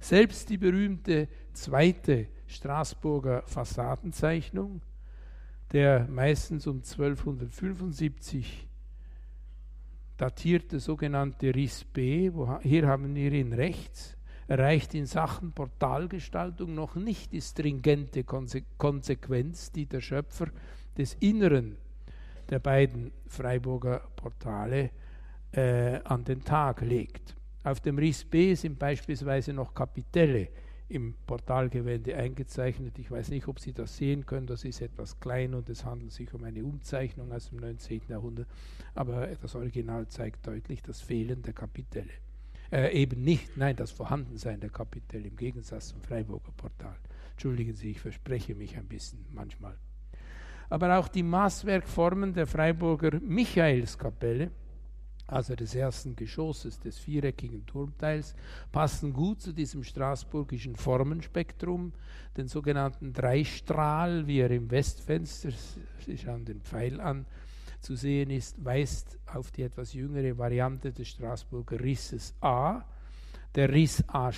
Selbst 0.00 0.48
die 0.48 0.56
berühmte 0.56 1.28
zweite 1.52 2.28
Straßburger 2.46 3.42
Fassadenzeichnung, 3.46 4.80
der 5.72 6.08
meistens 6.08 6.66
um 6.66 6.78
1275 6.78 8.66
datierte 10.16 10.80
sogenannte 10.80 11.52
B, 11.92 12.30
wo, 12.32 12.58
hier 12.60 12.88
haben 12.88 13.14
wir 13.14 13.32
ihn 13.32 13.52
rechts, 13.52 14.16
erreicht 14.50 14.94
in 14.94 15.06
Sachen 15.06 15.52
Portalgestaltung 15.52 16.74
noch 16.74 16.96
nicht 16.96 17.32
die 17.32 17.40
stringente 17.40 18.24
Konse 18.24 18.64
Konsequenz, 18.78 19.70
die 19.70 19.86
der 19.86 20.00
Schöpfer 20.00 20.48
des 20.98 21.14
Inneren 21.20 21.76
der 22.48 22.58
beiden 22.58 23.12
Freiburger 23.28 24.00
Portale 24.16 24.90
äh, 25.52 26.00
an 26.02 26.24
den 26.24 26.42
Tag 26.42 26.80
legt. 26.80 27.36
Auf 27.62 27.78
dem 27.78 27.96
Riss 27.96 28.24
B 28.24 28.54
sind 28.56 28.76
beispielsweise 28.76 29.52
noch 29.52 29.72
Kapitelle 29.72 30.48
im 30.88 31.14
Portalgewände 31.28 32.16
eingezeichnet. 32.16 32.98
Ich 32.98 33.08
weiß 33.08 33.28
nicht, 33.28 33.46
ob 33.46 33.60
Sie 33.60 33.72
das 33.72 33.96
sehen 33.96 34.26
können. 34.26 34.48
Das 34.48 34.64
ist 34.64 34.80
etwas 34.80 35.20
klein 35.20 35.54
und 35.54 35.68
es 35.70 35.84
handelt 35.84 36.10
sich 36.10 36.34
um 36.34 36.42
eine 36.42 36.64
Umzeichnung 36.64 37.30
aus 37.30 37.50
dem 37.50 37.58
19. 37.58 38.00
Jahrhundert. 38.08 38.48
Aber 38.96 39.28
das 39.28 39.54
Original 39.54 40.08
zeigt 40.08 40.44
deutlich 40.48 40.82
das 40.82 41.00
Fehlen 41.00 41.40
der 41.42 41.52
Kapitelle. 41.52 42.10
Äh, 42.72 42.92
eben 42.92 43.24
nicht, 43.24 43.56
nein, 43.56 43.74
das 43.74 43.90
Vorhandensein 43.90 44.60
der 44.60 44.70
Kapitelle 44.70 45.28
im 45.28 45.36
Gegensatz 45.36 45.88
zum 45.88 46.00
Freiburger 46.02 46.52
Portal. 46.56 46.96
Entschuldigen 47.32 47.74
Sie, 47.74 47.90
ich 47.90 48.00
verspreche 48.00 48.54
mich 48.54 48.76
ein 48.76 48.86
bisschen 48.86 49.24
manchmal. 49.32 49.76
Aber 50.68 50.98
auch 50.98 51.08
die 51.08 51.24
Maßwerkformen 51.24 52.32
der 52.32 52.46
Freiburger 52.46 53.18
Michaelskapelle, 53.20 54.52
also 55.26 55.56
des 55.56 55.74
ersten 55.74 56.14
Geschosses 56.14 56.78
des 56.78 56.98
viereckigen 56.98 57.66
Turmteils, 57.66 58.36
passen 58.70 59.12
gut 59.12 59.40
zu 59.40 59.52
diesem 59.52 59.82
straßburgischen 59.82 60.76
Formenspektrum, 60.76 61.92
den 62.36 62.46
sogenannten 62.46 63.12
Dreistrahl, 63.12 64.28
wie 64.28 64.38
er 64.38 64.50
im 64.50 64.70
Westfenster, 64.70 65.50
Sie 65.98 66.18
schauen 66.18 66.44
den 66.44 66.60
Pfeil 66.60 67.00
an, 67.00 67.26
zu 67.80 67.96
sehen 67.96 68.30
ist, 68.30 68.64
weist 68.64 69.18
auf 69.26 69.50
die 69.50 69.62
etwas 69.62 69.92
jüngere 69.94 70.36
Variante 70.36 70.92
des 70.92 71.08
Straßburger 71.08 71.80
Risses 71.80 72.34
A. 72.40 72.84
Der 73.54 73.72
Riss 73.72 74.04
A', 74.08 74.30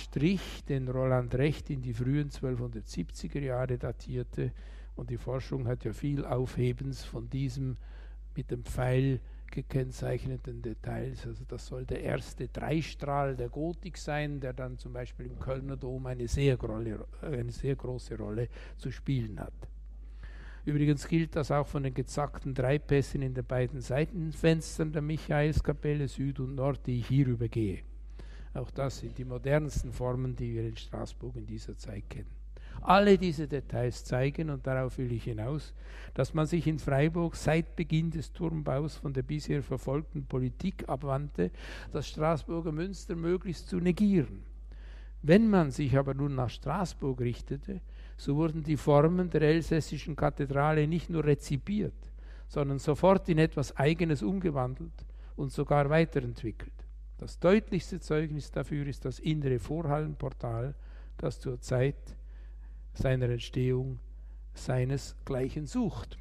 den 0.67 0.87
Roland 0.87 1.35
Recht 1.35 1.69
in 1.69 1.81
die 1.81 1.93
frühen 1.93 2.29
1270er 2.29 3.39
Jahre 3.39 3.77
datierte, 3.77 4.51
und 4.95 5.09
die 5.09 5.17
Forschung 5.17 5.67
hat 5.67 5.85
ja 5.85 5.93
viel 5.93 6.23
Aufhebens 6.23 7.03
von 7.03 7.29
diesem 7.29 7.75
mit 8.35 8.51
dem 8.51 8.63
Pfeil 8.63 9.19
gekennzeichneten 9.51 10.61
Details. 10.61 11.25
Also 11.25 11.43
das 11.47 11.67
soll 11.67 11.85
der 11.85 12.01
erste 12.01 12.47
Dreistrahl 12.47 13.35
der 13.35 13.49
Gotik 13.49 13.97
sein, 13.97 14.39
der 14.39 14.53
dann 14.53 14.77
zum 14.77 14.93
Beispiel 14.93 15.27
im 15.27 15.39
Kölner 15.39 15.77
Dom 15.77 16.05
eine 16.07 16.27
sehr, 16.27 16.57
eine 17.21 17.51
sehr 17.51 17.75
große 17.75 18.17
Rolle 18.17 18.49
zu 18.77 18.91
spielen 18.91 19.39
hat. 19.39 19.53
Übrigens 20.65 21.07
gilt 21.07 21.35
das 21.35 21.51
auch 21.51 21.67
von 21.67 21.83
den 21.83 21.93
gezackten 21.93 22.53
Dreipässen 22.53 23.21
in 23.21 23.33
den 23.33 23.45
beiden 23.45 23.81
Seitenfenstern 23.81 24.93
der 24.93 25.01
Michaelskapelle 25.01 26.07
Süd 26.07 26.39
und 26.39 26.55
Nord, 26.55 26.87
die 26.87 26.99
ich 26.99 27.07
hier 27.07 27.27
übergehe. 27.27 27.79
Auch 28.53 28.71
das 28.71 28.99
sind 28.99 29.17
die 29.17 29.25
modernsten 29.25 29.91
Formen, 29.91 30.35
die 30.35 30.53
wir 30.53 30.63
in 30.63 30.77
Straßburg 30.77 31.35
in 31.35 31.47
dieser 31.47 31.77
Zeit 31.77 32.09
kennen. 32.09 32.29
Alle 32.81 33.17
diese 33.17 33.47
Details 33.47 34.03
zeigen, 34.03 34.49
und 34.49 34.65
darauf 34.65 34.97
will 34.97 35.11
ich 35.11 35.25
hinaus, 35.25 35.73
dass 36.13 36.33
man 36.33 36.45
sich 36.45 36.67
in 36.67 36.79
Freiburg 36.79 37.35
seit 37.35 37.75
Beginn 37.75 38.11
des 38.11 38.31
Turmbaus 38.31 38.95
von 38.95 39.13
der 39.13 39.23
bisher 39.23 39.63
verfolgten 39.63 40.25
Politik 40.25 40.87
abwandte, 40.87 41.51
das 41.91 42.07
Straßburger 42.07 42.71
Münster 42.71 43.15
möglichst 43.15 43.67
zu 43.67 43.77
negieren. 43.77 44.43
Wenn 45.21 45.49
man 45.49 45.71
sich 45.71 45.97
aber 45.97 46.13
nun 46.13 46.35
nach 46.35 46.49
Straßburg 46.49 47.21
richtete, 47.21 47.79
so 48.17 48.35
wurden 48.35 48.63
die 48.63 48.77
Formen 48.77 49.29
der 49.29 49.41
elsässischen 49.41 50.15
Kathedrale 50.15 50.87
nicht 50.87 51.09
nur 51.09 51.23
rezipiert, 51.23 51.93
sondern 52.47 52.79
sofort 52.79 53.27
in 53.29 53.39
etwas 53.39 53.75
Eigenes 53.77 54.21
umgewandelt 54.21 55.05
und 55.35 55.51
sogar 55.51 55.89
weiterentwickelt. 55.89 56.73
Das 57.17 57.39
deutlichste 57.39 57.99
Zeugnis 57.99 58.51
dafür 58.51 58.85
ist 58.87 59.05
das 59.05 59.19
innere 59.19 59.59
Vorhallenportal, 59.59 60.75
das 61.17 61.39
zur 61.39 61.59
Zeit 61.61 61.95
seiner 62.93 63.29
Entstehung 63.29 63.99
seinesgleichen 64.53 65.65
sucht. 65.65 66.17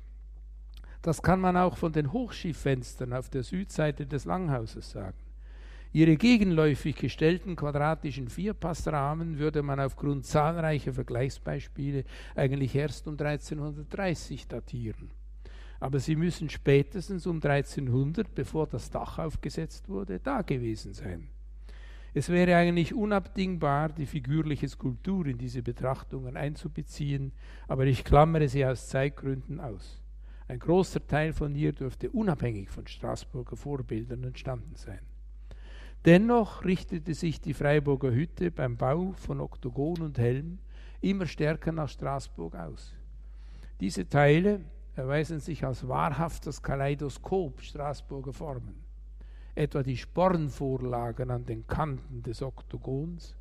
Das 1.03 1.20
kann 1.20 1.40
man 1.40 1.57
auch 1.57 1.76
von 1.76 1.93
den 1.93 2.12
Hochschifffenstern 2.12 3.12
auf 3.12 3.28
der 3.28 3.43
Südseite 3.43 4.07
des 4.07 4.24
Langhauses 4.24 4.90
sagen. 4.90 5.18
Ihre 5.95 6.16
gegenläufig 6.16 6.97
gestellten 6.97 7.55
quadratischen 7.55 8.28
Vierpassrahmen 8.28 9.38
würde 9.38 9.62
man 9.62 9.78
aufgrund 9.78 10.24
zahlreicher 10.24 10.95
Vergleichsbeispiele 10.95 12.05
eigentlich 12.34 12.74
erst 12.74 13.07
um 13.07 13.18
1330 13.18 14.49
datieren. 14.49 15.11
Aber 15.80 16.01
sie 16.01 16.16
müssen 16.16 16.49
spätestens 16.49 17.26
um 17.26 17.36
1300, 17.36 18.34
bevor 18.34 18.66
das 18.66 18.88
Dach 18.88 19.18
aufgesetzt 19.18 19.90
wurde, 19.90 20.18
da 20.18 20.40
gewesen 20.40 20.95
sein. 20.95 21.28
Es 22.14 22.30
wäre 22.30 22.57
eigentlich 22.57 22.95
unabdingbar, 22.95 23.90
die 23.90 24.07
figürliche 24.07 24.68
Skulptur 24.68 25.26
in 25.26 25.36
diese 25.36 25.62
Betrachtungen 25.62 26.38
einzubeziehen, 26.38 27.32
aber 27.68 27.84
ich 27.84 28.05
klammere 28.05 28.49
sie 28.49 28.64
aus 28.64 28.88
Zeitgründen 28.88 29.61
aus. 29.61 30.01
Ein 30.49 30.59
großer 30.59 31.07
Teil 31.07 31.34
von 31.34 31.55
ihr 31.55 31.72
dürfte 31.72 32.11
unabhängig 32.11 32.70
von 32.70 32.86
Straßburger 32.86 33.57
Vorbildern 33.57 34.24
entstanden 34.24 34.76
sein. 34.76 35.01
Dennoch 36.05 36.64
richtete 36.64 37.14
sich 37.14 37.40
die 37.40 37.55
Freiburger 37.55 38.11
Hütte 38.11 38.50
beim 38.50 38.76
Bau 38.76 39.12
von 39.12 39.40
Oktogon 39.40 40.00
und 40.03 40.18
Helm 40.18 40.59
immer 41.00 41.26
stärker 41.26 41.70
nach 41.70 41.88
Straßburg 41.88 42.57
aus. 42.57 42.92
Diese 43.78 44.09
Teile 44.09 44.61
erweisen 44.96 45.38
sich 45.38 45.64
als 45.64 45.86
wahrhaftes 45.86 46.61
Kaleidoskop 46.61 47.61
Straßburger 47.61 48.32
Formen, 48.32 48.82
etwa 49.55 49.82
die 49.84 49.96
Spornvorlagen 49.96 51.30
an 51.30 51.46
den 51.46 51.66
Kanten 51.68 52.22
des 52.22 52.42
Oktogons. 52.42 53.36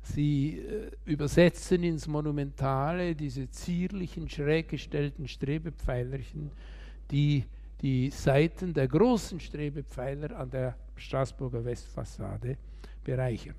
Sie 0.00 0.60
äh, 0.60 0.90
übersetzen 1.04 1.82
ins 1.82 2.06
Monumentale 2.06 3.14
diese 3.14 3.50
zierlichen, 3.50 4.30
schräg 4.30 4.68
gestellten 4.68 5.28
Strebepfeilerchen, 5.28 6.52
die 7.10 7.44
die 7.82 8.10
Seiten 8.10 8.72
der 8.72 8.88
großen 8.88 9.40
Strebepfeiler 9.40 10.36
an 10.38 10.50
der 10.50 10.76
Straßburger 10.96 11.64
Westfassade 11.64 12.56
bereichern. 13.04 13.56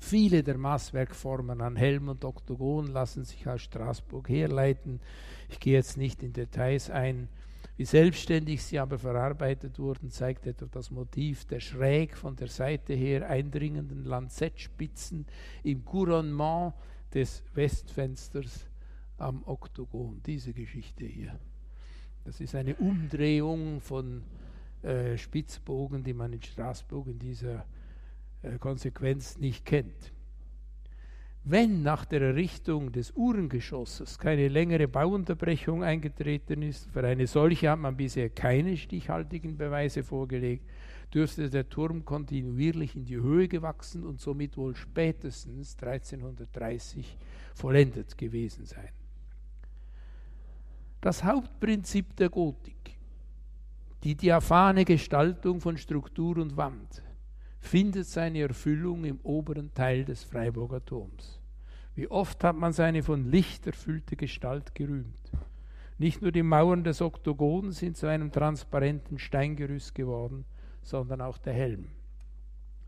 Viele 0.00 0.42
der 0.42 0.56
Maßwerkformen 0.56 1.60
an 1.60 1.76
Helm 1.76 2.08
und 2.08 2.24
Oktogon 2.24 2.86
lassen 2.86 3.24
sich 3.24 3.46
aus 3.46 3.62
Straßburg 3.62 4.28
herleiten. 4.28 5.00
Ich 5.48 5.60
gehe 5.60 5.74
jetzt 5.74 5.96
nicht 5.96 6.22
in 6.22 6.32
Details 6.32 6.90
ein. 6.90 7.28
Wie 7.76 7.84
selbstständig 7.84 8.62
sie 8.62 8.78
aber 8.78 8.98
verarbeitet 8.98 9.78
wurden, 9.78 10.10
zeigt 10.10 10.46
etwa 10.46 10.66
das 10.66 10.90
Motiv 10.90 11.44
der 11.46 11.60
schräg 11.60 12.16
von 12.16 12.34
der 12.36 12.48
Seite 12.48 12.94
her 12.94 13.28
eindringenden 13.28 14.04
Lanzettspitzen 14.04 15.26
im 15.62 15.84
Couronnement 15.84 16.74
des 17.14 17.42
Westfensters 17.54 18.66
am 19.18 19.42
Oktogon. 19.44 20.20
Diese 20.24 20.52
Geschichte 20.52 21.04
hier. 21.04 21.38
Das 22.24 22.40
ist 22.40 22.54
eine 22.54 22.74
Umdrehung 22.76 23.80
von 23.80 24.22
äh, 24.82 25.16
Spitzbogen, 25.16 26.02
die 26.02 26.14
man 26.14 26.32
in 26.32 26.42
Straßburg 26.42 27.08
in 27.08 27.18
dieser 27.18 27.66
äh, 28.42 28.58
Konsequenz 28.58 29.38
nicht 29.38 29.64
kennt. 29.64 30.12
Wenn 31.42 31.82
nach 31.82 32.04
der 32.04 32.20
Errichtung 32.20 32.92
des 32.92 33.12
Uhrengeschosses 33.16 34.18
keine 34.18 34.48
längere 34.48 34.86
Bauunterbrechung 34.88 35.82
eingetreten 35.82 36.60
ist, 36.60 36.90
für 36.90 37.06
eine 37.06 37.26
solche 37.26 37.70
hat 37.70 37.78
man 37.78 37.96
bisher 37.96 38.28
keine 38.28 38.76
stichhaltigen 38.76 39.56
Beweise 39.56 40.02
vorgelegt, 40.02 40.64
dürfte 41.14 41.48
der 41.48 41.68
Turm 41.68 42.04
kontinuierlich 42.04 42.94
in 42.94 43.04
die 43.04 43.16
Höhe 43.16 43.48
gewachsen 43.48 44.04
und 44.04 44.20
somit 44.20 44.56
wohl 44.56 44.74
spätestens 44.76 45.76
1330 45.80 47.16
vollendet 47.54 48.16
gewesen 48.18 48.66
sein. 48.66 48.90
Das 51.00 51.24
Hauptprinzip 51.24 52.14
der 52.16 52.28
Gotik, 52.28 52.98
die 54.02 54.14
diaphane 54.14 54.84
Gestaltung 54.84 55.60
von 55.60 55.76
Struktur 55.76 56.38
und 56.38 56.56
Wand, 56.56 57.02
findet 57.58 58.06
seine 58.06 58.40
Erfüllung 58.40 59.04
im 59.04 59.20
oberen 59.22 59.74
Teil 59.74 60.04
des 60.04 60.24
Freiburger 60.24 60.82
Turms. 60.84 61.40
Wie 61.94 62.08
oft 62.08 62.42
hat 62.42 62.56
man 62.56 62.72
seine 62.72 63.02
von 63.02 63.30
Licht 63.30 63.66
erfüllte 63.66 64.16
Gestalt 64.16 64.74
gerühmt. 64.74 65.30
Nicht 65.98 66.22
nur 66.22 66.32
die 66.32 66.42
Mauern 66.42 66.82
des 66.82 67.02
Oktogons 67.02 67.78
sind 67.78 67.98
zu 67.98 68.06
einem 68.06 68.32
transparenten 68.32 69.18
Steingerüst 69.18 69.94
geworden, 69.94 70.46
sondern 70.82 71.20
auch 71.20 71.36
der 71.36 71.52
Helm. 71.52 71.88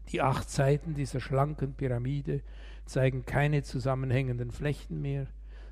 Die 0.09 0.23
acht 0.23 0.49
Seiten 0.49 0.95
dieser 0.95 1.21
schlanken 1.21 1.75
Pyramide 1.75 2.41
zeigen 2.87 3.27
keine 3.27 3.63
zusammenhängenden 3.63 4.51
Flächen 4.51 5.03
mehr, 5.03 5.27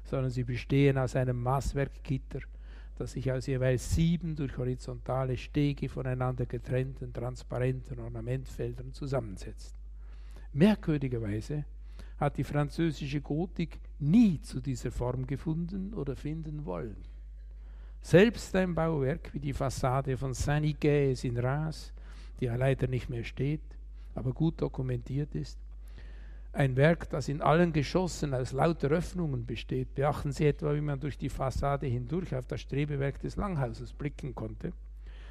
sondern 0.04 0.30
sie 0.30 0.44
bestehen 0.44 0.98
aus 0.98 1.16
einem 1.16 1.42
Maßwerkgitter, 1.42 2.40
das 3.00 3.12
sich 3.12 3.32
aus 3.32 3.46
jeweils 3.46 3.94
sieben 3.94 4.36
durch 4.36 4.58
horizontale 4.58 5.34
Stege 5.38 5.88
voneinander 5.88 6.44
getrennten 6.44 7.14
transparenten 7.14 7.98
Ornamentfeldern 7.98 8.92
zusammensetzt. 8.92 9.74
Merkwürdigerweise 10.52 11.64
hat 12.18 12.36
die 12.36 12.44
französische 12.44 13.22
Gotik 13.22 13.80
nie 14.00 14.38
zu 14.42 14.60
dieser 14.60 14.90
Form 14.90 15.26
gefunden 15.26 15.94
oder 15.94 16.14
finden 16.14 16.66
wollen. 16.66 16.96
Selbst 18.02 18.54
ein 18.54 18.74
Bauwerk 18.74 19.32
wie 19.32 19.40
die 19.40 19.54
Fassade 19.54 20.18
von 20.18 20.34
Saint-Nicaise 20.34 21.26
in 21.26 21.38
Reims, 21.38 21.94
die 22.38 22.46
ja 22.46 22.56
leider 22.56 22.86
nicht 22.86 23.08
mehr 23.08 23.24
steht, 23.24 23.62
aber 24.14 24.34
gut 24.34 24.60
dokumentiert 24.60 25.34
ist, 25.34 25.58
ein 26.52 26.76
Werk, 26.76 27.08
das 27.10 27.28
in 27.28 27.42
allen 27.42 27.72
Geschossen 27.72 28.34
aus 28.34 28.52
lauter 28.52 28.88
Öffnungen 28.88 29.46
besteht. 29.46 29.94
Beachten 29.94 30.32
Sie 30.32 30.46
etwa, 30.46 30.74
wie 30.74 30.80
man 30.80 30.98
durch 30.98 31.16
die 31.16 31.28
Fassade 31.28 31.86
hindurch 31.86 32.34
auf 32.34 32.46
das 32.46 32.60
Strebewerk 32.60 33.20
des 33.20 33.36
Langhauses 33.36 33.92
blicken 33.92 34.34
konnte. 34.34 34.72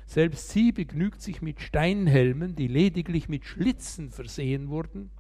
Selbst 0.06 0.50
sie 0.50 0.72
begnügt 0.72 1.22
sich 1.22 1.42
mit 1.44 1.62
Steinhelmen, 1.62 2.56
die 2.56 2.68
lediglich 2.68 3.30
mit 3.30 3.46
Schlitzen 3.46 4.10
versehen 4.10 4.70
wurden, 4.70 5.12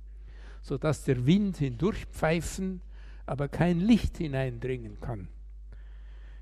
sodass 0.62 1.04
der 1.04 1.28
Wind 1.28 1.58
hindurchpfeifen, 1.58 2.82
aber 3.28 3.50
kein 3.50 3.80
Licht 3.80 4.18
hineindringen 4.18 5.00
kann. 5.00 5.28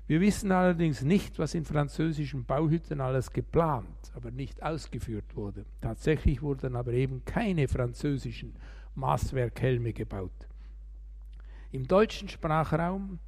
Wir 0.06 0.22
wissen 0.22 0.50
allerdings 0.50 1.02
nicht, 1.02 1.38
was 1.38 1.52
in 1.52 1.66
französischen 1.66 2.46
Bauhütten 2.46 3.02
alles 3.02 3.30
geplant, 3.30 4.10
aber 4.14 4.30
nicht 4.30 4.62
ausgeführt 4.62 5.36
wurde. 5.36 5.66
Tatsächlich 5.82 6.40
wurden 6.40 6.76
aber 6.76 6.94
eben 6.94 7.26
keine 7.26 7.68
französischen 7.68 8.54
Maßwerkhelme 8.98 9.92
gebaut. 9.92 10.48
Im 11.70 11.86
deutschen 11.86 12.28
Sprachraum 12.28 13.18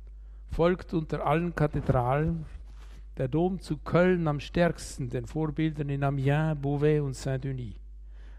folgt 0.50 0.92
unter 0.94 1.24
allen 1.24 1.54
Kathedralen 1.54 2.44
der 3.16 3.28
Dom 3.28 3.60
zu 3.60 3.76
Köln 3.76 4.26
am 4.26 4.40
stärksten 4.40 5.08
den 5.08 5.26
Vorbildern 5.26 5.90
in 5.90 6.02
Amiens, 6.02 6.60
Beauvais 6.60 7.00
und 7.00 7.14
Saint-Denis. 7.14 7.76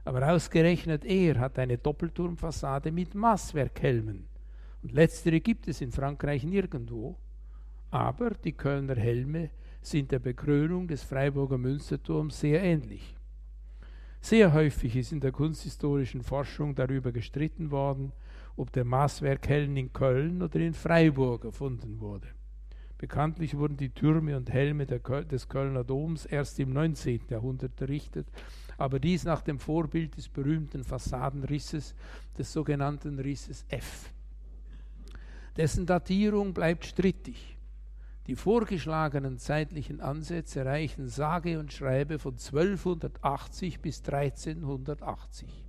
Aber 0.04 0.28
ausgerechnet 0.28 1.06
er 1.06 1.40
hat 1.40 1.60
eine 1.60 1.78
Doppelturmfassade 1.78 2.92
mit 2.92 3.14
Maßwerkhelmen. 3.14 4.28
Und 4.82 4.92
letztere 4.92 5.40
gibt 5.40 5.68
es 5.68 5.82
in 5.82 5.92
Frankreich 5.92 6.44
nirgendwo. 6.44 7.16
Aber 7.92 8.32
die 8.32 8.54
Kölner 8.54 8.96
Helme 8.96 9.52
sind 9.82 10.12
der 10.12 10.20
Bekrönung 10.20 10.88
des 10.88 11.04
Freiburger 11.04 11.58
Münsterturms 11.58 12.40
sehr 12.40 12.64
ähnlich. 12.64 13.16
Sehr 14.22 14.54
häufig 14.54 14.96
ist 14.96 15.12
in 15.12 15.20
der 15.20 15.32
kunsthistorischen 15.32 16.22
Forschung 16.22 16.76
darüber 16.76 17.12
gestritten 17.12 17.72
worden, 17.72 18.12
ob 18.56 18.72
der 18.72 18.86
Maßwerk 18.86 19.48
Hellen 19.48 19.76
in 19.76 19.92
Köln 19.92 20.44
oder 20.44 20.60
in 20.60 20.76
Freiburg 20.76 21.44
erfunden 21.44 22.00
wurde. 22.00 22.28
Bekanntlich 23.00 23.58
wurden 23.58 23.78
die 23.78 23.90
Türme 23.90 24.38
und 24.38 24.52
Helme 24.52 24.86
Köl 24.86 25.26
des 25.26 25.50
Kölner 25.50 25.84
Doms 25.84 26.28
erst 26.28 26.60
im 26.60 26.72
19. 26.72 27.22
Jahrhundert 27.30 27.82
errichtet, 27.82 28.28
aber 28.78 29.00
dies 29.00 29.24
nach 29.24 29.42
dem 29.42 29.58
Vorbild 29.58 30.16
des 30.16 30.30
berühmten 30.30 30.84
Fassadenrisses, 30.84 31.96
des 32.38 32.54
sogenannten 32.54 33.18
Risses 33.18 33.66
F. 33.70 34.12
Dessen 35.58 35.88
Datierung 35.88 36.54
bleibt 36.54 36.86
strittig. 36.86 37.58
Die 38.28 38.36
vorgeschlagenen 38.36 39.40
zeitlichen 39.40 40.00
Ansätze 40.00 40.64
reichen 40.64 41.08
sage 41.08 41.60
und 41.60 41.74
schreibe 41.74 42.20
von 42.20 42.34
1280 42.34 43.80
bis 43.80 44.00
1380. 44.06 45.66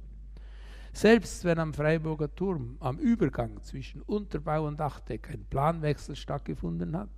Selbst 0.92 1.44
wenn 1.44 1.58
am 1.58 1.72
Freiburger 1.72 2.34
Turm 2.34 2.76
am 2.80 2.98
Übergang 2.98 3.62
zwischen 3.62 4.02
Unterbau 4.02 4.66
und 4.66 4.78
Dachdeck 4.78 5.30
ein 5.30 5.46
Planwechsel 5.48 6.14
stattgefunden 6.14 6.94
hat, 6.94 7.08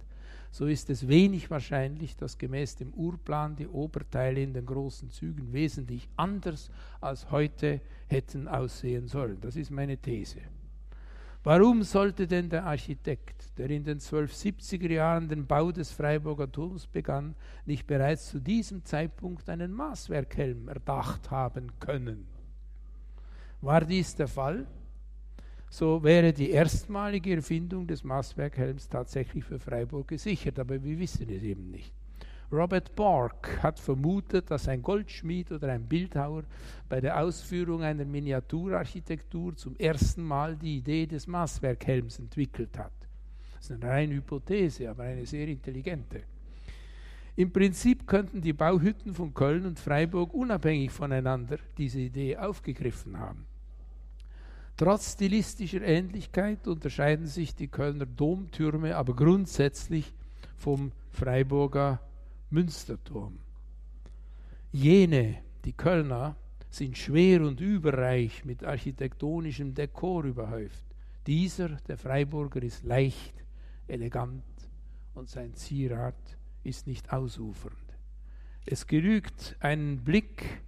so 0.53 0.67
ist 0.67 0.89
es 0.89 1.09
wenig 1.09 1.51
wahrscheinlich, 1.51 2.17
dass 2.17 2.39
gemäß 2.39 2.77
dem 2.77 2.95
Urplan 2.95 3.57
die 3.57 3.67
Oberteile 3.67 4.41
in 4.41 4.55
den 4.55 4.65
großen 4.65 5.11
Zügen 5.11 5.53
wesentlich 5.53 6.09
anders 6.15 6.71
als 7.01 7.33
heute 7.33 7.81
hätten 8.07 8.47
aussehen 8.47 9.09
sollen. 9.09 9.41
Das 9.41 9.57
ist 9.57 9.73
meine 9.73 9.97
These. 9.97 10.39
Warum 11.45 11.83
sollte 11.83 12.27
denn 12.27 12.49
der 12.49 12.65
Architekt, 12.65 13.59
der 13.59 13.69
in 13.69 13.85
den 13.85 13.99
1270er 14.01 14.91
Jahren 14.91 15.29
den 15.29 15.47
Bau 15.47 15.71
des 15.73 15.93
Freiburger 15.93 16.51
Turms 16.51 16.87
begann, 16.87 17.35
nicht 17.67 17.87
bereits 17.87 18.31
zu 18.31 18.41
diesem 18.41 18.83
Zeitpunkt 18.83 19.51
einen 19.51 19.71
Maßwerkhelm 19.71 20.69
erdacht 20.69 21.31
haben 21.31 21.71
können? 21.81 22.27
War 23.61 23.83
dies 23.83 24.17
der 24.17 24.29
Fall? 24.29 24.67
So 25.69 26.03
wäre 26.03 26.33
die 26.33 26.51
erstmalige 26.51 27.35
Erfindung 27.35 27.87
des 27.87 28.05
Maßwerkhelms 28.05 28.89
tatsächlich 28.89 29.45
für 29.45 29.59
Freiburg 29.59 30.09
gesichert, 30.09 30.59
aber 30.59 30.83
wir 30.83 30.99
wissen 30.99 31.29
es 31.29 31.43
eben 31.43 31.71
nicht. 31.71 31.93
Robert 32.53 32.95
Bork 32.95 33.63
hat 33.63 33.81
vermutet, 33.81 34.51
dass 34.51 34.69
ein 34.69 34.83
Goldschmied 34.83 35.51
oder 35.53 35.73
ein 35.73 35.87
Bildhauer 35.87 36.45
bei 36.89 37.01
der 37.01 37.21
Ausführung 37.21 37.83
einer 37.83 38.05
Miniaturarchitektur 38.05 39.57
zum 39.57 39.77
ersten 39.77 40.23
Mal 40.23 40.57
die 40.57 40.79
Idee 40.79 41.07
des 41.07 41.27
Maßwerkhelms 41.27 42.19
entwickelt 42.19 42.79
hat. 42.79 42.93
Das 43.57 43.71
ist 43.71 43.73
eine 43.73 43.91
reine 43.91 44.15
Hypothese, 44.15 44.91
aber 44.91 45.05
eine 45.05 45.27
sehr 45.27 45.49
intelligente. 45.49 46.23
Im 47.37 47.51
Prinzip 47.51 48.07
könnten 48.07 48.41
die 48.41 48.53
Bauhütten 48.53 49.13
von 49.13 49.35
Köln 49.35 49.67
und 49.67 49.81
Freiburg 49.81 50.33
unabhängig 50.35 50.93
voneinander 50.93 51.59
diese 51.77 51.99
Idee 51.99 52.37
aufgegriffen 52.37 53.19
haben. 53.19 53.47
Trotz 54.77 55.13
stilistischer 55.13 55.83
Ähnlichkeit 55.83 56.67
unterscheiden 56.67 57.27
sich 57.27 57.55
die 57.55 57.69
Kölner 57.69 58.07
Domtürme 58.07 58.97
aber 58.97 59.15
grundsätzlich 59.15 60.13
vom 60.57 60.93
Freiburger 61.11 62.01
Münsterturm. 62.55 63.41
Jene, 64.71 65.43
die 65.65 65.73
Kölner, 65.73 66.37
sind 66.71 66.97
schwer 66.97 67.43
und 67.43 67.61
überreich 67.61 68.45
mit 68.45 68.63
architektonischem 68.63 69.75
Dekor 69.75 70.25
überhäuft. 70.25 70.85
Dieser, 71.27 71.71
der 71.89 71.99
Freiburger, 71.99 72.63
ist 72.63 72.85
leicht, 72.85 73.35
elegant 73.89 74.45
und 75.15 75.29
sein 75.29 75.55
Zierat 75.55 76.39
ist 76.63 76.87
nicht 76.87 77.13
ausufernd. 77.13 77.77
Es 78.67 78.87
genügt, 78.87 79.57
einen 79.59 80.05
Blick 80.05 80.63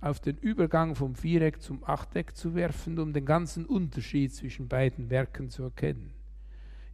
auf 0.00 0.18
den 0.18 0.36
Übergang 0.38 0.96
vom 0.96 1.14
Viereck 1.14 1.62
zum 1.62 1.84
Achteck 1.84 2.36
zu 2.36 2.56
werfen, 2.56 2.98
um 2.98 3.12
den 3.12 3.24
ganzen 3.24 3.66
Unterschied 3.66 4.34
zwischen 4.34 4.66
beiden 4.66 5.10
Werken 5.10 5.48
zu 5.48 5.62
erkennen. 5.62 6.12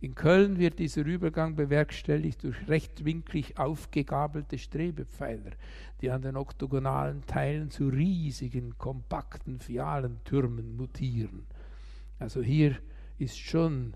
In 0.03 0.15
Köln 0.15 0.59
wird 0.59 0.79
dieser 0.79 1.05
Übergang 1.05 1.57
bewerkstelligt 1.57 2.43
durch 2.45 2.69
rechtwinklig 2.69 3.59
aufgegabelte 3.59 4.57
Strebepfeiler, 4.57 5.51
die 6.01 6.11
an 6.11 6.23
den 6.23 6.37
oktogonalen 6.37 7.27
Teilen 7.27 7.71
zu 7.71 7.89
riesigen, 7.89 8.79
kompakten 8.79 9.59
Fialentürmen 9.59 10.75
mutieren. 10.75 11.47
Also 12.19 12.41
hier 12.41 12.77
ist 13.19 13.39
schon 13.39 13.93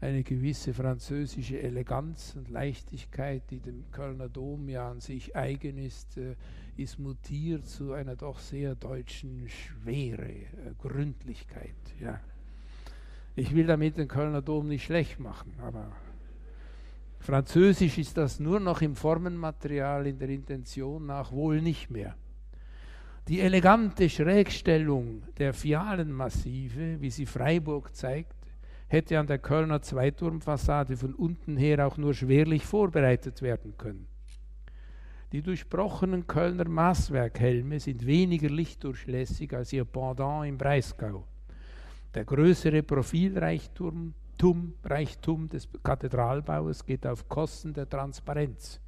eine 0.00 0.22
gewisse 0.22 0.72
französische 0.72 1.60
Eleganz 1.60 2.34
und 2.34 2.48
Leichtigkeit, 2.48 3.42
die 3.50 3.60
dem 3.60 3.90
Kölner 3.90 4.30
Dom 4.30 4.70
ja 4.70 4.90
an 4.90 5.00
sich 5.00 5.36
eigen 5.36 5.76
ist, 5.76 6.16
äh, 6.16 6.36
ist 6.78 6.98
mutiert 6.98 7.66
zu 7.66 7.92
einer 7.92 8.16
doch 8.16 8.38
sehr 8.38 8.74
deutschen 8.74 9.48
Schwere, 9.48 10.28
äh, 10.28 10.74
Gründlichkeit. 10.78 11.74
Ja. 12.00 12.20
Ich 13.38 13.54
will 13.54 13.66
damit 13.66 13.98
den 13.98 14.08
Kölner 14.08 14.40
Dom 14.40 14.66
nicht 14.66 14.84
schlecht 14.84 15.20
machen, 15.20 15.52
aber 15.60 15.92
Französisch 17.18 17.98
ist 17.98 18.16
das 18.16 18.40
nur 18.40 18.60
noch 18.60 18.80
im 18.80 18.96
Formenmaterial, 18.96 20.06
in 20.06 20.18
der 20.18 20.30
Intention 20.30 21.04
nach 21.04 21.32
wohl 21.32 21.60
nicht 21.60 21.90
mehr. 21.90 22.16
Die 23.28 23.40
elegante 23.40 24.08
Schrägstellung 24.08 25.22
der 25.36 25.52
Fialenmassive, 25.52 26.98
wie 27.00 27.10
sie 27.10 27.26
Freiburg 27.26 27.94
zeigt, 27.94 28.36
hätte 28.86 29.18
an 29.18 29.26
der 29.26 29.38
Kölner 29.38 29.82
Zweiturmfassade 29.82 30.96
von 30.96 31.12
unten 31.12 31.58
her 31.58 31.86
auch 31.86 31.98
nur 31.98 32.14
schwerlich 32.14 32.64
vorbereitet 32.64 33.42
werden 33.42 33.76
können. 33.76 34.06
Die 35.32 35.42
durchbrochenen 35.42 36.26
Kölner 36.26 36.68
Maßwerkhelme 36.68 37.80
sind 37.80 38.06
weniger 38.06 38.48
lichtdurchlässig 38.48 39.52
als 39.52 39.74
ihr 39.74 39.84
Pendant 39.84 40.46
im 40.46 40.56
Breisgau. 40.56 41.26
Der 42.16 42.24
größere 42.24 42.82
Profilreichtum 42.82 44.14
Tum, 44.38 44.72
Reichtum 44.82 45.50
des 45.50 45.68
Kathedralbaues 45.82 46.86
geht 46.86 47.06
auf 47.06 47.28
Kosten 47.28 47.74
der 47.74 47.86
Transparenz. 47.86 48.80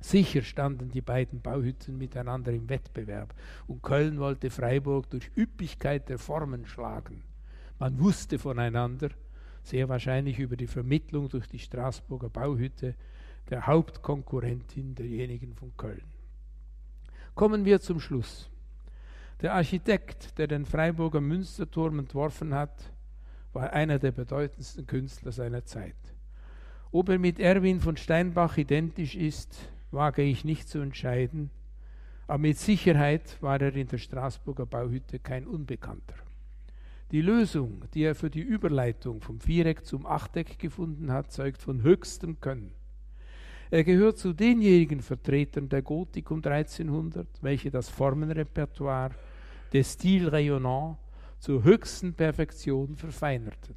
Sicher 0.00 0.40
standen 0.40 0.90
die 0.90 1.02
beiden 1.02 1.42
Bauhütten 1.42 1.98
miteinander 1.98 2.50
im 2.50 2.70
Wettbewerb 2.70 3.34
und 3.66 3.82
Köln 3.82 4.18
wollte 4.18 4.48
Freiburg 4.48 5.10
durch 5.10 5.30
Üppigkeit 5.36 6.08
der 6.08 6.18
Formen 6.18 6.64
schlagen. 6.64 7.22
Man 7.78 8.00
wusste 8.00 8.38
voneinander, 8.38 9.10
sehr 9.62 9.90
wahrscheinlich 9.90 10.38
über 10.38 10.56
die 10.56 10.66
Vermittlung 10.66 11.28
durch 11.28 11.48
die 11.48 11.58
Straßburger 11.58 12.30
Bauhütte, 12.30 12.94
der 13.50 13.66
Hauptkonkurrentin 13.66 14.94
derjenigen 14.94 15.54
von 15.54 15.76
Köln. 15.76 16.04
Kommen 17.34 17.66
wir 17.66 17.82
zum 17.82 18.00
Schluss. 18.00 18.48
Der 19.42 19.54
Architekt, 19.54 20.38
der 20.38 20.46
den 20.46 20.64
Freiburger 20.64 21.20
Münsterturm 21.20 21.98
entworfen 21.98 22.54
hat, 22.54 22.92
war 23.52 23.72
einer 23.72 23.98
der 23.98 24.12
bedeutendsten 24.12 24.86
Künstler 24.86 25.32
seiner 25.32 25.64
Zeit. 25.64 25.96
Ob 26.92 27.08
er 27.08 27.18
mit 27.18 27.40
Erwin 27.40 27.80
von 27.80 27.96
Steinbach 27.96 28.56
identisch 28.56 29.16
ist, 29.16 29.68
wage 29.90 30.22
ich 30.22 30.44
nicht 30.44 30.68
zu 30.68 30.78
entscheiden, 30.78 31.50
aber 32.28 32.38
mit 32.38 32.56
Sicherheit 32.56 33.36
war 33.42 33.60
er 33.60 33.74
in 33.74 33.88
der 33.88 33.98
Straßburger 33.98 34.64
Bauhütte 34.64 35.18
kein 35.18 35.48
Unbekannter. 35.48 36.14
Die 37.10 37.20
Lösung, 37.20 37.82
die 37.94 38.04
er 38.04 38.14
für 38.14 38.30
die 38.30 38.42
Überleitung 38.42 39.20
vom 39.20 39.40
Viereck 39.40 39.84
zum 39.84 40.06
Achteck 40.06 40.56
gefunden 40.60 41.10
hat, 41.10 41.32
zeugt 41.32 41.60
von 41.60 41.82
höchstem 41.82 42.40
Können. 42.40 42.70
Er 43.72 43.82
gehört 43.82 44.18
zu 44.18 44.34
denjenigen 44.34 45.00
Vertretern 45.00 45.68
der 45.68 45.82
Gotik 45.82 46.30
um 46.30 46.44
1300, 46.44 47.26
welche 47.40 47.72
das 47.72 47.88
Formenrepertoire 47.88 49.10
des 49.72 49.94
Stil 49.94 50.28
rayonnant 50.28 50.98
zur 51.38 51.64
höchsten 51.64 52.12
Perfektion 52.12 52.94
verfeinerten. 52.94 53.74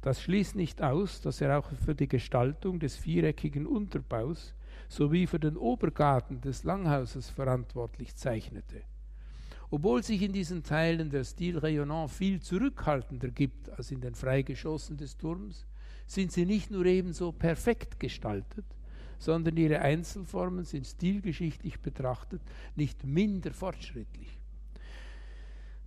Das 0.00 0.20
schließt 0.20 0.56
nicht 0.56 0.82
aus, 0.82 1.20
dass 1.20 1.40
er 1.40 1.58
auch 1.58 1.70
für 1.84 1.94
die 1.94 2.08
Gestaltung 2.08 2.80
des 2.80 2.96
viereckigen 2.96 3.66
Unterbaus 3.66 4.54
sowie 4.88 5.28
für 5.28 5.38
den 5.38 5.56
Obergarten 5.56 6.40
des 6.40 6.64
Langhauses 6.64 7.30
verantwortlich 7.30 8.16
zeichnete. 8.16 8.82
Obwohl 9.70 10.02
sich 10.02 10.22
in 10.22 10.32
diesen 10.32 10.64
Teilen 10.64 11.08
der 11.08 11.22
Stil 11.22 11.56
rayonnant 11.56 12.10
viel 12.10 12.40
zurückhaltender 12.40 13.28
gibt 13.28 13.70
als 13.70 13.92
in 13.92 14.00
den 14.00 14.16
Freigeschossen 14.16 14.96
des 14.96 15.16
Turms, 15.16 15.66
sind 16.06 16.32
sie 16.32 16.44
nicht 16.44 16.70
nur 16.70 16.84
ebenso 16.84 17.30
perfekt 17.30 18.00
gestaltet, 18.00 18.66
sondern 19.18 19.56
ihre 19.56 19.78
Einzelformen 19.78 20.64
sind 20.64 20.84
stilgeschichtlich 20.84 21.80
betrachtet 21.80 22.42
nicht 22.74 23.04
minder 23.04 23.52
fortschrittlich. 23.52 24.41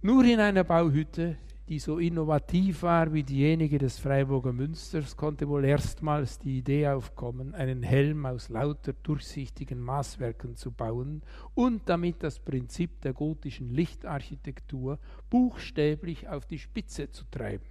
Nur 0.02 0.24
in 0.26 0.40
einer 0.40 0.64
Bauhütte, 0.64 1.38
die 1.68 1.80
so 1.80 1.98
innovativ 1.98 2.84
war 2.84 3.12
wie 3.12 3.24
diejenige 3.24 3.80
des 3.80 3.98
Freiburger 3.98 4.54
Münsters, 4.54 5.18
konnte 5.18 5.48
wohl 5.48 5.66
erstmals 5.66 6.38
die 6.38 6.60
Idee 6.60 6.90
aufkommen, 6.90 7.56
einen 7.56 7.82
Helm 7.82 8.26
aus 8.28 8.50
lauter 8.50 8.94
durchsichtigen 8.94 9.80
Maßwerken 9.80 10.56
zu 10.56 10.72
bauen 10.72 11.24
und 11.56 11.90
damit 11.90 12.22
das 12.22 12.40
Prinzip 12.40 13.02
der 13.02 13.14
gotischen 13.14 13.72
Lichtarchitektur 13.72 15.00
buchstäblich 15.32 16.28
auf 16.30 16.46
die 16.46 16.60
Spitze 16.60 17.10
zu 17.10 17.26
treiben. 17.32 17.66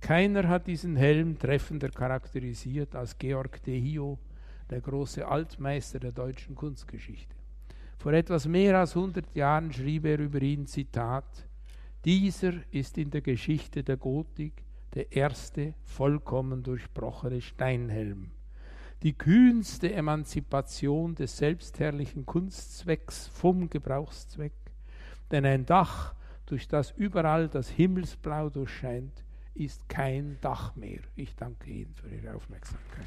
Keiner 0.00 0.48
hat 0.48 0.66
diesen 0.66 0.96
Helm 0.96 1.38
treffender 1.38 1.88
charakterisiert 1.88 2.94
als 2.94 3.16
Georg 3.18 3.62
de 3.62 3.78
Hio, 3.78 4.18
der 4.68 4.80
große 4.80 5.26
Altmeister 5.26 5.98
der 5.98 6.12
deutschen 6.12 6.54
Kunstgeschichte. 6.54 7.39
Vor 8.00 8.14
etwas 8.14 8.48
mehr 8.48 8.78
als 8.78 8.96
100 8.96 9.36
Jahren 9.36 9.70
schrieb 9.70 10.06
er 10.06 10.18
über 10.18 10.40
ihn, 10.40 10.66
Zitat, 10.66 11.46
dieser 12.06 12.54
ist 12.70 12.96
in 12.96 13.10
der 13.10 13.20
Geschichte 13.20 13.84
der 13.84 13.98
Gotik 13.98 14.64
der 14.94 15.12
erste 15.12 15.74
vollkommen 15.84 16.62
durchbrochene 16.62 17.42
Steinhelm. 17.42 18.30
Die 19.02 19.12
kühnste 19.12 19.92
Emanzipation 19.92 21.14
des 21.14 21.36
selbstherrlichen 21.36 22.24
Kunstzwecks 22.24 23.26
vom 23.26 23.68
Gebrauchszweck, 23.68 24.54
denn 25.30 25.44
ein 25.44 25.66
Dach, 25.66 26.14
durch 26.46 26.68
das 26.68 26.92
überall 26.92 27.48
das 27.48 27.68
Himmelsblau 27.68 28.48
durchscheint, 28.48 29.24
ist 29.52 29.90
kein 29.90 30.38
Dach 30.40 30.74
mehr. 30.74 31.00
Ich 31.16 31.36
danke 31.36 31.70
Ihnen 31.70 31.92
für 31.92 32.08
Ihre 32.08 32.34
Aufmerksamkeit. 32.34 33.04